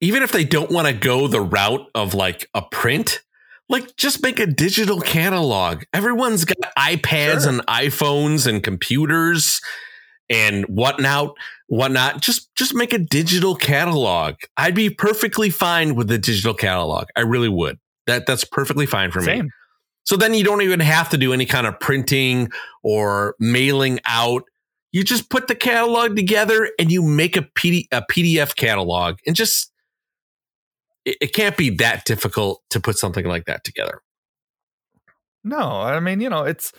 even 0.00 0.22
if 0.22 0.30
they 0.30 0.44
don't 0.44 0.70
want 0.70 0.86
to 0.86 0.92
go 0.92 1.26
the 1.26 1.40
route 1.40 1.88
of 1.94 2.14
like 2.14 2.48
a 2.54 2.62
print 2.62 3.22
like 3.68 3.96
just 3.96 4.22
make 4.22 4.38
a 4.38 4.46
digital 4.46 5.00
catalog 5.00 5.82
everyone's 5.92 6.44
got 6.44 6.74
ipads 6.78 7.42
sure. 7.42 7.48
and 7.50 7.66
iphones 7.66 8.46
and 8.46 8.62
computers 8.62 9.60
and 10.28 10.64
whatnot, 10.64 11.34
whatnot. 11.68 12.20
Just 12.20 12.54
just 12.56 12.74
make 12.74 12.92
a 12.92 12.98
digital 12.98 13.54
catalog. 13.54 14.36
I'd 14.56 14.74
be 14.74 14.90
perfectly 14.90 15.50
fine 15.50 15.94
with 15.94 16.08
the 16.08 16.18
digital 16.18 16.54
catalog. 16.54 17.08
I 17.16 17.20
really 17.20 17.48
would. 17.48 17.78
That 18.06 18.26
that's 18.26 18.44
perfectly 18.44 18.86
fine 18.86 19.10
for 19.10 19.20
Same. 19.20 19.46
me. 19.46 19.50
So 20.06 20.16
then 20.16 20.34
you 20.34 20.44
don't 20.44 20.62
even 20.62 20.80
have 20.80 21.08
to 21.10 21.18
do 21.18 21.32
any 21.32 21.46
kind 21.46 21.66
of 21.66 21.78
printing 21.80 22.50
or 22.82 23.34
mailing 23.40 23.98
out. 24.04 24.44
You 24.92 25.02
just 25.02 25.30
put 25.30 25.48
the 25.48 25.54
catalog 25.54 26.16
together 26.16 26.70
and 26.78 26.90
you 26.90 27.02
make 27.02 27.36
a, 27.36 27.42
PD, 27.42 27.88
a 27.90 28.02
PDF 28.10 28.54
catalog 28.54 29.18
and 29.26 29.34
just 29.34 29.72
it, 31.04 31.16
it 31.20 31.34
can't 31.34 31.56
be 31.56 31.70
that 31.70 32.04
difficult 32.04 32.62
to 32.70 32.80
put 32.80 32.96
something 32.96 33.26
like 33.26 33.46
that 33.46 33.64
together. 33.64 34.00
No, 35.42 35.58
I 35.58 36.00
mean, 36.00 36.20
you 36.20 36.30
know, 36.30 36.44
it's 36.44 36.72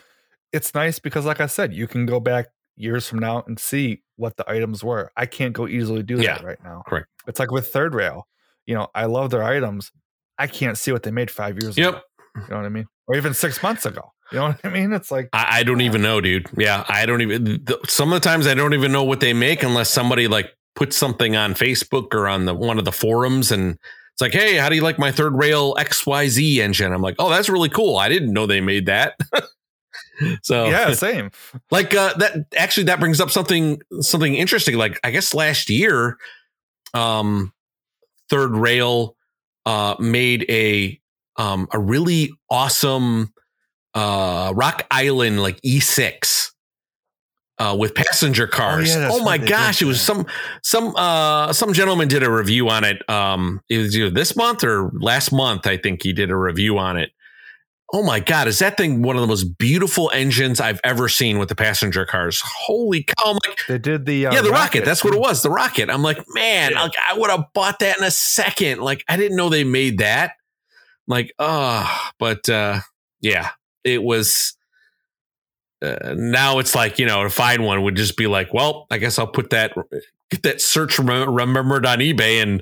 it's 0.53 0.73
nice 0.73 0.99
because 0.99 1.25
like 1.25 1.41
I 1.41 1.47
said, 1.47 1.73
you 1.73 1.87
can 1.87 2.05
go 2.05 2.19
back 2.19 2.47
years 2.75 3.07
from 3.07 3.19
now 3.19 3.43
and 3.45 3.59
see 3.59 4.03
what 4.15 4.37
the 4.37 4.49
items 4.49 4.83
were. 4.83 5.11
I 5.17 5.25
can't 5.25 5.53
go 5.53 5.67
easily 5.67 6.03
do 6.03 6.17
yeah, 6.17 6.37
that 6.37 6.43
right 6.43 6.63
now. 6.63 6.83
Correct. 6.87 7.07
It's 7.27 7.39
like 7.39 7.51
with 7.51 7.67
Third 7.67 7.93
Rail. 7.93 8.27
You 8.65 8.75
know, 8.75 8.87
I 8.95 9.05
love 9.05 9.31
their 9.31 9.43
items. 9.43 9.91
I 10.37 10.47
can't 10.47 10.77
see 10.77 10.91
what 10.91 11.03
they 11.03 11.11
made 11.11 11.31
five 11.31 11.57
years 11.61 11.77
yep. 11.77 11.89
ago. 11.89 12.01
You 12.37 12.49
know 12.49 12.57
what 12.57 12.65
I 12.65 12.69
mean? 12.69 12.85
Or 13.07 13.15
even 13.15 13.33
six 13.33 13.61
months 13.63 13.85
ago. 13.85 14.13
You 14.31 14.39
know 14.39 14.47
what 14.47 14.59
I 14.63 14.69
mean? 14.69 14.91
It's 14.91 15.09
like 15.09 15.29
I, 15.33 15.59
I 15.59 15.63
don't 15.63 15.81
even 15.81 16.01
know, 16.01 16.19
dude. 16.19 16.47
Yeah, 16.57 16.83
I 16.87 17.05
don't 17.05 17.21
even. 17.21 17.65
Some 17.87 18.11
of 18.11 18.21
the 18.21 18.27
times 18.27 18.45
I 18.45 18.53
don't 18.53 18.73
even 18.73 18.91
know 18.91 19.03
what 19.03 19.21
they 19.21 19.33
make 19.33 19.63
unless 19.63 19.89
somebody 19.89 20.27
like 20.27 20.53
puts 20.75 20.97
something 20.97 21.35
on 21.35 21.53
Facebook 21.53 22.13
or 22.13 22.27
on 22.27 22.45
the 22.45 22.53
one 22.53 22.77
of 22.77 22.85
the 22.85 22.91
forums 22.91 23.51
and 23.51 23.77
it's 24.17 24.21
like, 24.21 24.33
hey, 24.33 24.55
how 24.55 24.67
do 24.67 24.75
you 24.75 24.81
like 24.81 24.97
my 24.97 25.11
third 25.11 25.35
rail 25.35 25.75
XYZ 25.75 26.57
engine? 26.57 26.91
I'm 26.91 27.03
like, 27.03 27.17
oh, 27.19 27.29
that's 27.29 27.49
really 27.49 27.69
cool. 27.69 27.97
I 27.97 28.09
didn't 28.09 28.33
know 28.33 28.47
they 28.47 28.61
made 28.61 28.87
that. 28.87 29.13
so 30.41 30.65
yeah, 30.65 30.91
same. 30.93 31.29
Like 31.71 31.93
uh, 31.93 32.15
that. 32.15 32.47
Actually, 32.55 32.85
that 32.85 32.99
brings 32.99 33.21
up 33.21 33.29
something 33.29 33.79
something 34.01 34.33
interesting. 34.33 34.75
Like 34.75 34.99
I 35.03 35.11
guess 35.11 35.35
last 35.35 35.69
year, 35.69 36.17
um, 36.95 37.53
Third 38.31 38.57
Rail 38.57 39.15
uh, 39.67 39.95
made 39.99 40.45
a 40.49 40.99
um, 41.37 41.67
a 41.71 41.79
really 41.79 42.31
awesome 42.49 43.33
uh, 43.93 44.53
Rock 44.55 44.85
Island 44.91 45.41
like 45.41 45.61
E6 45.61 46.51
uh, 47.59 47.75
with 47.79 47.95
passenger 47.95 48.47
cars. 48.47 48.95
Oh, 48.95 48.99
yeah, 48.99 49.09
oh 49.11 49.23
my 49.23 49.37
gosh, 49.37 49.81
it 49.81 49.85
was 49.85 50.01
some 50.01 50.25
some 50.63 50.95
uh, 50.95 51.53
some 51.53 51.73
gentleman 51.73 52.07
did 52.07 52.23
a 52.23 52.31
review 52.31 52.69
on 52.69 52.83
it. 52.83 53.07
Um, 53.09 53.61
it 53.69 53.77
was 53.77 53.97
either 53.97 54.09
this 54.09 54.35
month 54.35 54.63
or 54.63 54.91
last 54.99 55.31
month. 55.31 55.65
I 55.65 55.77
think 55.77 56.03
he 56.03 56.13
did 56.13 56.29
a 56.29 56.35
review 56.35 56.77
on 56.77 56.97
it, 56.97 57.11
oh 57.93 58.03
my 58.03 58.19
god, 58.19 58.47
is 58.47 58.59
that 58.59 58.77
thing 58.77 59.01
one 59.01 59.15
of 59.15 59.21
the 59.21 59.27
most 59.27 59.57
beautiful 59.57 60.11
engines 60.13 60.59
I've 60.59 60.79
ever 60.83 61.07
seen 61.07 61.39
with 61.39 61.49
the 61.49 61.55
passenger 61.55 62.05
cars? 62.05 62.41
Holy 62.43 63.03
cow! 63.03 63.31
I'm 63.31 63.39
like, 63.45 63.59
they 63.67 63.77
did 63.77 64.05
the 64.05 64.27
uh, 64.27 64.33
yeah, 64.33 64.41
the 64.41 64.49
rocket. 64.49 64.79
rocket. 64.79 64.85
That's 64.85 65.03
what 65.03 65.13
it 65.13 65.19
was, 65.19 65.41
the 65.41 65.49
rocket. 65.49 65.89
I'm 65.89 66.03
like, 66.03 66.19
man, 66.33 66.71
yeah. 66.71 66.83
like, 66.83 66.93
I 67.09 67.17
would 67.17 67.29
have 67.29 67.45
bought 67.53 67.79
that 67.79 67.97
in 67.97 68.03
a 68.03 68.11
second. 68.11 68.81
Like, 68.81 69.03
I 69.07 69.17
didn't 69.17 69.37
know 69.37 69.49
they 69.49 69.63
made 69.63 69.99
that. 69.99 70.33
Like, 71.07 71.33
oh, 71.39 72.09
but 72.19 72.47
uh, 72.49 72.81
yeah, 73.21 73.51
it 73.83 74.03
was. 74.03 74.53
Uh, 75.79 76.15
now 76.17 76.57
it's 76.57 76.73
like 76.73 76.97
you 76.97 77.05
know 77.05 77.21
to 77.21 77.29
find 77.29 77.63
one 77.63 77.83
would 77.83 77.95
just 77.95 78.17
be 78.17 78.25
like 78.25 78.51
well 78.51 78.87
i 78.89 78.97
guess 78.97 79.19
i'll 79.19 79.27
put 79.27 79.51
that 79.51 79.73
get 80.29 80.43
that 80.43 80.61
search 80.61 80.99
remembered 80.99 81.85
on 81.85 81.99
eBay 81.99 82.41
and 82.41 82.61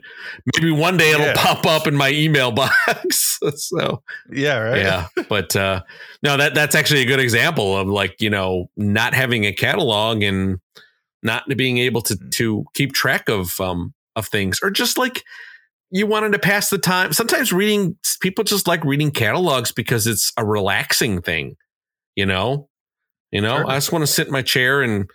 maybe 0.55 0.71
one 0.71 0.97
day 0.97 1.11
it'll 1.11 1.25
yeah. 1.25 1.33
pop 1.35 1.65
up 1.65 1.87
in 1.87 1.95
my 1.95 2.11
email 2.11 2.51
box. 2.51 3.39
so 3.55 4.03
yeah, 4.31 4.57
right. 4.57 4.81
Yeah. 4.81 5.07
But 5.27 5.55
uh 5.55 5.81
no, 6.21 6.37
that 6.37 6.53
that's 6.53 6.75
actually 6.75 7.01
a 7.01 7.05
good 7.05 7.19
example 7.19 7.75
of 7.75 7.87
like, 7.87 8.21
you 8.21 8.29
know, 8.29 8.69
not 8.77 9.13
having 9.13 9.45
a 9.45 9.53
catalog 9.53 10.21
and 10.21 10.59
not 11.23 11.43
being 11.55 11.79
able 11.79 12.01
to 12.03 12.15
mm. 12.15 12.31
to 12.33 12.65
keep 12.73 12.93
track 12.93 13.29
of 13.29 13.59
um 13.59 13.93
of 14.15 14.27
things 14.27 14.59
or 14.61 14.69
just 14.69 14.97
like 14.97 15.23
you 15.95 16.05
wanted 16.05 16.33
to 16.33 16.39
pass 16.39 16.69
the 16.69 16.77
time. 16.77 17.13
Sometimes 17.13 17.53
reading 17.53 17.95
people 18.19 18.43
just 18.43 18.67
like 18.67 18.83
reading 18.83 19.11
catalogs 19.11 19.71
because 19.71 20.07
it's 20.07 20.33
a 20.35 20.43
relaxing 20.43 21.21
thing, 21.21 21.55
you 22.17 22.25
know? 22.25 22.67
You 23.31 23.39
know, 23.39 23.59
sure. 23.59 23.69
I 23.69 23.75
just 23.75 23.93
want 23.93 24.01
to 24.01 24.07
sit 24.07 24.27
in 24.27 24.33
my 24.33 24.41
chair 24.41 24.81
and 24.81 25.09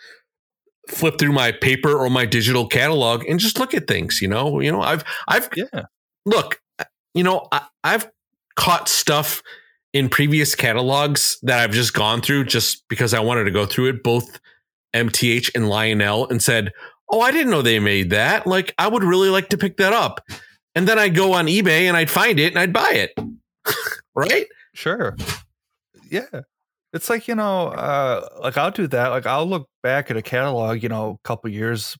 flip 0.88 1.18
through 1.18 1.32
my 1.32 1.52
paper 1.52 1.94
or 1.94 2.08
my 2.08 2.24
digital 2.24 2.66
catalog 2.66 3.26
and 3.26 3.38
just 3.38 3.58
look 3.58 3.74
at 3.74 3.88
things. 3.88 4.22
You 4.22 4.28
know, 4.28 4.58
you 4.60 4.72
know, 4.72 4.80
I've 4.80 5.04
I've 5.28 5.50
yeah. 5.54 5.82
Look, 6.24 6.62
you 7.12 7.24
know, 7.24 7.46
I, 7.52 7.66
I've 7.84 8.10
caught 8.56 8.88
stuff 8.88 9.42
in 9.92 10.08
previous 10.08 10.54
catalogs 10.54 11.36
that 11.42 11.58
I've 11.58 11.72
just 11.72 11.92
gone 11.92 12.22
through 12.22 12.44
just 12.44 12.88
because 12.88 13.12
I 13.12 13.20
wanted 13.20 13.44
to 13.44 13.50
go 13.50 13.66
through 13.66 13.90
it, 13.90 14.02
both 14.02 14.40
MTH 14.96 15.50
and 15.54 15.68
Lionel, 15.68 16.26
and 16.30 16.42
said, 16.42 16.72
Oh, 17.10 17.20
I 17.20 17.32
didn't 17.32 17.50
know 17.50 17.60
they 17.60 17.80
made 17.80 18.08
that. 18.10 18.46
Like, 18.46 18.74
I 18.78 18.88
would 18.88 19.04
really 19.04 19.28
like 19.28 19.50
to 19.50 19.58
pick 19.58 19.76
that 19.76 19.92
up. 19.92 20.22
And 20.74 20.86
then 20.86 20.98
I'd 20.98 21.14
go 21.14 21.32
on 21.32 21.46
eBay 21.46 21.82
and 21.82 21.96
I'd 21.96 22.10
find 22.10 22.38
it 22.38 22.52
and 22.52 22.58
I'd 22.58 22.72
buy 22.72 22.90
it. 22.92 23.18
right? 24.14 24.46
Sure. 24.72 25.16
Yeah. 26.10 26.42
It's 26.92 27.08
like, 27.08 27.28
you 27.28 27.34
know, 27.34 27.68
uh, 27.68 28.28
like 28.40 28.56
I'll 28.56 28.70
do 28.70 28.86
that. 28.88 29.08
Like 29.08 29.26
I'll 29.26 29.46
look 29.46 29.68
back 29.82 30.10
at 30.10 30.16
a 30.16 30.22
catalog, 30.22 30.82
you 30.82 30.88
know, 30.88 31.18
a 31.22 31.28
couple 31.28 31.50
years 31.50 31.96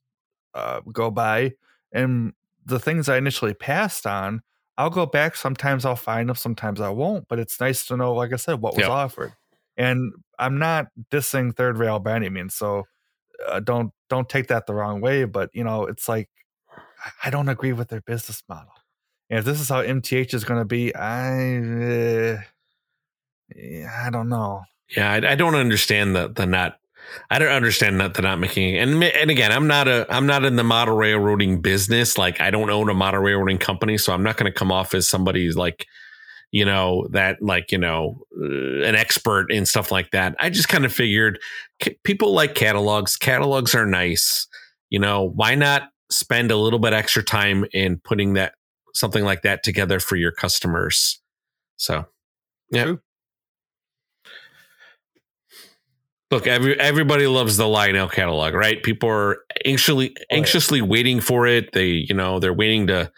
uh, 0.55 0.81
go 0.93 1.11
by 1.11 1.53
and 1.93 2.33
the 2.65 2.79
things 2.79 3.09
I 3.09 3.17
initially 3.17 3.55
passed 3.55 4.07
on, 4.07 4.43
I'll 4.79 4.91
go 4.91 5.07
back. 5.07 5.37
Sometimes 5.37 5.85
I'll 5.85 5.97
find 5.97 6.29
them, 6.29 6.37
sometimes 6.37 6.81
I 6.81 6.89
won't. 6.89 7.29
But 7.29 7.39
it's 7.39 7.61
nice 7.61 7.87
to 7.87 7.97
know, 7.97 8.15
like 8.15 8.33
I 8.33 8.37
said, 8.37 8.61
what 8.61 8.75
was 8.75 8.83
yep. 8.83 8.91
offered. 8.91 9.33
And 9.77 10.13
I'm 10.39 10.59
not 10.59 10.89
dissing 11.11 11.55
third 11.55 11.79
rail 11.79 11.99
by 11.99 12.17
any 12.17 12.29
means, 12.29 12.55
so 12.55 12.85
uh, 13.47 13.61
don't 13.61 13.93
don't 14.09 14.29
take 14.29 14.49
that 14.49 14.67
the 14.67 14.75
wrong 14.75 15.01
way. 15.01 15.25
But 15.25 15.51
you 15.53 15.65
know, 15.65 15.85
it's 15.85 16.09
like 16.09 16.29
I 17.25 17.31
don't 17.31 17.49
agree 17.49 17.73
with 17.73 17.89
their 17.89 18.01
business 18.01 18.43
model. 18.49 18.73
And 19.29 19.39
if 19.39 19.45
this 19.45 19.61
is 19.61 19.69
how 19.69 19.83
MTH 19.83 20.35
is 20.35 20.45
going 20.45 20.61
to 20.61 20.65
be, 20.65 20.95
I 20.95 21.59
uh, 21.59 22.39
I 24.07 24.11
don't 24.11 24.29
know. 24.29 24.63
Yeah, 24.97 25.13
I, 25.13 25.33
I, 25.33 25.35
don't 25.37 25.55
understand 25.55 26.17
the 26.17 26.29
the 26.29 26.47
not. 26.47 26.79
I 27.31 27.39
don't 27.39 27.49
understand 27.49 28.01
that 28.01 28.15
they're 28.15 28.23
not 28.23 28.41
making. 28.41 28.77
And 28.77 29.03
and 29.03 29.31
again, 29.31 29.53
I'm 29.53 29.67
not 29.67 29.89
a 29.89 30.07
I'm 30.11 30.27
not 30.27 30.45
in 30.45 30.57
the 30.57 30.65
model 30.65 30.97
railroading 30.97 31.61
business. 31.61 32.19
Like 32.19 32.41
I 32.41 32.51
don't 32.51 32.71
own 32.71 32.89
a 32.89 32.95
model 32.95 33.21
railroading 33.21 33.59
company, 33.59 33.99
so 33.99 34.13
I'm 34.13 34.23
not 34.23 34.37
going 34.37 34.51
to 34.51 34.57
come 34.59 34.73
off 34.73 34.95
as 34.95 35.09
somebody 35.09 35.51
like 35.53 35.87
you 36.53 36.65
know 36.65 37.07
that 37.11 37.41
like 37.41 37.71
you 37.71 37.79
know 37.79 38.27
uh, 38.37 38.85
an 38.85 38.97
expert 38.97 39.53
in 39.53 39.65
stuff 39.67 39.93
like 39.93 40.11
that 40.11 40.35
i 40.41 40.51
just 40.51 40.69
kind 40.69 40.85
of 40.85 40.93
figured 40.93 41.39
c- 41.83 41.97
people 42.03 42.33
like 42.33 42.55
catalogs 42.55 43.17
catalogs 43.17 43.75
are 43.75 43.87
nice 43.87 44.49
you 44.89 44.99
know 44.99 45.31
why 45.35 45.55
not 45.55 45.91
spend 46.11 46.51
a 46.51 46.57
little 46.57 46.79
bit 46.79 46.93
extra 46.93 47.23
time 47.23 47.65
in 47.73 47.99
putting 47.99 48.35
that 48.35 48.55
something 48.95 49.25
like 49.25 49.43
that 49.43 49.63
together 49.63 50.01
for 50.01 50.17
your 50.17 50.33
customers 50.33 51.21
so 51.77 52.05
yeah 52.71 52.85
True. 52.85 53.01
look 56.31 56.47
every, 56.47 56.79
everybody 56.81 57.27
loves 57.27 57.57
the 57.57 57.69
lionel 57.69 58.09
catalog 58.09 58.55
right 58.55 58.83
people 58.83 59.09
are 59.09 59.39
anxiously 59.65 60.15
anxiously 60.31 60.81
oh, 60.81 60.85
yeah. 60.85 60.91
waiting 60.91 61.21
for 61.21 61.47
it 61.47 61.73
they 61.73 61.87
you 61.87 62.15
know 62.15 62.41
they're 62.41 62.53
waiting 62.53 62.89
to 62.89 63.13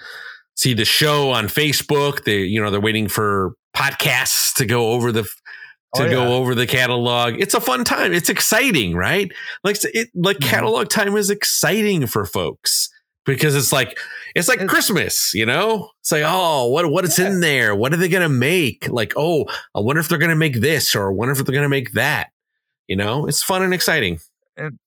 see 0.57 0.75
the 0.75 0.85
show 0.85 1.31
on 1.31 1.47
Facebook. 1.47 2.25
They, 2.25 2.43
you 2.43 2.63
know, 2.63 2.71
they're 2.71 2.81
waiting 2.81 3.09
for 3.09 3.55
podcasts 3.77 4.55
to 4.55 4.67
go 4.67 4.93
over 4.93 5.13
the 5.13 5.29
to 5.95 6.03
oh, 6.03 6.07
yeah. 6.07 6.13
go 6.13 6.35
over 6.35 6.55
the 6.55 6.67
catalog. 6.67 7.35
It's 7.39 7.55
a 7.55 7.61
fun 7.61 7.85
time. 7.85 8.13
It's 8.13 8.29
exciting, 8.29 8.95
right? 8.95 9.31
Like 9.65 9.77
it, 9.85 10.09
like 10.15 10.39
mm-hmm. 10.39 10.49
catalog 10.49 10.89
time 10.89 11.17
is 11.17 11.31
exciting 11.31 12.07
for 12.07 12.25
folks 12.25 12.89
because 13.25 13.55
it's 13.55 13.73
like 13.73 13.99
it's 14.35 14.49
like 14.49 14.61
it's, 14.61 14.73
Christmas, 14.73 15.33
you 15.35 15.47
know. 15.47 15.91
It's 16.01 16.13
like 16.13 16.25
oh, 16.27 16.69
what 16.69 16.91
what 16.91 17.05
is 17.05 17.19
yeah. 17.19 17.29
in 17.29 17.41
there? 17.41 17.75
What 17.75 17.93
are 17.93 17.99
they 17.99 18.09
gonna 18.09 18.29
make? 18.29 18.89
Like 18.89 19.13
oh, 19.17 19.45
I 19.75 19.81
wonder 19.81 20.01
if 20.01 20.09
they're 20.09 20.19
gonna 20.19 20.37
make 20.37 20.61
this 20.61 20.95
or 20.95 21.11
I 21.11 21.15
wonder 21.15 21.33
if 21.33 21.45
they're 21.45 21.55
gonna 21.55 21.69
make 21.69 21.93
that. 21.93 22.31
You 22.89 22.97
know, 22.97 23.27
it's 23.27 23.43
fun 23.43 23.63
and 23.63 23.75
exciting. 23.75 24.19
And 24.57 24.79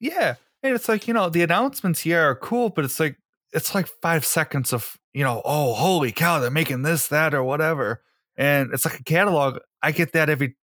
yeah, 0.00 0.34
and 0.62 0.74
it's 0.74 0.88
like 0.88 1.06
you 1.06 1.14
know 1.14 1.28
the 1.28 1.42
announcements 1.42 2.00
here 2.00 2.20
are 2.20 2.34
cool, 2.34 2.70
but 2.70 2.84
it's 2.84 2.98
like 2.98 3.16
it's 3.52 3.74
like 3.74 3.86
five 4.00 4.24
seconds 4.24 4.72
of 4.72 4.96
you 5.12 5.22
know 5.22 5.42
oh 5.44 5.74
holy 5.74 6.12
cow 6.12 6.38
they're 6.38 6.50
making 6.50 6.82
this 6.82 7.08
that 7.08 7.34
or 7.34 7.44
whatever 7.44 8.02
and 8.36 8.70
it's 8.72 8.84
like 8.84 8.98
a 8.98 9.04
catalog 9.04 9.58
i 9.82 9.92
get 9.92 10.12
that 10.12 10.28
every 10.28 10.56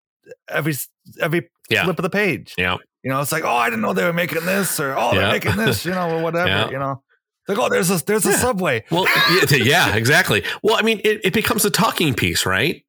every 0.48 0.74
every 1.22 1.50
yeah. 1.70 1.84
flip 1.84 1.98
of 2.00 2.04
the 2.04 2.10
page 2.10 2.54
yeah 2.58 2.78
you 3.04 3.10
know 3.10 3.20
it's 3.22 3.32
like 3.32 3.44
oh 3.44 3.56
i 3.56 3.70
didn't 3.70 3.82
know 3.82 3.94
they 3.94 4.04
were 4.04 4.14
making 4.14 4.46
this 4.46 4.80
or 4.80 4.96
oh 4.98 5.14
they're 5.14 5.32
making 5.32 5.56
this 5.56 5.86
you 5.86 5.92
know 5.92 6.18
or 6.18 6.22
whatever 6.22 6.50
yeah. 6.50 6.70
you 6.70 6.80
know 6.80 7.02
like 7.48 7.58
oh 7.58 7.70
there's 7.70 7.90
a 7.90 8.04
there's 8.06 8.26
a 8.26 8.34
subway 8.34 8.84
well 8.92 9.08
yeah 9.52 9.96
exactly 9.96 10.44
well 10.62 10.76
i 10.76 10.82
mean 10.82 11.00
it, 11.04 11.22
it 11.24 11.34
becomes 11.34 11.66
a 11.66 11.72
talking 11.72 12.14
piece 12.14 12.46
right 12.46 12.84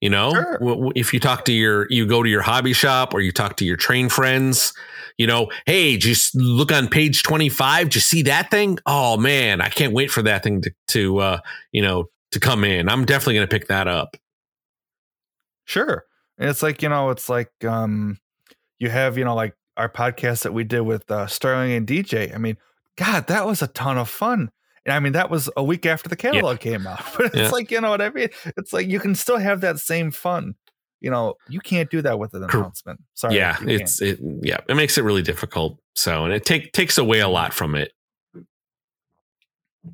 you 0.00 0.10
know 0.10 0.30
sure. 0.30 0.92
if 0.94 1.14
you 1.14 1.20
talk 1.20 1.44
to 1.44 1.52
your 1.52 1.86
you 1.90 2.06
go 2.06 2.22
to 2.22 2.28
your 2.28 2.42
hobby 2.42 2.72
shop 2.72 3.14
or 3.14 3.20
you 3.20 3.32
talk 3.32 3.56
to 3.56 3.64
your 3.64 3.76
train 3.76 4.08
friends 4.08 4.72
you 5.18 5.26
know, 5.26 5.50
hey, 5.66 5.96
just 5.96 6.34
look 6.34 6.72
on 6.72 6.88
page 6.88 7.22
25. 7.22 7.86
Did 7.86 7.94
you 7.94 8.00
see 8.00 8.22
that 8.22 8.50
thing? 8.50 8.78
Oh 8.86 9.16
man, 9.16 9.60
I 9.60 9.68
can't 9.68 9.92
wait 9.92 10.10
for 10.10 10.22
that 10.22 10.42
thing 10.42 10.62
to, 10.62 10.72
to 10.88 11.18
uh, 11.18 11.40
you 11.72 11.82
know, 11.82 12.06
to 12.32 12.40
come 12.40 12.64
in. 12.64 12.88
I'm 12.88 13.04
definitely 13.04 13.34
going 13.34 13.46
to 13.46 13.50
pick 13.50 13.68
that 13.68 13.86
up. 13.86 14.16
Sure. 15.64 16.04
And 16.38 16.48
it's 16.50 16.62
like, 16.62 16.82
you 16.82 16.88
know, 16.88 17.10
it's 17.10 17.28
like, 17.28 17.52
um, 17.64 18.18
you 18.78 18.90
have, 18.90 19.16
you 19.16 19.24
know, 19.24 19.34
like 19.34 19.54
our 19.76 19.88
podcast 19.88 20.42
that 20.42 20.52
we 20.52 20.64
did 20.64 20.80
with 20.80 21.10
uh, 21.10 21.26
Sterling 21.26 21.72
and 21.72 21.86
DJ. 21.86 22.34
I 22.34 22.38
mean, 22.38 22.56
God, 22.96 23.26
that 23.28 23.46
was 23.46 23.62
a 23.62 23.68
ton 23.68 23.98
of 23.98 24.08
fun. 24.08 24.50
And 24.84 24.92
I 24.92 25.00
mean, 25.00 25.14
that 25.14 25.30
was 25.30 25.48
a 25.56 25.64
week 25.64 25.86
after 25.86 26.08
the 26.08 26.16
catalog 26.16 26.64
yeah. 26.64 26.72
came 26.72 26.86
out. 26.86 27.02
But 27.16 27.26
it's 27.26 27.36
yeah. 27.36 27.50
like, 27.50 27.70
you 27.70 27.80
know 27.80 27.90
what 27.90 28.02
I 28.02 28.10
mean? 28.10 28.28
It's 28.56 28.72
like 28.72 28.88
you 28.88 29.00
can 29.00 29.14
still 29.14 29.38
have 29.38 29.60
that 29.62 29.78
same 29.78 30.10
fun 30.10 30.56
you 31.04 31.10
know, 31.10 31.34
you 31.50 31.60
can't 31.60 31.90
do 31.90 32.00
that 32.00 32.18
with 32.18 32.32
an 32.32 32.44
announcement. 32.44 32.98
Sorry. 33.12 33.36
Yeah, 33.36 33.58
it's 33.60 34.00
it 34.00 34.18
yeah, 34.40 34.60
it 34.66 34.74
makes 34.74 34.96
it 34.96 35.04
really 35.04 35.20
difficult. 35.20 35.78
So 35.94 36.24
and 36.24 36.32
it 36.32 36.46
take 36.46 36.72
takes 36.72 36.96
away 36.96 37.20
a 37.20 37.28
lot 37.28 37.52
from 37.52 37.74
it. 37.74 37.92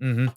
Mm-hmm. 0.00 0.28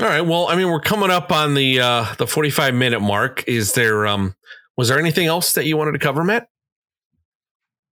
All 0.00 0.06
right. 0.06 0.22
Well, 0.22 0.48
I 0.48 0.56
mean, 0.56 0.68
we're 0.68 0.80
coming 0.80 1.10
up 1.10 1.30
on 1.30 1.54
the 1.54 1.80
uh 1.80 2.14
the 2.16 2.26
45 2.26 2.74
minute 2.74 3.00
mark. 3.00 3.44
Is 3.46 3.72
there 3.72 4.06
um 4.06 4.34
was 4.76 4.88
there 4.88 4.98
anything 4.98 5.26
else 5.26 5.52
that 5.52 5.66
you 5.66 5.76
wanted 5.76 5.92
to 5.92 5.98
cover, 5.98 6.24
Matt? 6.24 6.48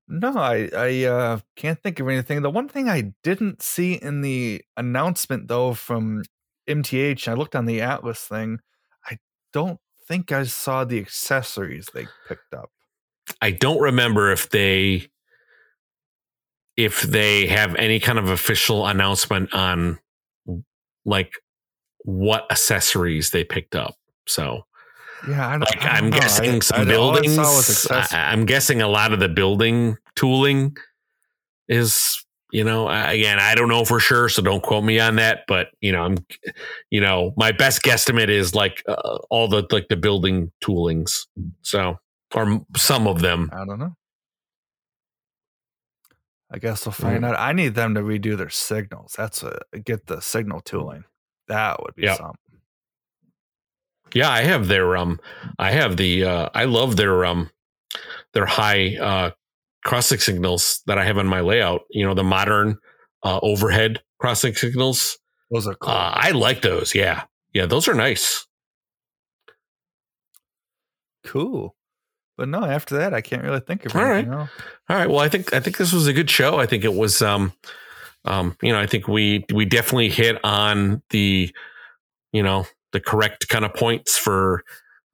No, 0.08 0.36
I 0.36 0.68
I 0.76 1.04
uh, 1.04 1.38
can't 1.56 1.80
think 1.82 2.00
of 2.00 2.08
anything. 2.08 2.42
The 2.42 2.50
one 2.50 2.68
thing 2.68 2.88
I 2.88 3.12
didn't 3.22 3.62
see 3.62 3.94
in 3.94 4.22
the 4.22 4.62
announcement 4.76 5.48
though 5.48 5.74
from 5.74 6.24
MTH, 6.68 7.28
I 7.28 7.34
looked 7.34 7.54
on 7.54 7.66
the 7.66 7.80
Atlas 7.80 8.20
thing. 8.20 8.60
I 9.04 9.18
don't 9.52 9.78
think 10.08 10.32
I 10.32 10.44
saw 10.44 10.84
the 10.84 10.98
accessories 10.98 11.88
they 11.92 12.08
picked 12.26 12.54
up. 12.54 12.70
I 13.40 13.52
don't 13.52 13.80
remember 13.80 14.32
if 14.32 14.50
they 14.50 15.10
if 16.76 17.02
they 17.02 17.46
have 17.46 17.74
any 17.76 18.00
kind 18.00 18.18
of 18.18 18.30
official 18.30 18.86
announcement 18.86 19.52
on 19.52 19.98
like 21.04 21.34
what 22.04 22.50
accessories 22.50 23.30
they 23.30 23.44
picked 23.44 23.74
up. 23.74 23.94
So 24.26 24.66
yeah, 25.28 25.46
I 25.46 25.56
like 25.56 25.84
I 25.84 25.98
am 25.98 26.10
guessing 26.10 26.56
I, 26.56 26.58
some 26.60 26.80
I, 26.82 26.84
buildings. 26.84 27.86
I, 27.90 28.32
am 28.32 28.46
guessing 28.46 28.82
a 28.82 28.88
lot 28.88 29.12
of 29.12 29.20
the 29.20 29.28
building 29.28 29.96
tooling 30.14 30.76
is 31.68 32.24
you 32.52 32.64
know 32.64 32.88
again 32.88 33.38
i 33.38 33.54
don't 33.54 33.68
know 33.68 33.84
for 33.84 34.00
sure 34.00 34.28
so 34.28 34.42
don't 34.42 34.64
quote 34.64 34.82
me 34.82 34.98
on 34.98 35.14
that 35.14 35.44
but 35.46 35.68
you 35.80 35.92
know 35.92 36.02
i'm 36.02 36.16
you 36.90 37.00
know 37.00 37.32
my 37.36 37.52
best 37.52 37.82
guesstimate 37.82 38.28
is 38.28 38.56
like 38.56 38.82
uh, 38.88 39.18
all 39.30 39.46
the 39.46 39.64
like 39.70 39.86
the 39.86 39.94
building 39.94 40.50
toolings 40.60 41.28
so 41.62 41.96
or 42.34 42.64
some 42.76 43.06
of 43.06 43.20
them. 43.20 43.50
I 43.52 43.64
don't 43.64 43.78
know. 43.78 43.96
I 46.52 46.58
guess 46.58 46.84
we'll 46.84 46.92
find 46.92 47.24
out. 47.24 47.38
I 47.38 47.52
need 47.52 47.74
them 47.74 47.94
to 47.94 48.00
redo 48.00 48.36
their 48.36 48.50
signals. 48.50 49.14
That's 49.16 49.42
a 49.42 49.60
get 49.84 50.06
the 50.06 50.20
signal 50.20 50.60
tooling 50.60 51.04
that 51.50 51.82
would 51.82 51.94
be 51.94 52.04
yep. 52.04 52.16
something 52.16 52.36
yeah 54.14 54.30
i 54.30 54.40
have 54.40 54.66
their 54.66 54.96
um 54.96 55.20
i 55.58 55.70
have 55.70 55.96
the 55.96 56.24
uh 56.24 56.48
i 56.54 56.64
love 56.64 56.96
their 56.96 57.24
um 57.24 57.50
their 58.32 58.46
high 58.46 58.96
uh 58.96 59.30
crossing 59.84 60.18
signals 60.18 60.82
that 60.86 60.98
I 60.98 61.04
have 61.04 61.18
on 61.18 61.26
my 61.26 61.40
layout. 61.40 61.82
You 61.90 62.06
know, 62.06 62.14
the 62.14 62.24
modern 62.24 62.78
uh, 63.22 63.40
overhead 63.42 64.02
crossing 64.18 64.54
signals. 64.54 65.18
Those 65.50 65.66
are 65.66 65.74
cool. 65.74 65.92
Uh, 65.92 66.12
I 66.14 66.30
like 66.30 66.62
those. 66.62 66.94
Yeah, 66.94 67.24
yeah, 67.52 67.66
those 67.66 67.88
are 67.88 67.94
nice. 67.94 68.46
Cool. 71.24 71.74
But 72.36 72.48
no, 72.48 72.64
after 72.64 72.96
that, 72.96 73.12
I 73.12 73.20
can't 73.20 73.42
really 73.42 73.60
think 73.60 73.84
of 73.84 73.94
All 73.94 74.02
anything. 74.02 74.30
Right. 74.30 74.48
All 74.88 74.96
right. 74.96 75.10
Well, 75.10 75.20
I 75.20 75.28
think 75.28 75.52
I 75.52 75.60
think 75.60 75.76
this 75.76 75.92
was 75.92 76.06
a 76.06 76.12
good 76.12 76.30
show. 76.30 76.58
I 76.58 76.66
think 76.66 76.84
it 76.84 76.94
was. 76.94 77.20
Um, 77.22 77.52
um, 78.24 78.56
you 78.62 78.72
know, 78.72 78.78
I 78.78 78.86
think 78.86 79.08
we 79.08 79.44
we 79.52 79.64
definitely 79.64 80.10
hit 80.10 80.38
on 80.44 81.02
the, 81.10 81.50
you 82.32 82.42
know, 82.42 82.66
the 82.92 83.00
correct 83.00 83.48
kind 83.48 83.64
of 83.64 83.74
points 83.74 84.18
for 84.18 84.62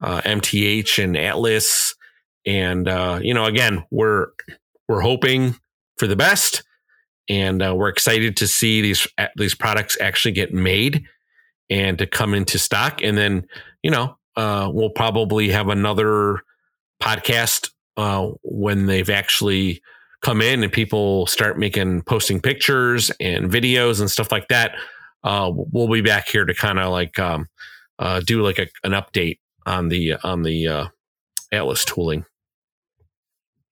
uh, 0.01 0.21
MTH 0.21 1.03
and 1.03 1.17
Atlas 1.17 1.95
and 2.47 2.87
uh, 2.87 3.19
you 3.21 3.33
know, 3.33 3.45
again, 3.45 3.83
we're 3.91 4.27
we're 4.87 5.01
hoping 5.01 5.55
for 5.97 6.07
the 6.07 6.15
best, 6.15 6.63
and 7.29 7.61
uh, 7.61 7.75
we're 7.75 7.89
excited 7.89 8.37
to 8.37 8.47
see 8.47 8.81
these 8.81 9.05
these 9.35 9.53
products 9.53 9.97
actually 9.99 10.31
get 10.31 10.53
made 10.53 11.03
and 11.69 11.97
to 11.97 12.07
come 12.07 12.33
into 12.33 12.57
stock. 12.57 13.01
And 13.03 13.17
then, 13.17 13.45
you 13.83 13.91
know, 13.91 14.17
uh, 14.37 14.69
we'll 14.71 14.91
probably 14.91 15.49
have 15.49 15.67
another 15.67 16.39
podcast 17.03 17.69
uh, 17.97 18.29
when 18.43 18.85
they've 18.85 19.09
actually 19.09 19.81
come 20.21 20.41
in 20.41 20.63
and 20.63 20.71
people 20.71 21.27
start 21.27 21.57
making 21.59 22.01
posting 22.03 22.41
pictures 22.41 23.11
and 23.19 23.51
videos 23.51 23.99
and 23.99 24.09
stuff 24.09 24.31
like 24.31 24.47
that. 24.47 24.75
Uh, 25.23 25.51
we'll 25.53 25.87
be 25.87 26.01
back 26.01 26.27
here 26.27 26.45
to 26.45 26.53
kind 26.53 26.79
of 26.79 26.91
like 26.91 27.19
um, 27.19 27.47
uh, 27.99 28.19
do 28.21 28.41
like 28.41 28.59
a, 28.59 28.67
an 28.83 28.91
update 28.91 29.39
on 29.65 29.89
the 29.89 30.15
on 30.23 30.43
the 30.43 30.67
uh, 30.67 30.87
Atlas 31.51 31.85
tooling. 31.85 32.25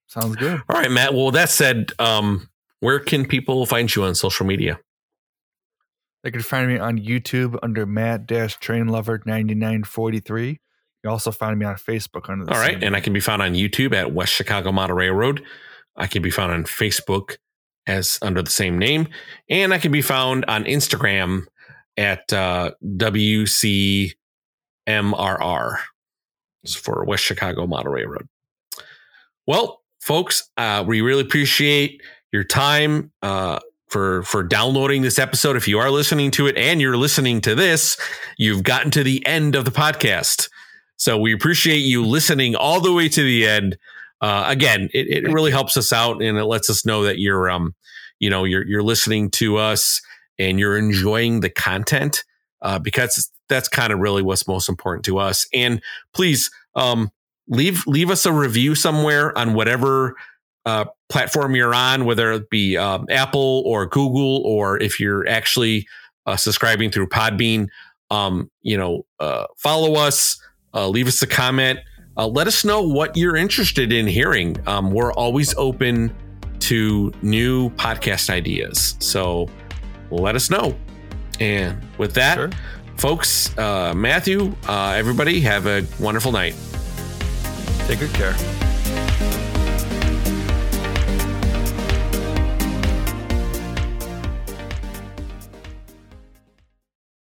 Sounds 0.08 0.36
good. 0.36 0.62
All 0.70 0.80
right, 0.80 0.92
Matt. 0.92 1.14
Well, 1.14 1.32
that 1.32 1.50
said, 1.50 1.92
um, 2.00 2.50
where 2.80 3.00
can 3.00 3.26
people 3.26 3.66
find 3.66 3.94
you 3.94 4.04
on 4.04 4.16
social 4.16 4.46
media? 4.46 4.80
They 6.24 6.32
can 6.32 6.42
find 6.42 6.68
me 6.68 6.78
on 6.78 6.98
YouTube 6.98 7.58
under 7.62 7.86
Matt 7.86 8.28
Train 8.60 8.88
Lover 8.88 9.22
ninety 9.26 9.56
nine 9.56 9.84
forty 9.84 10.20
three. 10.20 10.60
You 11.04 11.10
also 11.10 11.32
find 11.32 11.60
me 11.60 11.66
on 11.66 11.76
Facebook 11.76 12.30
under. 12.30 12.46
The 12.46 12.54
All 12.54 12.60
right, 12.60 12.84
and 12.84 12.96
I 12.96 13.00
can 13.00 13.14
be 13.14 13.20
found 13.20 13.42
on 13.42 13.54
YouTube 13.54 13.94
at 13.94 14.12
West 14.12 14.34
Chicago 14.34 14.72
Model 14.72 14.96
Railroad. 14.96 15.44
I 15.96 16.08
can 16.08 16.22
be 16.22 16.32
found 16.32 16.52
on 16.52 16.64
Facebook 16.64 17.38
as 17.88 18.18
under 18.22 18.42
the 18.42 18.52
same 18.52 18.78
name, 18.80 19.08
and 19.50 19.74
I 19.74 19.78
can 19.78 19.92
be 19.92 20.02
found 20.02 20.46
on 20.48 20.64
Instagram 20.66 21.46
at 21.98 22.32
uh, 22.34 22.72
WCMRR 22.84 24.16
for 26.80 27.06
West 27.06 27.24
Chicago 27.24 27.68
Model 27.68 27.92
Railroad. 27.92 28.28
Well, 29.48 29.84
folks, 30.02 30.50
uh, 30.58 30.84
we 30.86 31.02
really 31.02 31.22
appreciate 31.22 32.02
your 32.32 32.44
time 32.44 33.12
uh, 33.22 33.60
for 33.88 34.24
for 34.24 34.44
downloading 34.44 35.04
this 35.04 35.20
episode. 35.20 35.56
If 35.56 35.68
you 35.68 35.80
are 35.80 35.92
listening 35.92 36.32
to 36.32 36.48
it 36.48 36.58
and 36.58 36.82
you're 36.82 36.98
listening 36.98 37.42
to 37.42 37.56
this, 37.56 37.98
you've 38.38 38.64
gotten 38.64 38.92
to 38.92 39.04
the 39.04 39.26
end 39.26 39.56
of 39.56 39.66
the 39.66 39.72
podcast. 39.72 40.50
So 40.98 41.18
we 41.18 41.34
appreciate 41.34 41.80
you 41.80 42.06
listening 42.06 42.56
all 42.56 42.82
the 42.82 42.94
way 42.94 43.10
to 43.10 43.22
the 43.22 43.48
end. 43.48 43.78
Uh, 44.26 44.46
again, 44.48 44.90
it, 44.92 45.24
it 45.24 45.32
really 45.32 45.52
helps 45.52 45.78
us 45.78 45.94
out 45.94 46.20
and 46.20 46.36
it 46.36 46.46
lets 46.46 46.68
us 46.68 46.84
know 46.84 47.04
that 47.04 47.20
you're 47.20 47.48
um, 47.48 47.76
you 48.20 48.28
know, 48.28 48.44
you're 48.44 48.66
you're 48.66 48.82
listening 48.82 49.30
to 49.30 49.58
us 49.58 50.02
and 50.40 50.60
you're 50.60 50.80
enjoying 50.80 51.42
the 51.42 51.50
content 51.52 52.24
uh, 52.64 52.80
because 52.80 53.32
that's 53.50 53.68
kind 53.68 53.94
of 53.94 54.00
really 54.00 54.24
what's 54.24 54.48
most 54.48 54.68
important 54.68 55.06
to 55.06 55.20
us. 55.20 55.48
And 55.54 55.80
please 56.12 56.50
um, 56.74 57.12
leave 57.48 57.86
leave 57.86 58.10
us 58.10 58.26
a 58.26 58.34
review 58.34 58.74
somewhere 58.74 59.38
on 59.38 59.54
whatever 59.54 60.16
uh, 60.66 60.86
platform 61.08 61.56
you're 61.56 61.76
on, 61.76 62.06
whether 62.06 62.32
it 62.32 62.50
be 62.50 62.78
um, 62.78 63.06
Apple 63.12 63.62
or 63.68 63.86
Google, 63.86 64.42
or 64.44 64.82
if 64.82 65.00
you're 65.00 65.28
actually 65.28 65.88
uh, 66.26 66.36
subscribing 66.36 66.90
through 66.90 67.10
Podbean. 67.10 67.68
Um, 68.10 68.50
you 68.64 68.76
know, 68.76 69.06
uh, 69.20 69.46
follow 69.58 69.94
us, 69.94 70.42
uh, 70.74 70.88
leave 70.88 71.08
us 71.08 71.22
a 71.22 71.28
comment. 71.28 71.80
Uh, 72.18 72.28
let 72.28 72.48
us 72.48 72.64
know 72.64 72.82
what 72.82 73.18
you're 73.18 73.36
interested 73.36 73.92
in 73.92 74.08
hearing. 74.08 74.56
Um, 74.68 74.92
we're 74.92 75.12
always 75.14 75.54
open 75.56 76.16
to 76.60 77.12
new 77.22 77.70
podcast 77.72 78.30
ideas. 78.30 78.96
So 79.00 79.50
let 80.12 80.36
us 80.36 80.50
know. 80.50 80.76
And 81.40 81.82
with 81.98 82.14
that, 82.14 82.36
sure. 82.36 82.50
folks, 82.98 83.56
uh, 83.58 83.94
Matthew, 83.94 84.56
uh, 84.68 84.94
everybody, 84.96 85.42
have 85.42 85.68
a 85.68 85.86
wonderful 86.00 86.32
night. 86.32 86.56
Take 87.88 88.00
good 88.00 88.14
care. 88.14 88.36